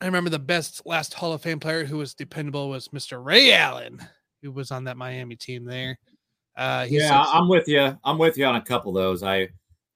I 0.00 0.06
remember 0.06 0.30
the 0.30 0.38
best 0.38 0.82
last 0.84 1.14
Hall 1.14 1.32
of 1.32 1.42
Fame 1.42 1.60
player 1.60 1.84
who 1.84 1.98
was 1.98 2.14
dependable 2.14 2.68
was 2.68 2.88
Mr. 2.88 3.24
Ray 3.24 3.52
Allen, 3.52 3.98
who 4.42 4.52
was 4.52 4.70
on 4.70 4.84
that 4.84 4.96
Miami 4.96 5.34
team 5.34 5.64
there. 5.64 5.98
Uh, 6.56 6.86
yeah, 6.88 7.22
says, 7.22 7.30
I'm 7.32 7.48
with 7.48 7.68
you. 7.68 7.96
I'm 8.04 8.18
with 8.18 8.36
you 8.36 8.44
on 8.44 8.56
a 8.56 8.60
couple 8.60 8.96
of 8.96 9.02
those. 9.02 9.22
I 9.22 9.48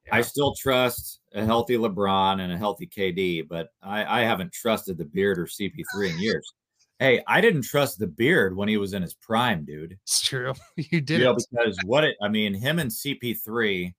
yeah. 0.07 0.17
I 0.17 0.21
still 0.23 0.55
trust 0.55 1.21
a 1.35 1.45
healthy 1.45 1.77
LeBron 1.77 2.41
and 2.41 2.53
a 2.53 2.57
healthy 2.57 2.87
KD, 2.87 3.49
but 3.49 3.69
I, 3.83 4.21
I 4.21 4.25
haven't 4.25 4.53
trusted 4.53 4.99
the 4.99 5.05
beard 5.05 5.39
or 5.39 5.47
CP3 5.47 6.11
in 6.11 6.19
years. 6.19 6.53
Hey, 7.03 7.23
I 7.27 7.41
didn't 7.41 7.63
trust 7.63 7.99
the 7.99 8.07
beard 8.07 8.57
when 8.57 8.69
he 8.69 8.77
was 8.77 8.95
in 8.95 9.03
his 9.03 9.15
prime, 9.15 9.65
dude. 9.65 9.99
It's 10.05 10.23
true. 10.23 10.55
You 10.77 11.01
did. 11.01 11.19
You 11.21 11.27
know, 11.27 11.35
because 11.35 11.79
what 11.85 12.05
it 12.05 12.17
I 12.23 12.29
mean, 12.29 12.55
him 12.55 12.79
and 12.79 12.91
CP3, 12.91 13.93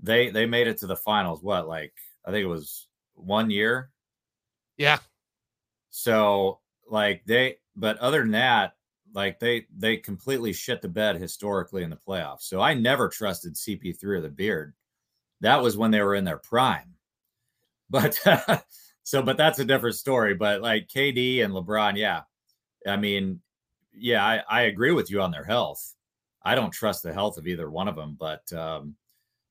they 0.00 0.30
they 0.30 0.46
made 0.46 0.66
it 0.68 0.78
to 0.78 0.86
the 0.86 0.96
finals. 0.96 1.42
What, 1.42 1.66
like 1.66 1.92
I 2.24 2.30
think 2.30 2.44
it 2.44 2.48
was 2.48 2.86
one 3.14 3.50
year 3.50 3.90
Yeah. 4.76 4.98
So 5.90 6.60
like 6.88 7.22
they, 7.26 7.56
but 7.76 7.98
other 7.98 8.20
than 8.20 8.32
that, 8.32 8.74
like 9.14 9.40
they 9.40 9.66
they 9.76 9.96
completely 9.96 10.52
shit 10.52 10.82
the 10.82 10.88
bed 10.88 11.16
historically 11.16 11.82
in 11.82 11.90
the 11.90 11.96
playoffs. 11.96 12.42
So 12.42 12.60
I 12.60 12.74
never 12.74 13.08
trusted 13.08 13.54
CP3 13.54 14.04
or 14.04 14.20
the 14.20 14.28
Beard. 14.28 14.74
That 15.40 15.62
was 15.62 15.76
when 15.76 15.90
they 15.90 16.02
were 16.02 16.14
in 16.14 16.24
their 16.24 16.38
prime. 16.38 16.94
But 17.90 18.20
so, 19.08 19.22
but 19.22 19.38
that's 19.38 19.58
a 19.58 19.64
different 19.64 19.96
story. 19.96 20.34
But 20.34 20.60
like 20.60 20.86
KD 20.86 21.42
and 21.42 21.54
LeBron, 21.54 21.96
yeah, 21.96 22.24
I 22.86 22.98
mean, 22.98 23.40
yeah, 23.94 24.22
I, 24.22 24.42
I 24.50 24.62
agree 24.64 24.92
with 24.92 25.10
you 25.10 25.22
on 25.22 25.30
their 25.30 25.44
health. 25.44 25.94
I 26.42 26.54
don't 26.54 26.70
trust 26.70 27.04
the 27.04 27.12
health 27.14 27.38
of 27.38 27.46
either 27.46 27.70
one 27.70 27.88
of 27.88 27.96
them, 27.96 28.18
but 28.20 28.52
um, 28.52 28.96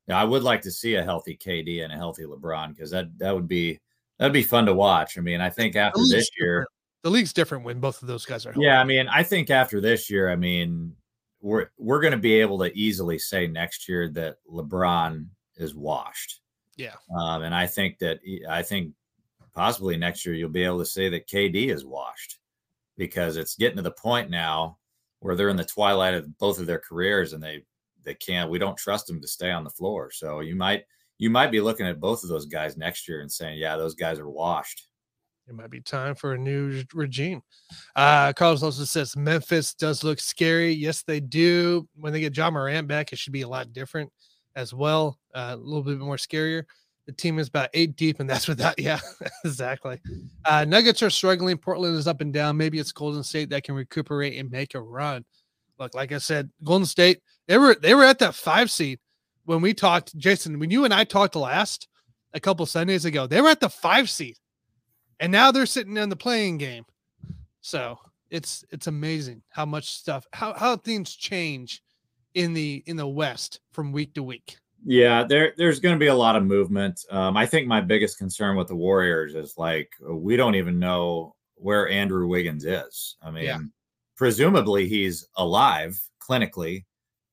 yeah, 0.08 0.22
I 0.22 0.26
would 0.26 0.44
like 0.44 0.62
to 0.62 0.72
see 0.72 0.94
a 0.94 1.04
healthy 1.04 1.36
KD 1.36 1.84
and 1.84 1.92
a 1.92 1.96
healthy 1.96 2.22
LeBron 2.22 2.76
because 2.76 2.92
that 2.92 3.08
that 3.18 3.34
would 3.34 3.48
be 3.48 3.80
that'd 4.20 4.32
be 4.32 4.44
fun 4.44 4.68
to 4.68 4.76
watch. 4.76 5.18
I 5.18 5.22
mean, 5.22 5.42
I 5.42 5.50
think 5.50 5.76
after 5.76 6.02
this 6.08 6.30
year, 6.40 6.60
different. 6.60 6.70
the 7.02 7.10
league's 7.10 7.34
different 7.34 7.64
when 7.64 7.80
both 7.80 8.00
of 8.04 8.08
those 8.08 8.28
guys 8.28 8.46
are. 8.46 8.52
Healthy. 8.52 8.64
Yeah, 8.64 8.80
I 8.80 8.84
mean, 8.84 9.08
I 9.08 9.24
think 9.24 9.50
after 9.50 9.82
this 9.82 10.08
year, 10.08 10.30
I 10.30 10.36
mean, 10.36 10.94
we're 11.42 11.72
we're 11.80 12.02
going 12.02 12.12
to 12.12 12.20
be 12.20 12.34
able 12.42 12.60
to 12.60 12.78
easily 12.78 13.18
say 13.18 13.48
next 13.48 13.90
year 13.90 14.08
that 14.10 14.36
LeBron 14.48 15.26
is 15.56 15.74
washed. 15.74 16.42
Yeah, 16.76 16.94
um, 17.20 17.42
and 17.42 17.56
I 17.56 17.66
think 17.66 17.98
that 17.98 18.20
I 18.48 18.62
think 18.62 18.94
possibly 19.58 19.98
next 19.98 20.24
year 20.24 20.36
you'll 20.36 20.50
be 20.50 20.64
able 20.64 20.78
to 20.78 20.86
say 20.86 21.10
that 21.10 21.28
KD 21.28 21.74
is 21.74 21.84
washed 21.84 22.38
because 22.96 23.38
it's 23.38 23.56
getting 23.56 23.78
to 23.78 23.82
the 23.82 23.90
point 23.90 24.30
now 24.30 24.78
where 25.20 25.36
they're 25.36 25.50
in 25.50 25.58
the 25.58 25.64
twilight 25.66 26.14
of 26.14 26.38
both 26.38 26.60
of 26.60 26.68
their 26.68 26.78
careers 26.78 27.34
and 27.34 27.42
they 27.42 27.64
they 28.06 28.14
can't 28.14 28.52
we 28.52 28.60
don't 28.60 28.78
trust 28.78 29.08
them 29.08 29.20
to 29.20 29.28
stay 29.28 29.50
on 29.50 29.64
the 29.64 29.70
floor 29.72 30.12
so 30.12 30.42
you 30.42 30.56
might 30.56 30.84
you 31.18 31.32
might 31.32 31.50
be 31.50 31.60
looking 31.60 31.88
at 31.88 32.00
both 32.00 32.22
of 32.22 32.30
those 32.30 32.46
guys 32.46 32.78
next 32.78 33.08
year 33.08 33.22
and 33.22 33.32
saying 33.32 33.58
yeah 33.58 33.76
those 33.76 33.96
guys 33.96 34.20
are 34.20 34.30
washed 34.30 34.90
it 35.48 35.56
might 35.56 35.72
be 35.72 35.80
time 35.80 36.14
for 36.14 36.34
a 36.34 36.38
new 36.38 36.84
regime. 36.94 37.42
Uh, 37.96 38.34
Carlos 38.34 38.64
also 38.64 38.84
says 38.84 39.16
Memphis 39.16 39.74
does 39.74 40.04
look 40.04 40.20
scary. 40.20 40.74
Yes, 40.74 41.04
they 41.04 41.22
do. 41.22 41.88
When 41.96 42.12
they 42.12 42.20
get 42.20 42.36
Ja 42.36 42.52
Morant 42.52 42.86
back, 42.86 43.14
it 43.14 43.18
should 43.18 43.32
be 43.32 43.44
a 43.44 43.48
lot 43.48 43.72
different 43.72 44.12
as 44.58 44.74
well. 44.74 45.18
Uh, 45.34 45.52
a 45.54 45.56
little 45.56 45.84
bit 45.84 46.00
more 46.00 46.18
scarier. 46.18 46.66
The 47.08 47.14
team 47.14 47.40
is 47.40 47.48
about 47.48 47.70
eight 47.74 47.96
deep, 47.96 48.20
and 48.20 48.30
that's 48.30 48.48
without. 48.48 48.78
Yeah, 48.80 49.00
exactly. 49.44 50.00
Uh, 50.46 50.66
Nuggets 50.66 51.02
are 51.02 51.10
struggling. 51.10 51.58
Portland 51.58 51.98
is 51.98 52.08
up 52.08 52.22
and 52.22 52.34
down. 52.34 52.58
Maybe 52.58 52.78
it's 52.78 52.92
Golden 52.92 53.24
State 53.24 53.50
that 53.50 53.64
can 53.64 53.76
recuperate 53.76 54.38
and 54.38 54.52
make 54.52 54.76
a 54.76 54.82
run. 54.82 55.26
Look, 55.80 55.96
like 55.96 56.12
I 56.12 56.18
said, 56.18 56.50
Golden 56.64 56.86
State 56.86 57.22
they 57.48 57.58
were 57.58 57.76
they 57.76 57.96
were 57.96 58.04
at 58.04 58.20
that 58.20 58.36
five 58.36 58.70
seed 58.70 59.00
when 59.46 59.62
we 59.62 59.74
talked. 59.74 60.16
Jason, 60.18 60.60
when 60.60 60.70
you 60.70 60.86
and 60.86 60.94
I 60.94 61.06
talked 61.06 61.36
last 61.36 61.88
a 62.34 62.40
couple 62.40 62.66
Sundays 62.66 63.06
ago, 63.06 63.26
they 63.26 63.42
were 63.42 63.50
at 63.50 63.62
the 63.62 63.70
five 63.70 64.10
seed, 64.10 64.38
and 65.20 65.32
now 65.32 65.52
they're 65.52 65.66
sitting 65.66 65.98
in 65.98 66.10
the 66.10 66.16
play-in 66.16 66.58
game. 66.58 66.86
So 67.62 67.98
it's 68.30 68.66
it's 68.70 68.88
amazing 68.88 69.42
how 69.50 69.66
much 69.66 69.92
stuff 69.92 70.28
how 70.34 70.54
how 70.54 70.76
things 70.76 71.16
change 71.16 71.82
in 72.34 72.54
the 72.54 72.84
in 72.86 72.98
the 72.98 73.08
West 73.08 73.62
from 73.72 73.92
week 73.92 74.14
to 74.16 74.24
week. 74.24 74.58
Yeah, 74.90 75.26
there 75.26 75.54
there's 75.58 75.82
going 75.82 75.96
to 75.96 76.00
be 76.00 76.08
a 76.08 76.16
lot 76.16 76.38
of 76.38 76.46
movement. 76.46 77.04
Um, 77.12 77.36
I 77.36 77.46
think 77.46 77.68
my 77.68 77.82
biggest 77.82 78.18
concern 78.18 78.56
with 78.56 78.70
the 78.70 78.76
Warriors 78.76 79.36
is 79.36 79.58
like 79.58 79.92
we 80.02 80.38
don't 80.38 80.56
even 80.56 80.80
know 80.80 81.36
where 81.56 81.90
Andrew 81.90 82.26
Wiggins 82.26 82.64
is. 82.64 83.18
I 83.22 83.30
mean, 83.30 83.44
yeah. 83.44 83.60
presumably 84.16 84.88
he's 84.88 85.28
alive 85.36 86.02
clinically, 86.26 86.86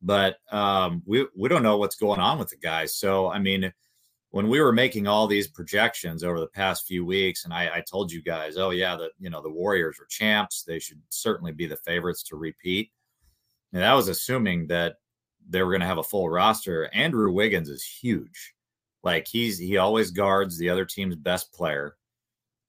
but 0.03 0.38
um, 0.51 1.01
we 1.07 1.29
we 1.37 1.49
don't 1.49 1.62
know 1.62 1.77
what's 1.77 1.95
going 1.95 2.19
on 2.19 2.40
with 2.40 2.49
the 2.49 2.57
guy. 2.57 2.87
So 2.87 3.31
I 3.31 3.38
mean, 3.38 3.73
when 4.31 4.49
we 4.49 4.61
were 4.61 4.73
making 4.73 5.07
all 5.07 5.29
these 5.29 5.47
projections 5.47 6.25
over 6.25 6.40
the 6.40 6.49
past 6.49 6.88
few 6.88 7.07
weeks, 7.07 7.45
and 7.45 7.55
I, 7.55 7.71
I 7.73 7.85
told 7.88 8.11
you 8.11 8.21
guys, 8.21 8.57
oh 8.57 8.71
yeah, 8.71 8.97
that 8.97 9.12
you 9.21 9.31
know 9.31 9.40
the 9.40 9.49
Warriors 9.49 10.01
are 10.01 10.07
champs. 10.07 10.64
They 10.64 10.81
should 10.81 11.01
certainly 11.09 11.53
be 11.53 11.69
the 11.69 11.77
favorites 11.77 12.25
to 12.25 12.37
repeat. 12.37 12.90
And 13.73 13.81
that 13.81 13.93
was 13.93 14.09
assuming 14.09 14.67
that 14.67 14.97
they 15.48 15.62
were 15.62 15.70
going 15.70 15.80
to 15.80 15.87
have 15.87 15.98
a 15.98 16.02
full 16.02 16.28
roster. 16.28 16.90
Andrew 16.92 17.30
Wiggins 17.33 17.68
is 17.68 17.85
huge. 17.85 18.54
Like 19.02 19.26
he's 19.26 19.59
he 19.59 19.76
always 19.76 20.11
guards 20.11 20.57
the 20.57 20.70
other 20.70 20.85
team's 20.85 21.16
best 21.16 21.52
player. 21.52 21.96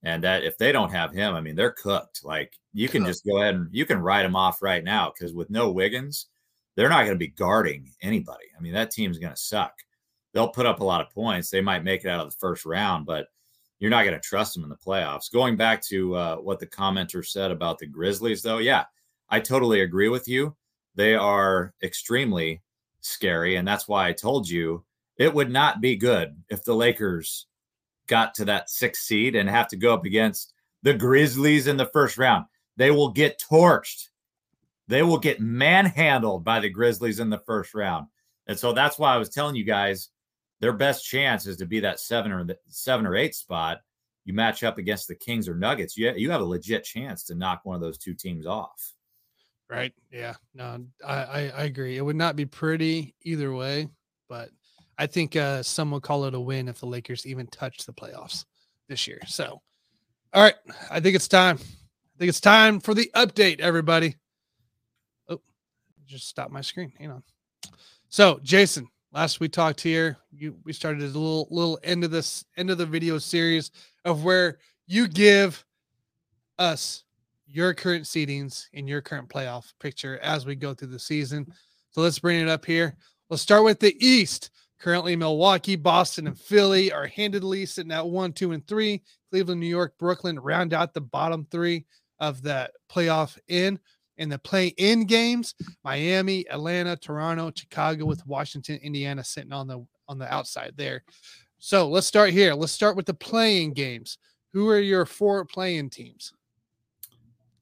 And 0.04 0.24
that 0.24 0.44
if 0.44 0.58
they 0.58 0.72
don't 0.72 0.92
have 0.92 1.14
him, 1.14 1.34
I 1.34 1.42
mean, 1.42 1.56
they're 1.56 1.72
cooked. 1.72 2.24
Like 2.24 2.54
you 2.74 2.88
can 2.88 3.06
just 3.06 3.26
go 3.26 3.38
ahead 3.42 3.56
and 3.56 3.70
you 3.72 3.86
can 3.86 4.00
write 4.00 4.24
them 4.24 4.36
off 4.36 4.62
right 4.62 4.84
now 4.84 5.12
because 5.12 5.34
with 5.34 5.50
no 5.50 5.72
Wiggins, 5.72 6.28
they're 6.76 6.90
not 6.90 7.06
going 7.06 7.16
to 7.16 7.26
be 7.26 7.30
guarding 7.30 7.92
anybody. 8.02 8.46
I 8.56 8.62
mean, 8.62 8.74
that 8.74 8.92
team's 8.92 9.18
going 9.18 9.34
to 9.34 9.40
suck. 9.40 9.74
They'll 10.34 10.50
put 10.50 10.66
up 10.66 10.82
a 10.82 10.84
lot 10.84 11.02
of 11.02 11.14
points. 11.14 11.50
They 11.50 11.62
might 11.62 11.84
make 11.84 12.04
it 12.04 12.10
out 12.10 12.20
of 12.20 12.30
the 12.30 12.38
first 12.38 12.66
round, 12.66 13.06
but 13.06 13.28
you're 13.80 13.90
not 13.90 14.04
going 14.04 14.16
to 14.16 14.22
trust 14.28 14.54
them 14.54 14.64
in 14.64 14.70
the 14.70 14.76
playoffs. 14.76 15.32
Going 15.32 15.56
back 15.56 15.82
to 15.84 16.16
uh, 16.16 16.36
what 16.36 16.60
the 16.60 16.68
commenter 16.68 17.26
said 17.26 17.52
about 17.52 17.80
the 17.80 17.88
Grizzlies, 17.88 18.42
though, 18.42 18.58
yeah, 18.58 18.84
I 19.30 19.40
totally 19.40 19.82
agree 19.82 20.10
with 20.10 20.28
you. 20.28 20.56
They 20.96 21.16
are 21.16 21.74
extremely 21.82 22.62
scary. 23.06 23.56
And 23.56 23.68
that's 23.68 23.88
why 23.88 24.08
I 24.08 24.14
told 24.14 24.50
you 24.50 24.84
it 25.18 25.34
would 25.34 25.52
not 25.52 25.82
be 25.82 25.96
good 25.96 26.36
if 26.50 26.64
the 26.64 26.76
Lakers 26.76 27.48
got 28.08 28.36
to 28.36 28.46
that 28.46 28.70
sixth 28.70 29.04
seed 29.04 29.36
and 29.36 29.50
have 29.50 29.68
to 29.70 29.78
go 29.78 29.94
up 29.94 30.06
against 30.06 30.54
the 30.84 30.94
Grizzlies 30.94 31.68
in 31.68 31.78
the 31.78 31.88
first 31.88 32.18
round. 32.18 32.46
They 32.78 32.92
will 32.92 33.10
get 33.10 33.42
torched. 33.50 34.10
They 34.88 35.02
will 35.02 35.18
get 35.18 35.40
manhandled 35.40 36.44
by 36.44 36.60
the 36.60 36.70
Grizzlies 36.70 37.20
in 37.20 37.30
the 37.30 37.42
first 37.46 37.74
round. 37.74 38.08
And 38.48 38.58
so 38.58 38.74
that's 38.74 39.00
why 39.00 39.14
I 39.14 39.18
was 39.18 39.30
telling 39.30 39.56
you 39.56 39.64
guys 39.64 40.10
their 40.60 40.74
best 40.74 41.06
chance 41.06 41.48
is 41.48 41.58
to 41.58 41.66
be 41.66 41.80
that 41.82 42.00
seven 42.00 42.32
or 42.32 42.44
the 42.44 42.58
seven 42.68 43.06
or 43.06 43.16
eight 43.16 43.36
spot. 43.36 43.82
You 44.26 44.34
match 44.34 44.64
up 44.64 44.78
against 44.78 45.08
the 45.08 45.16
Kings 45.16 45.48
or 45.48 45.56
Nuggets, 45.56 45.98
you, 45.98 46.12
you 46.16 46.32
have 46.32 46.42
a 46.42 46.46
legit 46.46 46.84
chance 46.84 47.24
to 47.26 47.36
knock 47.36 47.62
one 47.64 47.76
of 47.76 47.82
those 47.82 47.98
two 47.98 48.14
teams 48.14 48.46
off. 48.46 48.95
Right. 49.70 49.94
Yeah. 50.12 50.36
No, 50.54 50.86
I, 51.06 51.14
I, 51.14 51.40
I 51.58 51.64
agree. 51.64 51.98
It 51.98 52.02
would 52.02 52.16
not 52.16 52.36
be 52.36 52.46
pretty 52.46 53.16
either 53.24 53.54
way, 53.54 53.90
but 54.30 54.50
I 54.98 55.08
think 55.08 55.36
uh, 55.36 55.64
some 55.64 55.92
would 55.92 56.04
call 56.04 56.26
it 56.26 56.36
a 56.36 56.40
win 56.40 56.68
if 56.68 56.80
the 56.80 56.86
Lakers 56.86 57.26
even 57.26 57.48
touch 57.48 57.86
the 57.86 57.94
playoffs 57.94 58.46
this 58.88 59.08
year. 59.08 59.20
So, 59.26 59.62
all 60.34 60.44
right, 60.44 60.56
I 60.92 61.00
think 61.00 61.16
it's 61.16 61.28
time. 61.28 61.58
I 61.58 62.18
think 62.20 62.30
it's 62.30 62.40
time 62.40 62.80
for 62.80 62.94
the 62.94 63.10
update, 63.16 63.60
everybody. 63.60 64.16
Oh, 65.28 65.42
just 66.06 66.28
stop 66.28 66.52
my 66.52 66.62
screen. 66.62 66.94
Hang 67.00 67.12
on. 67.12 67.24
So, 68.10 68.40
Jason, 68.44 68.88
last 69.12 69.40
we 69.40 69.50
talked 69.50 69.82
here, 69.82 70.18
you 70.32 70.58
we 70.64 70.74
started 70.74 71.02
a 71.02 71.06
little 71.06 71.48
little 71.50 71.80
end 71.84 72.04
of 72.04 72.12
this 72.12 72.46
end 72.56 72.70
of 72.70 72.78
the 72.78 72.86
video 72.86 73.18
series 73.18 73.72
of 74.06 74.24
where 74.24 74.60
you 74.86 75.08
give 75.08 75.66
us 76.60 77.05
your 77.48 77.74
current 77.74 78.06
seedings 78.06 78.66
in 78.74 78.88
your 78.88 79.02
current 79.02 79.30
playoff 79.30 79.74
picture 79.80 80.20
as 80.20 80.46
we 80.46 80.56
go 80.56 80.74
through 80.74 80.90
the 80.90 81.00
season. 81.00 81.46
Mm. 81.46 81.54
So 81.92 82.02
let's 82.02 82.20
bring 82.20 82.42
it 82.42 82.50
up 82.50 82.66
here. 82.66 82.98
Let's 83.30 83.42
start 83.42 83.64
with 83.64 83.80
the 83.80 83.96
East. 84.06 84.52
Currently, 84.80 85.16
Milwaukee, 85.16 85.78
Boston, 85.78 86.28
and 86.28 86.38
Philly 86.38 86.92
are 86.92 87.08
handedly 87.08 87.66
sitting 87.66 87.92
at 87.92 88.08
one, 88.08 88.34
two, 88.34 88.52
and 88.52 88.68
three. 88.68 89.02
Cleveland, 89.32 89.60
New 89.62 89.68
York, 89.68 89.98
Brooklyn 89.98 90.40
round 90.40 90.74
out 90.74 90.94
the 90.94 91.02
bottom 91.02 91.48
three 91.50 91.86
of 92.20 92.42
the 92.42 92.70
playoff 92.92 93.38
in. 93.48 93.80
In 94.18 94.30
the 94.30 94.40
play 94.40 94.68
in 94.78 95.06
games, 95.06 95.56
Miami, 95.84 96.48
Atlanta, 96.50 96.96
Toronto, 96.96 97.52
Chicago, 97.54 98.06
with 98.06 98.26
Washington, 98.26 98.80
Indiana 98.82 99.24
sitting 99.24 99.52
on 99.52 99.68
the 99.68 99.86
on 100.08 100.18
the 100.18 100.34
outside 100.34 100.74
there. 100.78 101.04
So 101.60 101.90
let's 101.90 102.08
start 102.08 102.30
here. 102.30 102.54
Let's 102.54 102.72
start 102.72 102.96
with 102.96 103.08
the 103.08 103.14
play-in 103.14 103.74
games. 103.74 104.18
Who 104.54 104.70
are 104.70 104.80
your 104.80 105.06
four 105.06 105.44
play-in 105.44 105.90
teams? 105.90 106.32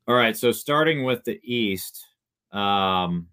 All 0.08 0.16
right. 0.16 0.36
So 0.36 0.52
starting 0.52 1.04
with 1.04 1.24
the 1.24 1.40
East, 1.44 2.06
um, 2.52 3.28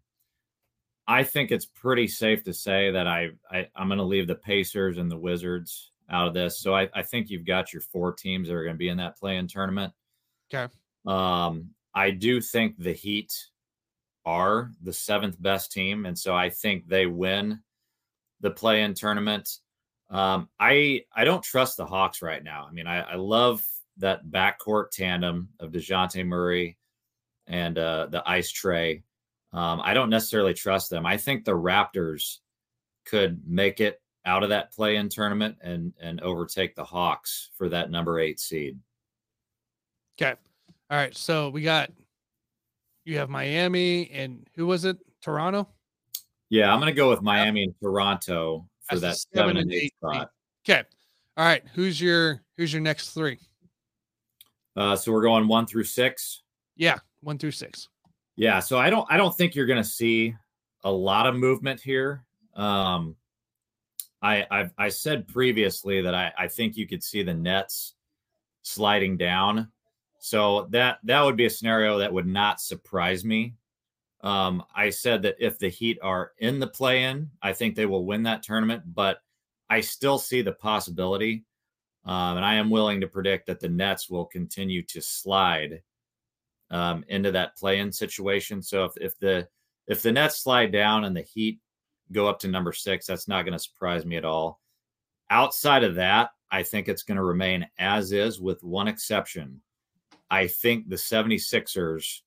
I 1.07 1.25
think 1.25 1.51
it's 1.51 1.67
pretty 1.67 2.07
safe 2.07 2.45
to 2.45 2.53
say 2.53 2.93
that 2.93 3.09
I, 3.09 3.31
I 3.51 3.67
am 3.77 3.89
going 3.89 3.99
to 3.99 4.05
leave 4.05 4.29
the 4.29 4.37
Pacers 4.37 4.99
and 4.99 5.11
the 5.11 5.17
Wizards 5.19 5.91
out 6.09 6.29
of 6.29 6.35
this. 6.35 6.61
So 6.61 6.75
I, 6.75 6.89
I 6.95 7.03
think 7.03 7.31
you've 7.31 7.45
got 7.45 7.73
your 7.73 7.83
four 7.83 8.13
teams 8.13 8.49
that 8.49 8.55
are 8.55 8.63
going 8.63 8.75
to 8.75 8.79
be 8.79 8.89
in 8.89 8.99
that 8.99 9.19
play-in 9.19 9.49
tournament. 9.49 9.93
Okay. 10.53 10.73
Um, 11.07 11.71
I 11.95 12.11
do 12.13 12.41
think 12.41 12.77
the 12.79 12.93
Heat 12.93 13.33
are 14.25 14.71
the 14.83 14.93
seventh 14.93 15.41
best 15.41 15.73
team, 15.73 16.07
and 16.07 16.17
so 16.17 16.35
I 16.35 16.51
think 16.51 16.87
they 16.87 17.07
win 17.07 17.61
the 18.41 18.51
play-in 18.51 18.95
tournament. 18.95 19.59
Um, 20.11 20.49
I 20.59 21.05
I 21.15 21.25
don't 21.25 21.43
trust 21.43 21.77
the 21.77 21.87
Hawks 21.87 22.23
right 22.23 22.43
now. 22.43 22.67
I 22.69 22.73
mean, 22.73 22.87
I, 22.87 23.01
I 23.01 23.15
love 23.17 23.63
that 24.01 24.27
backcourt 24.27 24.91
tandem 24.91 25.49
of 25.59 25.73
Dejounte 25.73 26.27
Murray 26.27 26.77
and 27.47 27.79
uh, 27.79 28.07
the 28.07 28.23
Ice 28.29 28.53
Trae. 28.53 29.03
Um, 29.53 29.81
I 29.83 29.95
don't 29.95 30.11
necessarily 30.11 30.55
trust 30.55 30.91
them. 30.91 31.07
I 31.07 31.17
think 31.17 31.45
the 31.45 31.53
Raptors 31.53 32.39
could 33.05 33.43
make 33.47 33.81
it 33.81 34.01
out 34.25 34.43
of 34.43 34.51
that 34.51 34.73
play 34.73 34.97
in 34.97 35.09
tournament 35.09 35.57
and 35.63 35.93
and 36.01 36.21
overtake 36.21 36.75
the 36.75 36.85
Hawks 36.85 37.51
for 37.57 37.69
that 37.69 37.91
number 37.91 38.21
eight 38.21 38.39
seed. 38.39 38.79
Okay. 40.21 40.35
All 40.91 40.99
right. 40.99 41.17
So 41.17 41.49
we 41.49 41.63
got 41.63 41.91
you 43.05 43.19
have 43.19 43.31
Miami 43.31 44.11
and 44.11 44.47
who 44.55 44.67
was 44.67 44.85
it? 44.85 44.99
Toronto? 45.23 45.69
Yeah, 46.51 46.73
I'm 46.73 46.79
gonna 46.79 46.93
go 46.93 47.11
with 47.11 47.23
Miami 47.23 47.65
and 47.65 47.75
Toronto 47.83 48.69
for 48.83 48.99
That's 48.99 49.25
that 49.31 49.37
seven, 49.37 49.49
seven 49.49 49.57
and 49.57 49.73
eight, 49.73 49.85
eight 49.85 49.95
spot. 49.95 50.31
Okay. 50.69 50.83
All 51.37 51.45
right. 51.45 51.63
Who's 51.75 52.01
your 52.01 52.43
who's 52.57 52.73
your 52.73 52.83
next 52.83 53.11
three? 53.11 53.39
Uh, 54.81 54.97
so 54.97 55.13
we're 55.13 55.21
going 55.21 55.47
one 55.47 55.67
through 55.67 55.85
six. 55.85 56.43
Yeah, 56.75 56.97
one 57.21 57.37
through 57.37 57.51
six. 57.51 57.89
Yeah, 58.37 58.61
so 58.61 58.79
I 58.79 58.89
don't 58.89 59.07
I 59.11 59.19
don't 59.19 59.37
think 59.37 59.55
you're 59.55 59.67
going 59.67 59.83
to 59.83 59.89
see 59.89 60.35
a 60.85 60.91
lot 60.91 61.27
of 61.27 61.37
movement 61.37 61.81
here. 61.81 62.25
Um, 62.55 63.17
I 64.23 64.47
I've, 64.51 64.73
I 64.79 64.89
said 64.89 65.29
previously 65.29 66.01
that 66.01 66.15
I 66.15 66.33
I 66.39 66.49
think 66.49 66.79
you 66.79 66.89
could 66.89 67.03
see 67.03 67.23
the 67.23 67.35
Nets 67.35 67.95
sliding 68.63 69.19
down. 69.19 69.71
So 70.19 70.67
that 70.71 71.01
that 71.05 71.21
would 71.23 71.37
be 71.37 71.45
a 71.45 71.51
scenario 71.51 71.99
that 71.99 72.15
would 72.15 72.27
not 72.27 72.59
surprise 72.59 73.23
me. 73.23 73.57
Um, 74.23 74.65
I 74.75 74.89
said 74.89 75.21
that 75.23 75.37
if 75.39 75.59
the 75.59 75.69
Heat 75.69 75.99
are 76.01 76.33
in 76.39 76.59
the 76.59 76.67
play-in, 76.67 77.29
I 77.43 77.53
think 77.53 77.75
they 77.75 77.85
will 77.85 78.07
win 78.07 78.23
that 78.23 78.43
tournament, 78.43 78.83
but 78.87 79.19
I 79.69 79.83
still 79.83 80.17
see 80.17 80.41
the 80.41 80.53
possibility, 80.53 81.45
um, 82.11 82.39
and 82.39 82.45
I 82.45 82.57
am 82.57 82.71
willing 82.71 83.01
to 83.03 83.07
predict 83.07 83.47
that 83.47 83.61
the 83.61 83.69
Nets 83.69 84.11
will 84.11 84.25
continue 84.25 84.83
to 84.83 85.01
slide 85.01 85.81
um, 86.73 87.05
into 87.07 87.31
that 87.31 87.57
play-in 87.57 87.93
situation. 87.93 88.63
So 88.63 88.85
if 88.85 88.93
if 88.97 89.19
the 89.21 89.47
if 89.87 90.03
the 90.03 90.11
Nets 90.11 90.43
slide 90.43 90.73
down 90.73 91.05
and 91.05 91.17
the 91.17 91.23
Heat 91.23 91.61
go 92.11 92.27
up 92.27 92.41
to 92.41 92.49
number 92.49 92.73
six, 92.73 93.07
that's 93.07 93.29
not 93.29 93.45
going 93.45 93.53
to 93.53 93.61
surprise 93.61 94.05
me 94.05 94.17
at 94.17 94.25
all. 94.25 94.61
Outside 95.31 95.85
of 95.85 95.95
that, 95.95 96.31
I 96.51 96.65
think 96.65 96.89
it's 96.89 97.05
going 97.05 97.17
to 97.17 97.23
remain 97.23 97.69
as 97.79 98.11
is 98.11 98.41
with 98.41 98.65
one 98.65 98.89
exception. 98.89 99.61
I 100.33 100.49
think 100.49 100.89
the 100.89 100.97
76ers, 100.97 102.23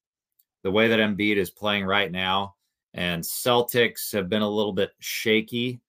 the 0.64 0.72
way 0.72 0.88
that 0.88 1.00
Embiid 1.00 1.36
is 1.36 1.50
playing 1.50 1.84
right 1.84 2.10
now, 2.10 2.56
and 2.94 3.22
Celtics 3.22 4.14
have 4.14 4.30
been 4.30 4.44
a 4.44 4.50
little 4.50 4.72
bit 4.72 4.92
shaky 5.00 5.82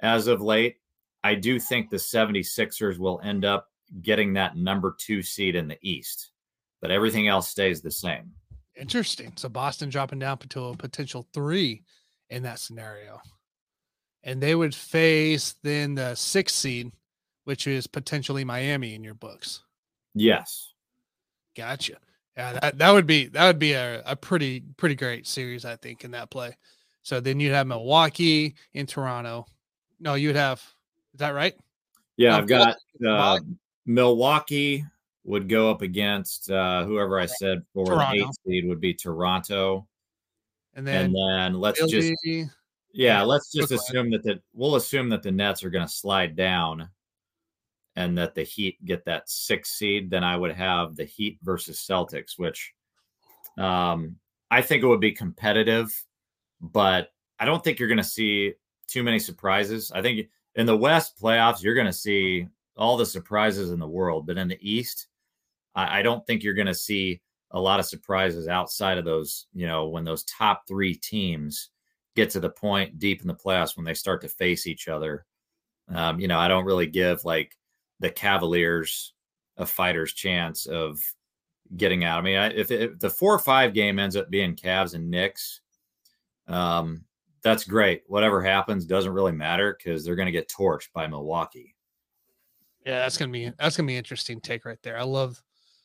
as 0.00 0.26
of 0.26 0.40
late. 0.40 0.78
I 1.26 1.34
do 1.34 1.58
think 1.58 1.90
the 1.90 1.96
76ers 1.96 2.98
will 2.98 3.20
end 3.24 3.44
up 3.44 3.68
getting 4.00 4.32
that 4.34 4.56
number 4.56 4.94
two 4.96 5.22
seed 5.22 5.56
in 5.56 5.66
the 5.66 5.78
East, 5.82 6.30
but 6.80 6.92
everything 6.92 7.26
else 7.26 7.48
stays 7.48 7.82
the 7.82 7.90
same. 7.90 8.30
Interesting. 8.76 9.32
So 9.34 9.48
Boston 9.48 9.88
dropping 9.88 10.20
down 10.20 10.38
to 10.38 10.66
a 10.66 10.76
potential 10.76 11.26
three 11.34 11.82
in 12.30 12.44
that 12.44 12.60
scenario. 12.60 13.20
And 14.22 14.40
they 14.40 14.54
would 14.54 14.72
face 14.72 15.56
then 15.64 15.96
the 15.96 16.14
sixth 16.14 16.54
seed, 16.54 16.92
which 17.42 17.66
is 17.66 17.88
potentially 17.88 18.44
Miami 18.44 18.94
in 18.94 19.02
your 19.02 19.14
books. 19.14 19.64
Yes. 20.14 20.74
Gotcha. 21.56 21.96
Yeah, 22.36 22.52
that, 22.52 22.78
that 22.78 22.90
would 22.92 23.06
be 23.06 23.26
that 23.28 23.46
would 23.48 23.58
be 23.58 23.72
a, 23.72 24.00
a 24.06 24.14
pretty 24.14 24.62
pretty 24.76 24.94
great 24.94 25.26
series, 25.26 25.64
I 25.64 25.74
think, 25.74 26.04
in 26.04 26.12
that 26.12 26.30
play. 26.30 26.56
So 27.02 27.18
then 27.18 27.40
you'd 27.40 27.52
have 27.52 27.66
Milwaukee 27.66 28.54
in 28.74 28.86
Toronto. 28.86 29.46
No, 29.98 30.14
you'd 30.14 30.36
have 30.36 30.62
is 31.16 31.20
that 31.20 31.30
right? 31.30 31.54
Yeah, 32.18 32.36
I've 32.36 32.46
got 32.46 32.76
uh, 33.06 33.40
Milwaukee 33.86 34.84
would 35.24 35.48
go 35.48 35.70
up 35.70 35.80
against 35.80 36.50
uh, 36.50 36.84
whoever 36.84 37.18
I 37.18 37.24
said 37.24 37.62
for 37.72 37.86
Toronto. 37.86 38.12
the 38.16 38.22
eight 38.22 38.28
seed 38.46 38.68
would 38.68 38.80
be 38.80 38.92
Toronto, 38.92 39.86
And 40.74 40.86
and 40.86 41.14
then 41.14 41.14
then 41.14 41.54
let's 41.54 41.80
just 41.86 42.12
Philly- 42.22 42.42
yeah, 42.92 43.20
yeah, 43.20 43.22
let's 43.22 43.50
just 43.50 43.68
Brooklyn. 43.70 43.78
assume 43.88 44.10
that 44.10 44.22
the 44.24 44.42
we'll 44.52 44.76
assume 44.76 45.08
that 45.08 45.22
the 45.22 45.30
Nets 45.32 45.64
are 45.64 45.70
going 45.70 45.86
to 45.86 45.92
slide 45.92 46.36
down, 46.36 46.86
and 47.96 48.16
that 48.18 48.34
the 48.34 48.42
Heat 48.42 48.82
get 48.84 49.06
that 49.06 49.28
six 49.30 49.70
seed. 49.70 50.10
Then 50.10 50.22
I 50.22 50.36
would 50.36 50.52
have 50.52 50.96
the 50.96 51.04
Heat 51.04 51.38
versus 51.42 51.78
Celtics, 51.78 52.38
which 52.38 52.74
um, 53.56 54.16
I 54.50 54.60
think 54.60 54.82
it 54.82 54.86
would 54.86 55.00
be 55.00 55.12
competitive, 55.12 55.94
but 56.60 57.08
I 57.38 57.46
don't 57.46 57.64
think 57.64 57.78
you're 57.78 57.88
going 57.88 57.96
to 57.98 58.04
see 58.04 58.52
too 58.86 59.02
many 59.02 59.18
surprises. 59.18 59.90
I 59.94 60.00
think 60.02 60.28
in 60.56 60.66
the 60.66 60.76
West 60.76 61.20
playoffs, 61.20 61.62
you're 61.62 61.74
going 61.74 61.86
to 61.86 61.92
see 61.92 62.48
all 62.76 62.96
the 62.96 63.06
surprises 63.06 63.70
in 63.70 63.78
the 63.78 63.86
world, 63.86 64.26
but 64.26 64.38
in 64.38 64.48
the 64.48 64.58
East, 64.60 65.06
I, 65.74 66.00
I 66.00 66.02
don't 66.02 66.26
think 66.26 66.42
you're 66.42 66.54
going 66.54 66.66
to 66.66 66.74
see 66.74 67.20
a 67.52 67.60
lot 67.60 67.78
of 67.78 67.86
surprises 67.86 68.48
outside 68.48 68.98
of 68.98 69.04
those. 69.04 69.46
You 69.54 69.66
know, 69.66 69.86
when 69.86 70.04
those 70.04 70.24
top 70.24 70.66
three 70.66 70.94
teams 70.94 71.70
get 72.16 72.30
to 72.30 72.40
the 72.40 72.50
point 72.50 72.98
deep 72.98 73.20
in 73.20 73.28
the 73.28 73.34
playoffs 73.34 73.76
when 73.76 73.84
they 73.84 73.94
start 73.94 74.22
to 74.22 74.28
face 74.28 74.66
each 74.66 74.88
other. 74.88 75.26
Um, 75.88 76.18
you 76.18 76.26
know, 76.26 76.38
I 76.38 76.48
don't 76.48 76.64
really 76.64 76.86
give 76.86 77.24
like 77.24 77.56
the 78.00 78.10
Cavaliers 78.10 79.12
a 79.58 79.66
fighter's 79.66 80.12
chance 80.12 80.66
of 80.66 80.98
getting 81.76 82.04
out. 82.04 82.18
I 82.18 82.22
mean, 82.22 82.38
I, 82.38 82.46
if, 82.48 82.70
if 82.70 82.98
the 82.98 83.10
four 83.10 83.34
or 83.34 83.38
five 83.38 83.74
game 83.74 83.98
ends 83.98 84.16
up 84.16 84.30
being 84.30 84.56
Cavs 84.56 84.94
and 84.94 85.10
Knicks, 85.10 85.60
um, 86.48 87.04
that's 87.46 87.62
great. 87.62 88.02
Whatever 88.08 88.42
happens 88.42 88.84
doesn't 88.84 89.12
really 89.12 89.30
matter 89.30 89.78
because 89.78 90.04
they're 90.04 90.16
going 90.16 90.26
to 90.26 90.32
get 90.32 90.48
torched 90.48 90.88
by 90.92 91.06
Milwaukee. 91.06 91.76
Yeah, 92.84 93.00
that's 93.00 93.16
gonna 93.16 93.32
be 93.32 93.52
that's 93.58 93.76
gonna 93.76 93.86
be 93.86 93.96
interesting 93.96 94.40
take 94.40 94.64
right 94.64 94.78
there. 94.82 94.96
I 94.96 95.02
love 95.02 95.40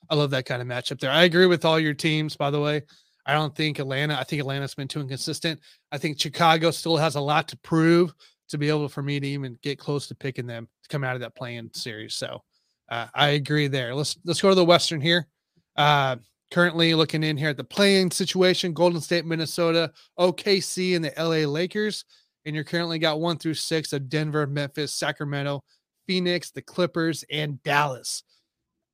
I 0.09 0.15
love 0.15 0.31
that 0.31 0.45
kind 0.45 0.61
of 0.61 0.67
matchup 0.67 0.99
there. 0.99 1.09
I 1.09 1.23
agree 1.23 1.47
with 1.47 1.65
all 1.65 1.79
your 1.79 1.95
teams, 1.95 2.35
by 2.35 2.51
the 2.51 2.59
way. 2.59 2.83
I 3.25 3.33
don't 3.33 3.55
think 3.55 3.79
Atlanta, 3.79 4.17
I 4.19 4.23
think 4.23 4.39
Atlanta's 4.39 4.75
been 4.75 4.87
too 4.87 5.01
inconsistent. 5.01 5.59
I 5.91 5.97
think 5.97 6.19
Chicago 6.19 6.69
still 6.71 6.97
has 6.97 7.15
a 7.15 7.21
lot 7.21 7.47
to 7.49 7.57
prove 7.57 8.13
to 8.49 8.57
be 8.57 8.69
able 8.69 8.87
for 8.87 9.01
me 9.01 9.19
to 9.19 9.27
even 9.27 9.57
get 9.61 9.79
close 9.79 10.07
to 10.07 10.15
picking 10.15 10.45
them 10.45 10.67
to 10.83 10.89
come 10.89 11.03
out 11.03 11.15
of 11.15 11.21
that 11.21 11.35
play-in 11.35 11.73
series. 11.73 12.15
So 12.15 12.43
uh, 12.89 13.07
I 13.15 13.29
agree 13.29 13.67
there. 13.67 13.95
Let's 13.95 14.17
let's 14.25 14.41
go 14.41 14.49
to 14.49 14.55
the 14.55 14.65
Western 14.65 15.01
here. 15.01 15.27
Uh, 15.75 16.17
currently 16.51 16.93
looking 16.93 17.23
in 17.23 17.37
here 17.37 17.49
at 17.49 17.57
the 17.57 17.63
play-in 17.63 18.11
situation: 18.11 18.73
Golden 18.73 19.01
State, 19.01 19.25
Minnesota, 19.25 19.91
OKC, 20.19 20.95
and 20.95 21.03
the 21.03 21.13
LA 21.17 21.49
Lakers. 21.49 22.05
And 22.45 22.55
you're 22.55 22.63
currently 22.63 22.99
got 22.99 23.19
one 23.19 23.37
through 23.37 23.53
six 23.53 23.93
of 23.93 24.09
Denver, 24.09 24.47
Memphis, 24.47 24.93
Sacramento, 24.93 25.63
Phoenix, 26.07 26.51
the 26.51 26.61
Clippers, 26.61 27.23
and 27.31 27.61
Dallas. 27.63 28.23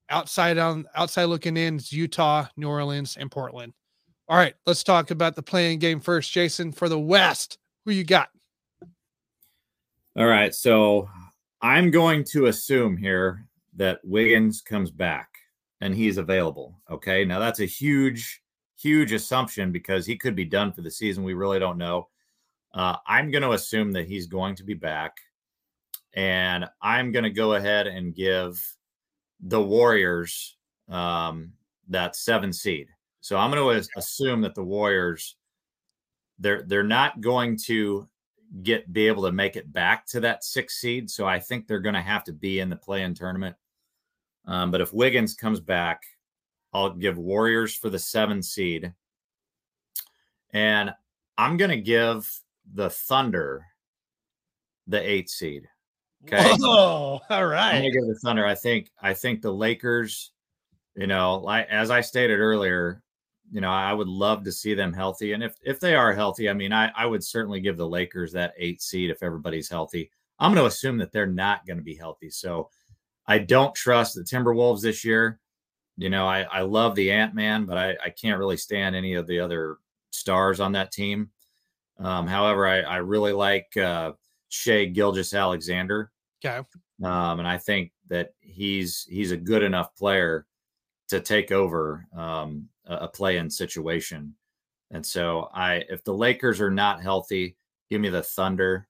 Outside 0.09 0.57
on 0.57 0.85
outside 0.95 1.25
looking 1.25 1.57
in 1.57 1.77
is 1.77 1.91
Utah, 1.91 2.45
New 2.55 2.69
Orleans, 2.69 3.17
and 3.17 3.31
Portland. 3.31 3.73
All 4.29 4.37
right, 4.37 4.55
let's 4.65 4.83
talk 4.83 5.11
about 5.11 5.35
the 5.35 5.43
play-in 5.43 5.79
game 5.79 6.01
first. 6.01 6.31
Jason, 6.31 6.73
for 6.73 6.89
the 6.89 6.99
West, 6.99 7.57
who 7.85 7.91
you 7.91 8.03
got? 8.03 8.29
All 10.17 10.25
right. 10.25 10.53
So 10.53 11.07
I'm 11.61 11.91
going 11.91 12.23
to 12.31 12.47
assume 12.47 12.97
here 12.97 13.45
that 13.75 13.99
Wiggins 14.03 14.61
comes 14.61 14.89
back 14.89 15.29
and 15.81 15.93
he's 15.95 16.17
available. 16.17 16.79
Okay. 16.89 17.25
Now 17.25 17.39
that's 17.39 17.59
a 17.59 17.65
huge, 17.65 18.41
huge 18.79 19.11
assumption 19.11 19.71
because 19.71 20.05
he 20.05 20.17
could 20.17 20.35
be 20.35 20.45
done 20.45 20.71
for 20.71 20.81
the 20.81 20.91
season. 20.91 21.23
We 21.23 21.33
really 21.33 21.59
don't 21.59 21.77
know. 21.77 22.07
Uh, 22.73 22.97
I'm 23.07 23.31
going 23.31 23.43
to 23.43 23.51
assume 23.51 23.91
that 23.93 24.07
he's 24.07 24.27
going 24.27 24.55
to 24.55 24.63
be 24.63 24.73
back. 24.73 25.17
And 26.13 26.65
I'm 26.81 27.11
going 27.11 27.23
to 27.23 27.29
go 27.29 27.53
ahead 27.53 27.87
and 27.87 28.15
give 28.15 28.59
the 29.39 29.61
Warriors 29.61 30.57
um, 30.89 31.53
that 31.89 32.15
seven 32.15 32.51
seed. 32.51 32.87
So 33.21 33.37
I'm 33.37 33.51
going 33.51 33.81
to 33.81 33.89
assume 33.97 34.41
that 34.41 34.55
the 34.55 34.63
Warriors 34.63 35.35
they're 36.39 36.63
they're 36.63 36.83
not 36.83 37.21
going 37.21 37.57
to 37.57 38.07
get 38.63 38.91
be 38.93 39.07
able 39.07 39.23
to 39.23 39.31
make 39.31 39.55
it 39.55 39.71
back 39.73 40.05
to 40.07 40.19
that 40.21 40.43
six 40.43 40.79
seed. 40.79 41.09
So 41.09 41.25
I 41.25 41.39
think 41.39 41.67
they're 41.67 41.79
going 41.79 41.95
to 41.95 42.01
have 42.01 42.23
to 42.25 42.33
be 42.33 42.59
in 42.59 42.69
the 42.69 42.75
play-in 42.75 43.13
tournament. 43.13 43.55
Um, 44.47 44.71
but 44.71 44.81
if 44.81 44.93
Wiggins 44.93 45.35
comes 45.35 45.59
back, 45.59 46.01
I'll 46.73 46.93
give 46.93 47.17
Warriors 47.17 47.75
for 47.75 47.89
the 47.89 47.99
seven 47.99 48.41
seed, 48.41 48.93
and 50.51 50.93
I'm 51.37 51.57
going 51.57 51.71
to 51.71 51.77
give 51.77 52.29
the 52.73 52.89
Thunder 52.89 53.65
the 54.87 54.99
eight 54.99 55.29
seed. 55.29 55.67
Okay. 56.25 56.51
Oh, 56.61 57.19
all 57.29 57.45
I'm 57.75 57.81
gonna 57.81 57.91
give 57.91 58.07
the 58.07 58.19
Thunder. 58.23 58.45
I 58.45 58.55
think 58.55 58.89
I 59.01 59.13
think 59.13 59.41
the 59.41 59.51
Lakers, 59.51 60.31
you 60.95 61.07
know, 61.07 61.35
like 61.35 61.67
as 61.69 61.91
I 61.91 62.01
stated 62.01 62.39
earlier, 62.39 63.03
you 63.51 63.61
know, 63.61 63.69
I 63.69 63.93
would 63.93 64.07
love 64.07 64.43
to 64.43 64.51
see 64.51 64.73
them 64.73 64.93
healthy. 64.93 65.33
And 65.33 65.43
if 65.43 65.55
if 65.63 65.79
they 65.79 65.95
are 65.95 66.13
healthy, 66.13 66.49
I 66.49 66.53
mean, 66.53 66.73
I, 66.73 66.91
I 66.97 67.05
would 67.05 67.23
certainly 67.23 67.61
give 67.61 67.77
the 67.77 67.87
Lakers 67.87 68.31
that 68.33 68.53
eight 68.57 68.81
seed 68.81 69.09
if 69.09 69.21
everybody's 69.21 69.69
healthy. 69.69 70.09
I'm 70.39 70.53
gonna 70.53 70.65
assume 70.65 70.97
that 70.97 71.11
they're 71.11 71.27
not 71.27 71.65
gonna 71.65 71.81
be 71.81 71.95
healthy. 71.95 72.29
So 72.29 72.69
I 73.27 73.39
don't 73.39 73.75
trust 73.75 74.15
the 74.15 74.21
Timberwolves 74.21 74.81
this 74.81 75.03
year. 75.03 75.39
You 75.97 76.09
know, 76.09 76.27
I, 76.27 76.41
I 76.43 76.61
love 76.61 76.95
the 76.95 77.11
Ant 77.11 77.33
Man, 77.33 77.65
but 77.65 77.77
I, 77.77 77.97
I 78.03 78.09
can't 78.09 78.39
really 78.39 78.57
stand 78.57 78.95
any 78.95 79.15
of 79.15 79.27
the 79.27 79.39
other 79.39 79.77
stars 80.11 80.59
on 80.59 80.71
that 80.73 80.91
team. 80.91 81.29
Um, 81.99 82.27
however, 82.27 82.67
I, 82.67 82.81
I 82.81 82.97
really 82.97 83.33
like 83.33 83.75
uh 83.75 84.13
Shai 84.49 84.85
Gilgeous-Alexander. 84.85 86.11
Okay. 86.45 86.65
Um, 87.03 87.39
and 87.39 87.47
I 87.47 87.57
think 87.57 87.91
that 88.07 88.33
he's 88.39 89.05
he's 89.09 89.31
a 89.31 89.37
good 89.37 89.61
enough 89.61 89.95
player 89.95 90.45
to 91.09 91.19
take 91.19 91.51
over 91.51 92.07
um, 92.15 92.69
a, 92.85 92.95
a 92.95 93.07
play-in 93.07 93.49
situation. 93.49 94.33
And 94.91 95.05
so 95.05 95.49
I 95.53 95.83
if 95.89 96.03
the 96.03 96.13
Lakers 96.13 96.61
are 96.61 96.71
not 96.71 97.01
healthy, 97.01 97.57
give 97.89 97.99
me 97.99 98.09
the 98.09 98.23
Thunder 98.23 98.87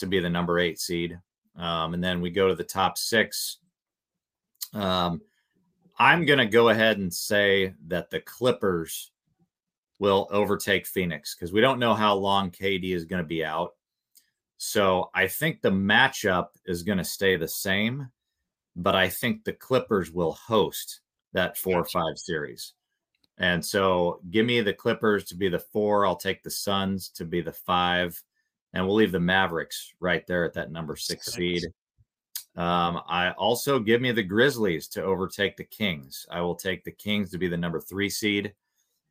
to 0.00 0.06
be 0.06 0.20
the 0.20 0.28
number 0.28 0.58
eight 0.58 0.78
seed. 0.78 1.18
Um, 1.56 1.94
and 1.94 2.04
then 2.04 2.20
we 2.20 2.30
go 2.30 2.48
to 2.48 2.54
the 2.54 2.64
top 2.64 2.98
six. 2.98 3.58
Um, 4.72 5.20
I'm 5.98 6.24
going 6.24 6.38
to 6.38 6.46
go 6.46 6.70
ahead 6.70 6.98
and 6.98 7.12
say 7.12 7.74
that 7.88 8.10
the 8.10 8.20
Clippers 8.20 9.10
will 9.98 10.26
overtake 10.30 10.86
Phoenix 10.86 11.34
because 11.34 11.52
we 11.52 11.60
don't 11.60 11.78
know 11.78 11.94
how 11.94 12.14
long 12.14 12.50
KD 12.50 12.94
is 12.94 13.04
going 13.04 13.22
to 13.22 13.28
be 13.28 13.44
out. 13.44 13.74
So 14.56 15.10
I 15.14 15.26
think 15.26 15.60
the 15.60 15.70
matchup 15.70 16.48
is 16.66 16.82
going 16.82 16.98
to 16.98 17.04
stay 17.04 17.36
the 17.36 17.48
same, 17.48 18.10
but 18.76 18.94
I 18.94 19.08
think 19.08 19.44
the 19.44 19.52
Clippers 19.52 20.10
will 20.10 20.32
host 20.32 21.00
that 21.32 21.56
four 21.56 21.80
or 21.80 21.84
five 21.84 22.16
series. 22.16 22.72
And 23.38 23.64
so 23.64 24.20
give 24.30 24.44
me 24.44 24.60
the 24.60 24.74
Clippers 24.74 25.24
to 25.26 25.34
be 25.34 25.48
the 25.48 25.58
four. 25.58 26.04
I'll 26.04 26.16
take 26.16 26.42
the 26.42 26.50
Suns 26.50 27.08
to 27.10 27.24
be 27.24 27.40
the 27.40 27.52
five. 27.52 28.22
And 28.72 28.86
we'll 28.86 28.96
leave 28.96 29.12
the 29.12 29.20
Mavericks 29.20 29.94
right 29.98 30.26
there 30.26 30.44
at 30.44 30.54
that 30.54 30.70
number 30.70 30.94
six, 30.94 31.26
six. 31.26 31.36
seed. 31.36 31.64
Um, 32.56 33.00
I 33.08 33.30
also 33.38 33.78
give 33.78 34.00
me 34.00 34.12
the 34.12 34.22
Grizzlies 34.22 34.88
to 34.88 35.02
overtake 35.02 35.56
the 35.56 35.64
Kings. 35.64 36.26
I 36.30 36.40
will 36.40 36.56
take 36.56 36.84
the 36.84 36.90
Kings 36.90 37.30
to 37.30 37.38
be 37.38 37.48
the 37.48 37.56
number 37.56 37.80
three 37.80 38.10
seed, 38.10 38.52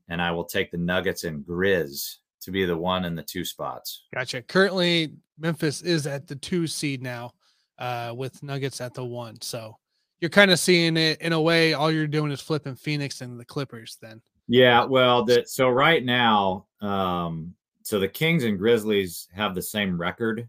and 0.10 0.22
I 0.22 0.32
will 0.32 0.44
take 0.44 0.72
the 0.72 0.78
Nuggets 0.78 1.24
and 1.24 1.46
Grizz 1.46 2.18
to 2.42 2.52
be 2.52 2.66
the 2.66 2.78
one 2.78 3.06
and 3.06 3.18
the 3.18 3.24
two 3.24 3.46
spots. 3.46 4.06
Gotcha. 4.14 4.42
Currently, 4.42 5.14
Memphis 5.38 5.82
is 5.82 6.06
at 6.06 6.28
the 6.28 6.36
two 6.36 6.68
seed 6.68 7.02
now, 7.02 7.34
uh, 7.78 8.14
with 8.16 8.44
Nuggets 8.44 8.82
at 8.82 8.94
the 8.94 9.06
one. 9.06 9.40
So 9.42 9.78
you're 10.20 10.30
kind 10.30 10.52
of 10.52 10.60
seeing 10.60 10.98
it 10.98 11.22
in 11.22 11.34
a 11.34 11.42
way. 11.42 11.74
All 11.74 11.92
you're 11.92 12.08
doing 12.08 12.32
is 12.32 12.42
flipping 12.42 12.76
Phoenix 12.76 13.22
and 13.22 13.40
the 13.40 13.46
Clippers. 13.46 13.98
Then. 14.02 14.22
Yeah. 14.48 14.84
Well, 14.84 15.24
that 15.26 15.50
so 15.50 15.70
right 15.70 16.04
now, 16.04 16.68
um, 16.82 17.54
so 17.84 18.00
the 18.00 18.08
Kings 18.08 18.44
and 18.44 18.58
Grizzlies 18.58 19.28
have 19.34 19.56
the 19.56 19.62
same 19.62 20.00
record. 20.00 20.48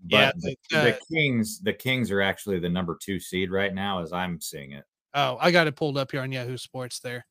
But 0.00 0.16
yeah, 0.16 0.32
the, 0.70 0.78
uh, 0.78 0.84
the 0.84 0.98
Kings, 1.12 1.60
the 1.60 1.72
Kings 1.72 2.10
are 2.10 2.20
actually 2.20 2.58
the 2.58 2.68
number 2.68 2.98
two 3.00 3.18
seed 3.18 3.50
right 3.50 3.74
now, 3.74 4.00
as 4.00 4.12
I'm 4.12 4.40
seeing 4.40 4.72
it. 4.72 4.84
Oh, 5.14 5.38
I 5.40 5.50
got 5.50 5.66
it 5.66 5.76
pulled 5.76 5.96
up 5.96 6.12
here 6.12 6.20
on 6.20 6.30
Yahoo 6.30 6.58
Sports 6.58 7.00
there. 7.00 7.26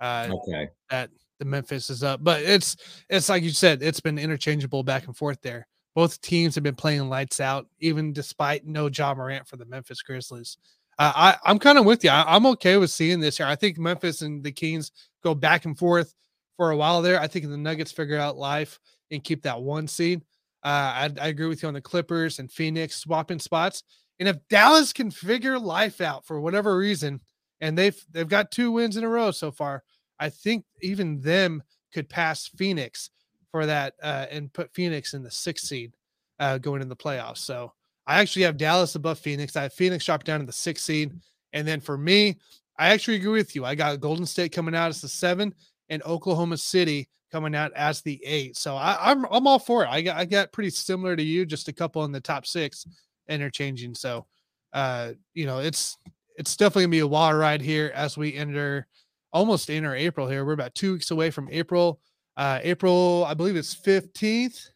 Uh, 0.00 0.28
okay. 0.30 0.68
That 0.90 1.10
the 1.38 1.44
Memphis 1.44 1.90
is 1.90 2.02
up, 2.02 2.24
but 2.24 2.42
it's 2.42 2.76
it's 3.10 3.28
like 3.28 3.42
you 3.42 3.50
said, 3.50 3.82
it's 3.82 4.00
been 4.00 4.18
interchangeable 4.18 4.82
back 4.82 5.06
and 5.06 5.16
forth 5.16 5.40
there. 5.42 5.66
Both 5.94 6.20
teams 6.20 6.54
have 6.54 6.64
been 6.64 6.74
playing 6.74 7.08
lights 7.08 7.40
out, 7.40 7.66
even 7.78 8.12
despite 8.12 8.66
no 8.66 8.88
Ja 8.88 9.14
Morant 9.14 9.46
for 9.46 9.56
the 9.56 9.64
Memphis 9.66 10.02
Grizzlies. 10.02 10.58
Uh, 10.98 11.12
I 11.14 11.36
I'm 11.44 11.58
kind 11.58 11.78
of 11.78 11.84
with 11.84 12.04
you. 12.04 12.10
I, 12.10 12.36
am 12.36 12.46
okay 12.46 12.78
with 12.78 12.90
seeing 12.90 13.20
this 13.20 13.36
here. 13.36 13.46
I 13.46 13.54
think 13.54 13.78
Memphis 13.78 14.22
and 14.22 14.42
the 14.42 14.52
Kings 14.52 14.92
go 15.22 15.34
back 15.34 15.66
and 15.66 15.78
forth 15.78 16.14
for 16.56 16.70
a 16.70 16.76
while 16.76 17.02
there. 17.02 17.20
I 17.20 17.26
think 17.26 17.46
the 17.46 17.56
Nuggets 17.56 17.92
figure 17.92 18.18
out 18.18 18.38
life 18.38 18.78
and 19.10 19.22
keep 19.22 19.42
that 19.42 19.60
one 19.60 19.88
seed. 19.88 20.22
Uh, 20.66 21.08
I, 21.08 21.10
I 21.20 21.28
agree 21.28 21.46
with 21.46 21.62
you 21.62 21.68
on 21.68 21.74
the 21.74 21.80
Clippers 21.80 22.40
and 22.40 22.50
Phoenix 22.50 22.96
swapping 22.96 23.38
spots. 23.38 23.84
And 24.18 24.28
if 24.28 24.36
Dallas 24.48 24.92
can 24.92 25.12
figure 25.12 25.60
life 25.60 26.00
out 26.00 26.26
for 26.26 26.40
whatever 26.40 26.76
reason, 26.76 27.20
and 27.60 27.78
they've 27.78 27.96
they've 28.10 28.26
got 28.26 28.50
two 28.50 28.72
wins 28.72 28.96
in 28.96 29.04
a 29.04 29.08
row 29.08 29.30
so 29.30 29.52
far, 29.52 29.84
I 30.18 30.28
think 30.28 30.64
even 30.82 31.20
them 31.20 31.62
could 31.94 32.08
pass 32.08 32.48
Phoenix 32.48 33.10
for 33.52 33.64
that 33.64 33.94
uh, 34.02 34.26
and 34.28 34.52
put 34.52 34.74
Phoenix 34.74 35.14
in 35.14 35.22
the 35.22 35.30
sixth 35.30 35.66
seed 35.66 35.92
uh, 36.40 36.58
going 36.58 36.82
in 36.82 36.88
the 36.88 36.96
playoffs. 36.96 37.38
So 37.38 37.72
I 38.08 38.20
actually 38.20 38.42
have 38.42 38.56
Dallas 38.56 38.96
above 38.96 39.20
Phoenix. 39.20 39.54
I 39.54 39.62
have 39.62 39.72
Phoenix 39.72 40.04
dropped 40.04 40.26
down 40.26 40.40
to 40.40 40.46
the 40.46 40.52
sixth 40.52 40.84
seed. 40.84 41.12
And 41.52 41.66
then 41.66 41.80
for 41.80 41.96
me, 41.96 42.38
I 42.76 42.88
actually 42.88 43.18
agree 43.18 43.38
with 43.38 43.54
you. 43.54 43.64
I 43.64 43.76
got 43.76 44.00
Golden 44.00 44.26
State 44.26 44.50
coming 44.50 44.74
out 44.74 44.88
as 44.88 45.00
the 45.00 45.08
seven 45.08 45.54
and 45.90 46.02
Oklahoma 46.02 46.56
City 46.56 47.08
coming 47.36 47.54
out 47.54 47.70
as 47.74 48.00
the 48.00 48.18
eight. 48.24 48.56
So 48.56 48.76
I, 48.76 49.10
am 49.10 49.26
I'm, 49.26 49.32
I'm 49.32 49.46
all 49.46 49.58
for 49.58 49.84
it. 49.84 49.90
I 49.90 50.00
got 50.00 50.16
I 50.16 50.24
got 50.24 50.52
pretty 50.52 50.70
similar 50.70 51.14
to 51.14 51.22
you, 51.22 51.44
just 51.44 51.68
a 51.68 51.72
couple 51.72 52.02
in 52.06 52.12
the 52.12 52.20
top 52.20 52.46
six 52.46 52.86
interchanging. 53.28 53.94
So 53.94 54.24
uh, 54.72 55.12
you 55.34 55.44
know, 55.44 55.58
it's 55.58 55.98
it's 56.36 56.56
definitely 56.56 56.84
gonna 56.84 56.92
be 56.92 56.98
a 57.00 57.06
wild 57.06 57.36
ride 57.36 57.60
here 57.60 57.92
as 57.94 58.16
we 58.16 58.32
enter 58.32 58.86
almost 59.34 59.68
enter 59.68 59.94
April 59.94 60.26
here. 60.26 60.46
We're 60.46 60.54
about 60.54 60.74
two 60.74 60.94
weeks 60.94 61.10
away 61.10 61.30
from 61.30 61.50
April. 61.52 62.00
Uh, 62.38 62.58
April, 62.62 63.26
I 63.28 63.34
believe 63.34 63.54
it's 63.54 63.74
15th 63.74 64.70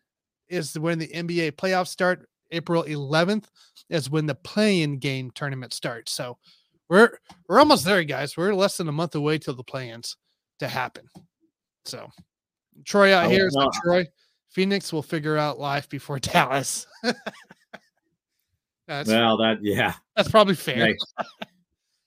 is 0.50 0.78
when 0.78 0.98
the 0.98 1.08
NBA 1.08 1.52
playoffs 1.52 1.88
start. 1.88 2.28
April 2.50 2.84
11th 2.84 3.44
is 3.88 4.10
when 4.10 4.26
the 4.26 4.34
play-in 4.34 4.98
game 4.98 5.30
tournament 5.30 5.72
starts. 5.72 6.12
So 6.12 6.36
we're 6.90 7.16
we're 7.48 7.58
almost 7.58 7.86
there, 7.86 8.04
guys. 8.04 8.36
We're 8.36 8.54
less 8.54 8.76
than 8.76 8.88
a 8.88 8.92
month 8.92 9.14
away 9.14 9.38
till 9.38 9.54
the 9.54 9.64
play-ins 9.64 10.18
to 10.58 10.68
happen. 10.68 11.06
So 11.86 12.10
Troy 12.84 13.14
out 13.14 13.30
here 13.30 13.46
is 13.46 13.54
not 13.54 13.72
Troy. 13.74 14.06
Phoenix 14.48 14.92
will 14.92 15.02
figure 15.02 15.36
out 15.36 15.58
life 15.58 15.88
before 15.88 16.18
Dallas. 16.20 16.86
well, 17.02 17.14
that 19.36 19.58
yeah, 19.62 19.94
that's 20.16 20.30
probably 20.30 20.54
fair. 20.54 20.94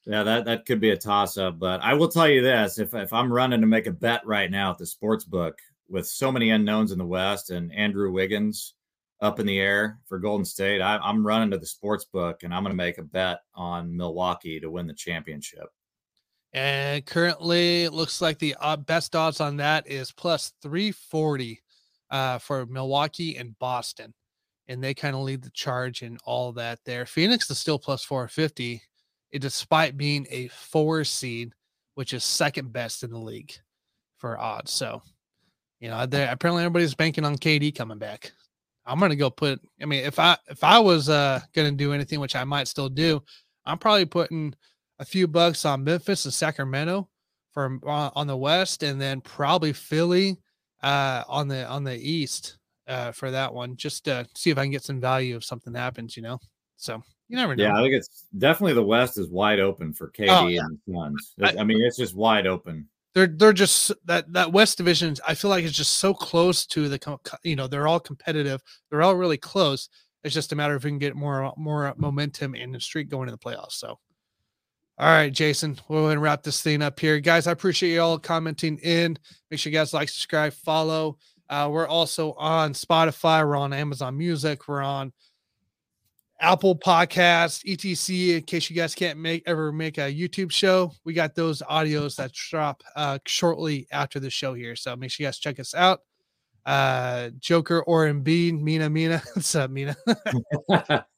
yeah, 0.06 0.24
that 0.24 0.46
that 0.46 0.66
could 0.66 0.80
be 0.80 0.92
a 0.92 0.98
toss 0.98 1.38
up, 1.38 1.60
but 1.60 1.82
I 1.82 1.94
will 1.94 2.10
tell 2.10 2.28
you 2.28 2.42
this: 2.42 2.80
if 2.80 2.94
if 2.94 3.14
I'm 3.14 3.32
running 3.32 3.62
to 3.62 3.68
make 3.68 3.88
a 3.88 3.92
bet 3.92 4.26
right 4.26 4.52
now 4.52 4.72
at 4.72 4.78
the 4.78 4.86
sports 4.86 5.24
book 5.24 5.58
with 5.90 6.08
so 6.08 6.32
many 6.32 6.50
unknowns 6.50 6.92
in 6.92 6.98
the 6.98 7.06
West 7.06 7.50
and 7.50 7.74
Andrew 7.74 8.12
Wiggins 8.12 8.74
up 9.22 9.40
in 9.40 9.46
the 9.46 9.60
air 9.60 10.00
for 10.06 10.20
Golden 10.20 10.46
State, 10.46 10.82
I, 10.82 10.98
I'm 10.98 11.26
running 11.26 11.52
to 11.52 11.58
the 11.58 11.66
sports 11.66 12.04
book 12.04 12.44
and 12.44 12.54
I'm 12.54 12.64
going 12.64 12.74
to 12.74 12.78
make 12.78 12.98
a 12.98 13.04
bet 13.04 13.40
on 13.54 13.96
Milwaukee 13.96 14.60
to 14.60 14.70
win 14.70 14.88
the 14.88 14.94
championship. 14.94 15.70
And 16.54 17.04
currently, 17.06 17.84
it 17.84 17.94
looks 17.94 18.22
like 18.22 18.38
the 18.38 18.56
uh, 18.60 18.78
best 18.78 19.16
odds 19.16 19.42
on 19.42 19.58
that 19.58 19.90
is 19.90 20.12
plus 20.12 20.54
340 20.62 21.62
uh, 22.12 22.38
for 22.38 22.66
Milwaukee 22.68 23.38
and 23.38 23.58
Boston. 23.58 24.14
And 24.68 24.82
they 24.82 24.94
kind 24.94 25.16
of 25.16 25.24
lead 25.24 25.42
the 25.42 25.50
charge 25.50 26.04
in 26.04 26.18
all 26.26 26.52
that 26.54 26.80
there. 26.86 27.06
Phoenix 27.06 27.50
is 27.50 27.58
still 27.58 27.80
plus 27.80 28.04
450, 28.04 28.82
eh, 29.34 29.38
despite 29.40 29.98
being 29.98 30.28
a 30.30 30.48
four 30.50 31.04
seed, 31.04 31.54
which 31.96 32.14
is 32.14 32.24
second 32.24 32.72
best 32.72 33.04
in 33.04 33.10
the 33.10 33.18
league 33.18 33.54
for 34.18 34.40
odds. 34.40 34.72
So, 34.72 35.02
you 35.80 35.90
know, 35.90 36.02
apparently 36.02 36.64
everybody's 36.64 36.96
banking 36.96 37.26
on 37.26 37.36
KD 37.36 37.76
coming 37.76 37.98
back. 37.98 38.32
I'm 38.86 39.00
gonna 39.00 39.16
go 39.16 39.30
put. 39.30 39.62
I 39.82 39.86
mean, 39.86 40.04
if 40.04 40.20
I 40.20 40.38
if 40.50 40.64
I 40.64 40.80
was 40.80 41.10
uh 41.10 41.40
gonna 41.54 41.72
do 41.72 41.94
anything, 41.94 42.20
which 42.20 42.36
I 42.36 42.44
might 42.44 42.68
still 42.68 42.90
do, 42.90 43.24
I'm 43.66 43.78
probably 43.78 44.06
putting 44.06 44.54
a 45.04 45.06
few 45.06 45.28
bucks 45.28 45.66
on 45.66 45.84
Memphis 45.84 46.24
and 46.26 46.34
Sacramento 46.34 47.10
for 47.52 47.80
uh, 47.86 48.10
on 48.16 48.26
the 48.26 48.38
west, 48.38 48.84
and 48.84 49.00
then 49.00 49.22
probably 49.22 49.74
Philly 49.74 50.38
uh, 50.82 51.24
on 51.28 51.48
the 51.48 51.68
on 51.68 51.84
the 51.84 51.98
east 51.98 52.58
uh, 52.88 53.12
for 53.12 53.30
that 53.30 53.54
one, 53.54 53.76
just 53.76 54.06
to 54.06 54.26
see 54.36 54.50
if 54.50 54.58
I 54.58 54.64
can 54.64 54.72
get 54.72 54.84
some 54.84 55.02
value 55.02 55.36
if 55.36 55.44
something 55.44 55.74
happens. 55.74 56.16
You 56.16 56.24
know, 56.24 56.40
so 56.78 57.04
you 57.28 57.36
never 57.36 57.56
know. 57.56 57.66
Yeah, 57.66 57.76
I 57.76 57.82
think 57.82 57.94
it's 57.94 58.28
definitely 58.38 58.74
the 58.74 58.84
West 58.84 59.20
is 59.20 59.30
wide 59.30 59.60
open 59.60 59.92
for 59.94 60.10
KD 60.10 60.28
oh, 60.30 60.48
yeah. 60.48 60.62
and 60.62 60.80
the 60.88 60.94
Suns. 60.94 61.34
I, 61.44 61.62
I 61.62 61.64
mean, 61.66 61.82
it's 61.82 61.98
just 61.98 62.16
wide 62.16 62.48
open 62.48 62.88
they're 63.14 63.28
they're 63.28 63.54
just 63.54 63.92
that 64.06 64.32
that 64.34 64.52
West 64.52 64.78
division. 64.78 65.16
I 65.28 65.36
feel 65.36 65.50
like 65.50 65.64
it's 65.64 65.78
just 65.78 65.96
so 65.96 66.14
close 66.14 66.66
to 66.68 66.90
the 66.90 67.20
you 67.44 67.56
know 67.56 67.68
they're 67.68 67.88
all 67.88 68.00
competitive. 68.00 68.62
They're 68.90 69.04
all 69.04 69.16
really 69.16 69.38
close. 69.38 69.90
It's 70.24 70.34
just 70.34 70.52
a 70.52 70.56
matter 70.56 70.74
of 70.74 70.82
if 70.82 70.86
we 70.86 70.92
can 70.92 71.00
get 71.00 71.16
more 71.16 71.54
more 71.58 71.94
momentum 71.98 72.56
in 72.56 72.72
the 72.72 72.80
streak 72.80 73.10
going 73.10 73.28
to 73.28 73.32
the 73.32 73.38
playoffs. 73.38 73.74
So 73.74 74.00
all 75.00 75.08
right, 75.08 75.34
Jason, 75.34 75.80
we'll 75.88 76.02
go 76.02 76.06
ahead 76.06 76.14
and 76.14 76.22
wrap 76.22 76.44
this 76.44 76.62
thing 76.62 76.82
up 76.82 77.00
here. 77.00 77.20
Guys, 77.20 77.48
I 77.48 77.52
appreciate 77.52 77.94
you 77.94 78.02
all 78.02 78.20
commenting 78.20 78.78
in. 78.78 79.18
Make 79.50 79.60
sure 79.60 79.72
you 79.72 79.78
guys 79.78 79.94
like, 79.94 80.10
subscribe, 80.10 80.54
follow. 80.54 81.18
Uh, 81.50 81.68
we're 81.72 81.88
also 81.88 82.34
on 82.34 82.74
Spotify. 82.74 83.46
We're 83.46 83.56
on 83.56 83.74
Amazon 83.74 84.18
Music. 84.18 84.68
We're 84.68 84.84
on 84.84 85.12
Apple 86.40 86.78
Podcasts, 86.78 87.64
etc. 87.66 88.38
In 88.38 88.44
case 88.44 88.70
you 88.70 88.76
guys 88.76 88.94
can't 88.94 89.18
make 89.18 89.44
ever 89.48 89.72
make 89.72 89.98
a 89.98 90.14
YouTube 90.14 90.52
show, 90.52 90.92
we 91.06 91.14
got 91.14 91.36
those 91.36 91.62
audios 91.64 92.16
that 92.18 92.32
drop 92.34 92.84
uh, 92.96 93.18
shortly 93.26 93.88
after 93.92 94.20
the 94.20 94.30
show 94.30 94.54
here. 94.54 94.76
So 94.76 94.96
make 94.96 95.10
sure 95.10 95.24
you 95.24 95.28
guys 95.28 95.40
check 95.40 95.60
us 95.60 95.74
out. 95.74 96.02
Uh, 96.66 97.30
Joker 97.40 97.82
or 97.84 98.06
Embiid, 98.08 98.62
Mina, 98.62 98.90
Mina. 98.90 99.24
What's 99.34 99.56
up, 99.56 99.72
Mina? 99.72 99.96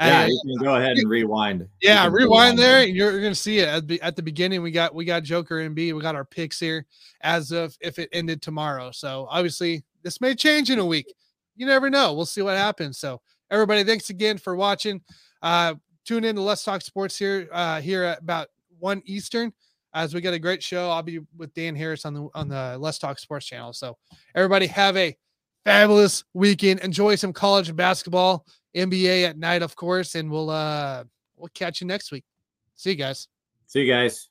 Yeah, 0.00 0.26
you 0.26 0.40
can 0.46 0.64
go 0.64 0.76
ahead 0.76 0.96
and 0.96 1.08
rewind. 1.10 1.68
Yeah, 1.82 2.08
rewind, 2.10 2.58
there. 2.58 2.82
You're, 2.84 3.12
you're, 3.12 3.20
gonna 3.20 3.34
see 3.34 3.58
it 3.58 3.68
at 3.68 3.86
the, 3.86 4.00
at 4.00 4.16
the 4.16 4.22
beginning. 4.22 4.62
We 4.62 4.70
got 4.70 4.94
we 4.94 5.04
got 5.04 5.24
Joker 5.24 5.60
and 5.60 5.74
B. 5.74 5.92
We 5.92 6.00
got 6.00 6.14
our 6.14 6.24
picks 6.24 6.58
here 6.58 6.86
as 7.20 7.52
of 7.52 7.76
if 7.80 7.98
it 7.98 8.08
ended 8.12 8.40
tomorrow. 8.40 8.92
So 8.92 9.26
obviously 9.28 9.84
this 10.02 10.20
may 10.20 10.34
change 10.34 10.70
in 10.70 10.78
a 10.78 10.86
week. 10.86 11.12
You 11.56 11.66
never 11.66 11.90
know. 11.90 12.14
We'll 12.14 12.24
see 12.24 12.40
what 12.40 12.56
happens. 12.56 12.98
So 12.98 13.20
everybody, 13.50 13.84
thanks 13.84 14.08
again 14.08 14.38
for 14.38 14.56
watching. 14.56 15.02
Uh, 15.42 15.74
tune 16.06 16.24
in 16.24 16.36
to 16.36 16.42
Let's 16.42 16.64
Talk 16.64 16.80
Sports 16.80 17.18
here 17.18 17.48
uh, 17.52 17.80
here 17.82 18.04
at 18.04 18.20
about 18.20 18.48
one 18.78 19.02
Eastern 19.04 19.52
as 19.92 20.14
we 20.14 20.22
got 20.22 20.32
a 20.32 20.38
great 20.38 20.62
show. 20.62 20.88
I'll 20.90 21.02
be 21.02 21.20
with 21.36 21.52
Dan 21.52 21.76
Harris 21.76 22.06
on 22.06 22.14
the 22.14 22.28
on 22.34 22.48
the 22.48 22.78
Let's 22.78 22.98
Talk 22.98 23.18
Sports 23.18 23.44
channel. 23.44 23.74
So 23.74 23.98
everybody 24.34 24.66
have 24.68 24.96
a 24.96 25.14
fabulous 25.64 26.24
weekend. 26.34 26.80
Enjoy 26.80 27.14
some 27.14 27.32
college 27.32 27.74
basketball. 27.74 28.44
NBA 28.76 29.24
at 29.28 29.38
night, 29.38 29.62
of 29.62 29.74
course, 29.74 30.14
and 30.14 30.30
we'll 30.30 30.50
uh 30.50 31.04
we'll 31.36 31.50
catch 31.54 31.80
you 31.80 31.86
next 31.86 32.12
week. 32.12 32.24
See 32.76 32.90
you 32.90 32.96
guys. 32.96 33.28
See 33.66 33.80
you 33.80 33.92
guys. 33.92 34.28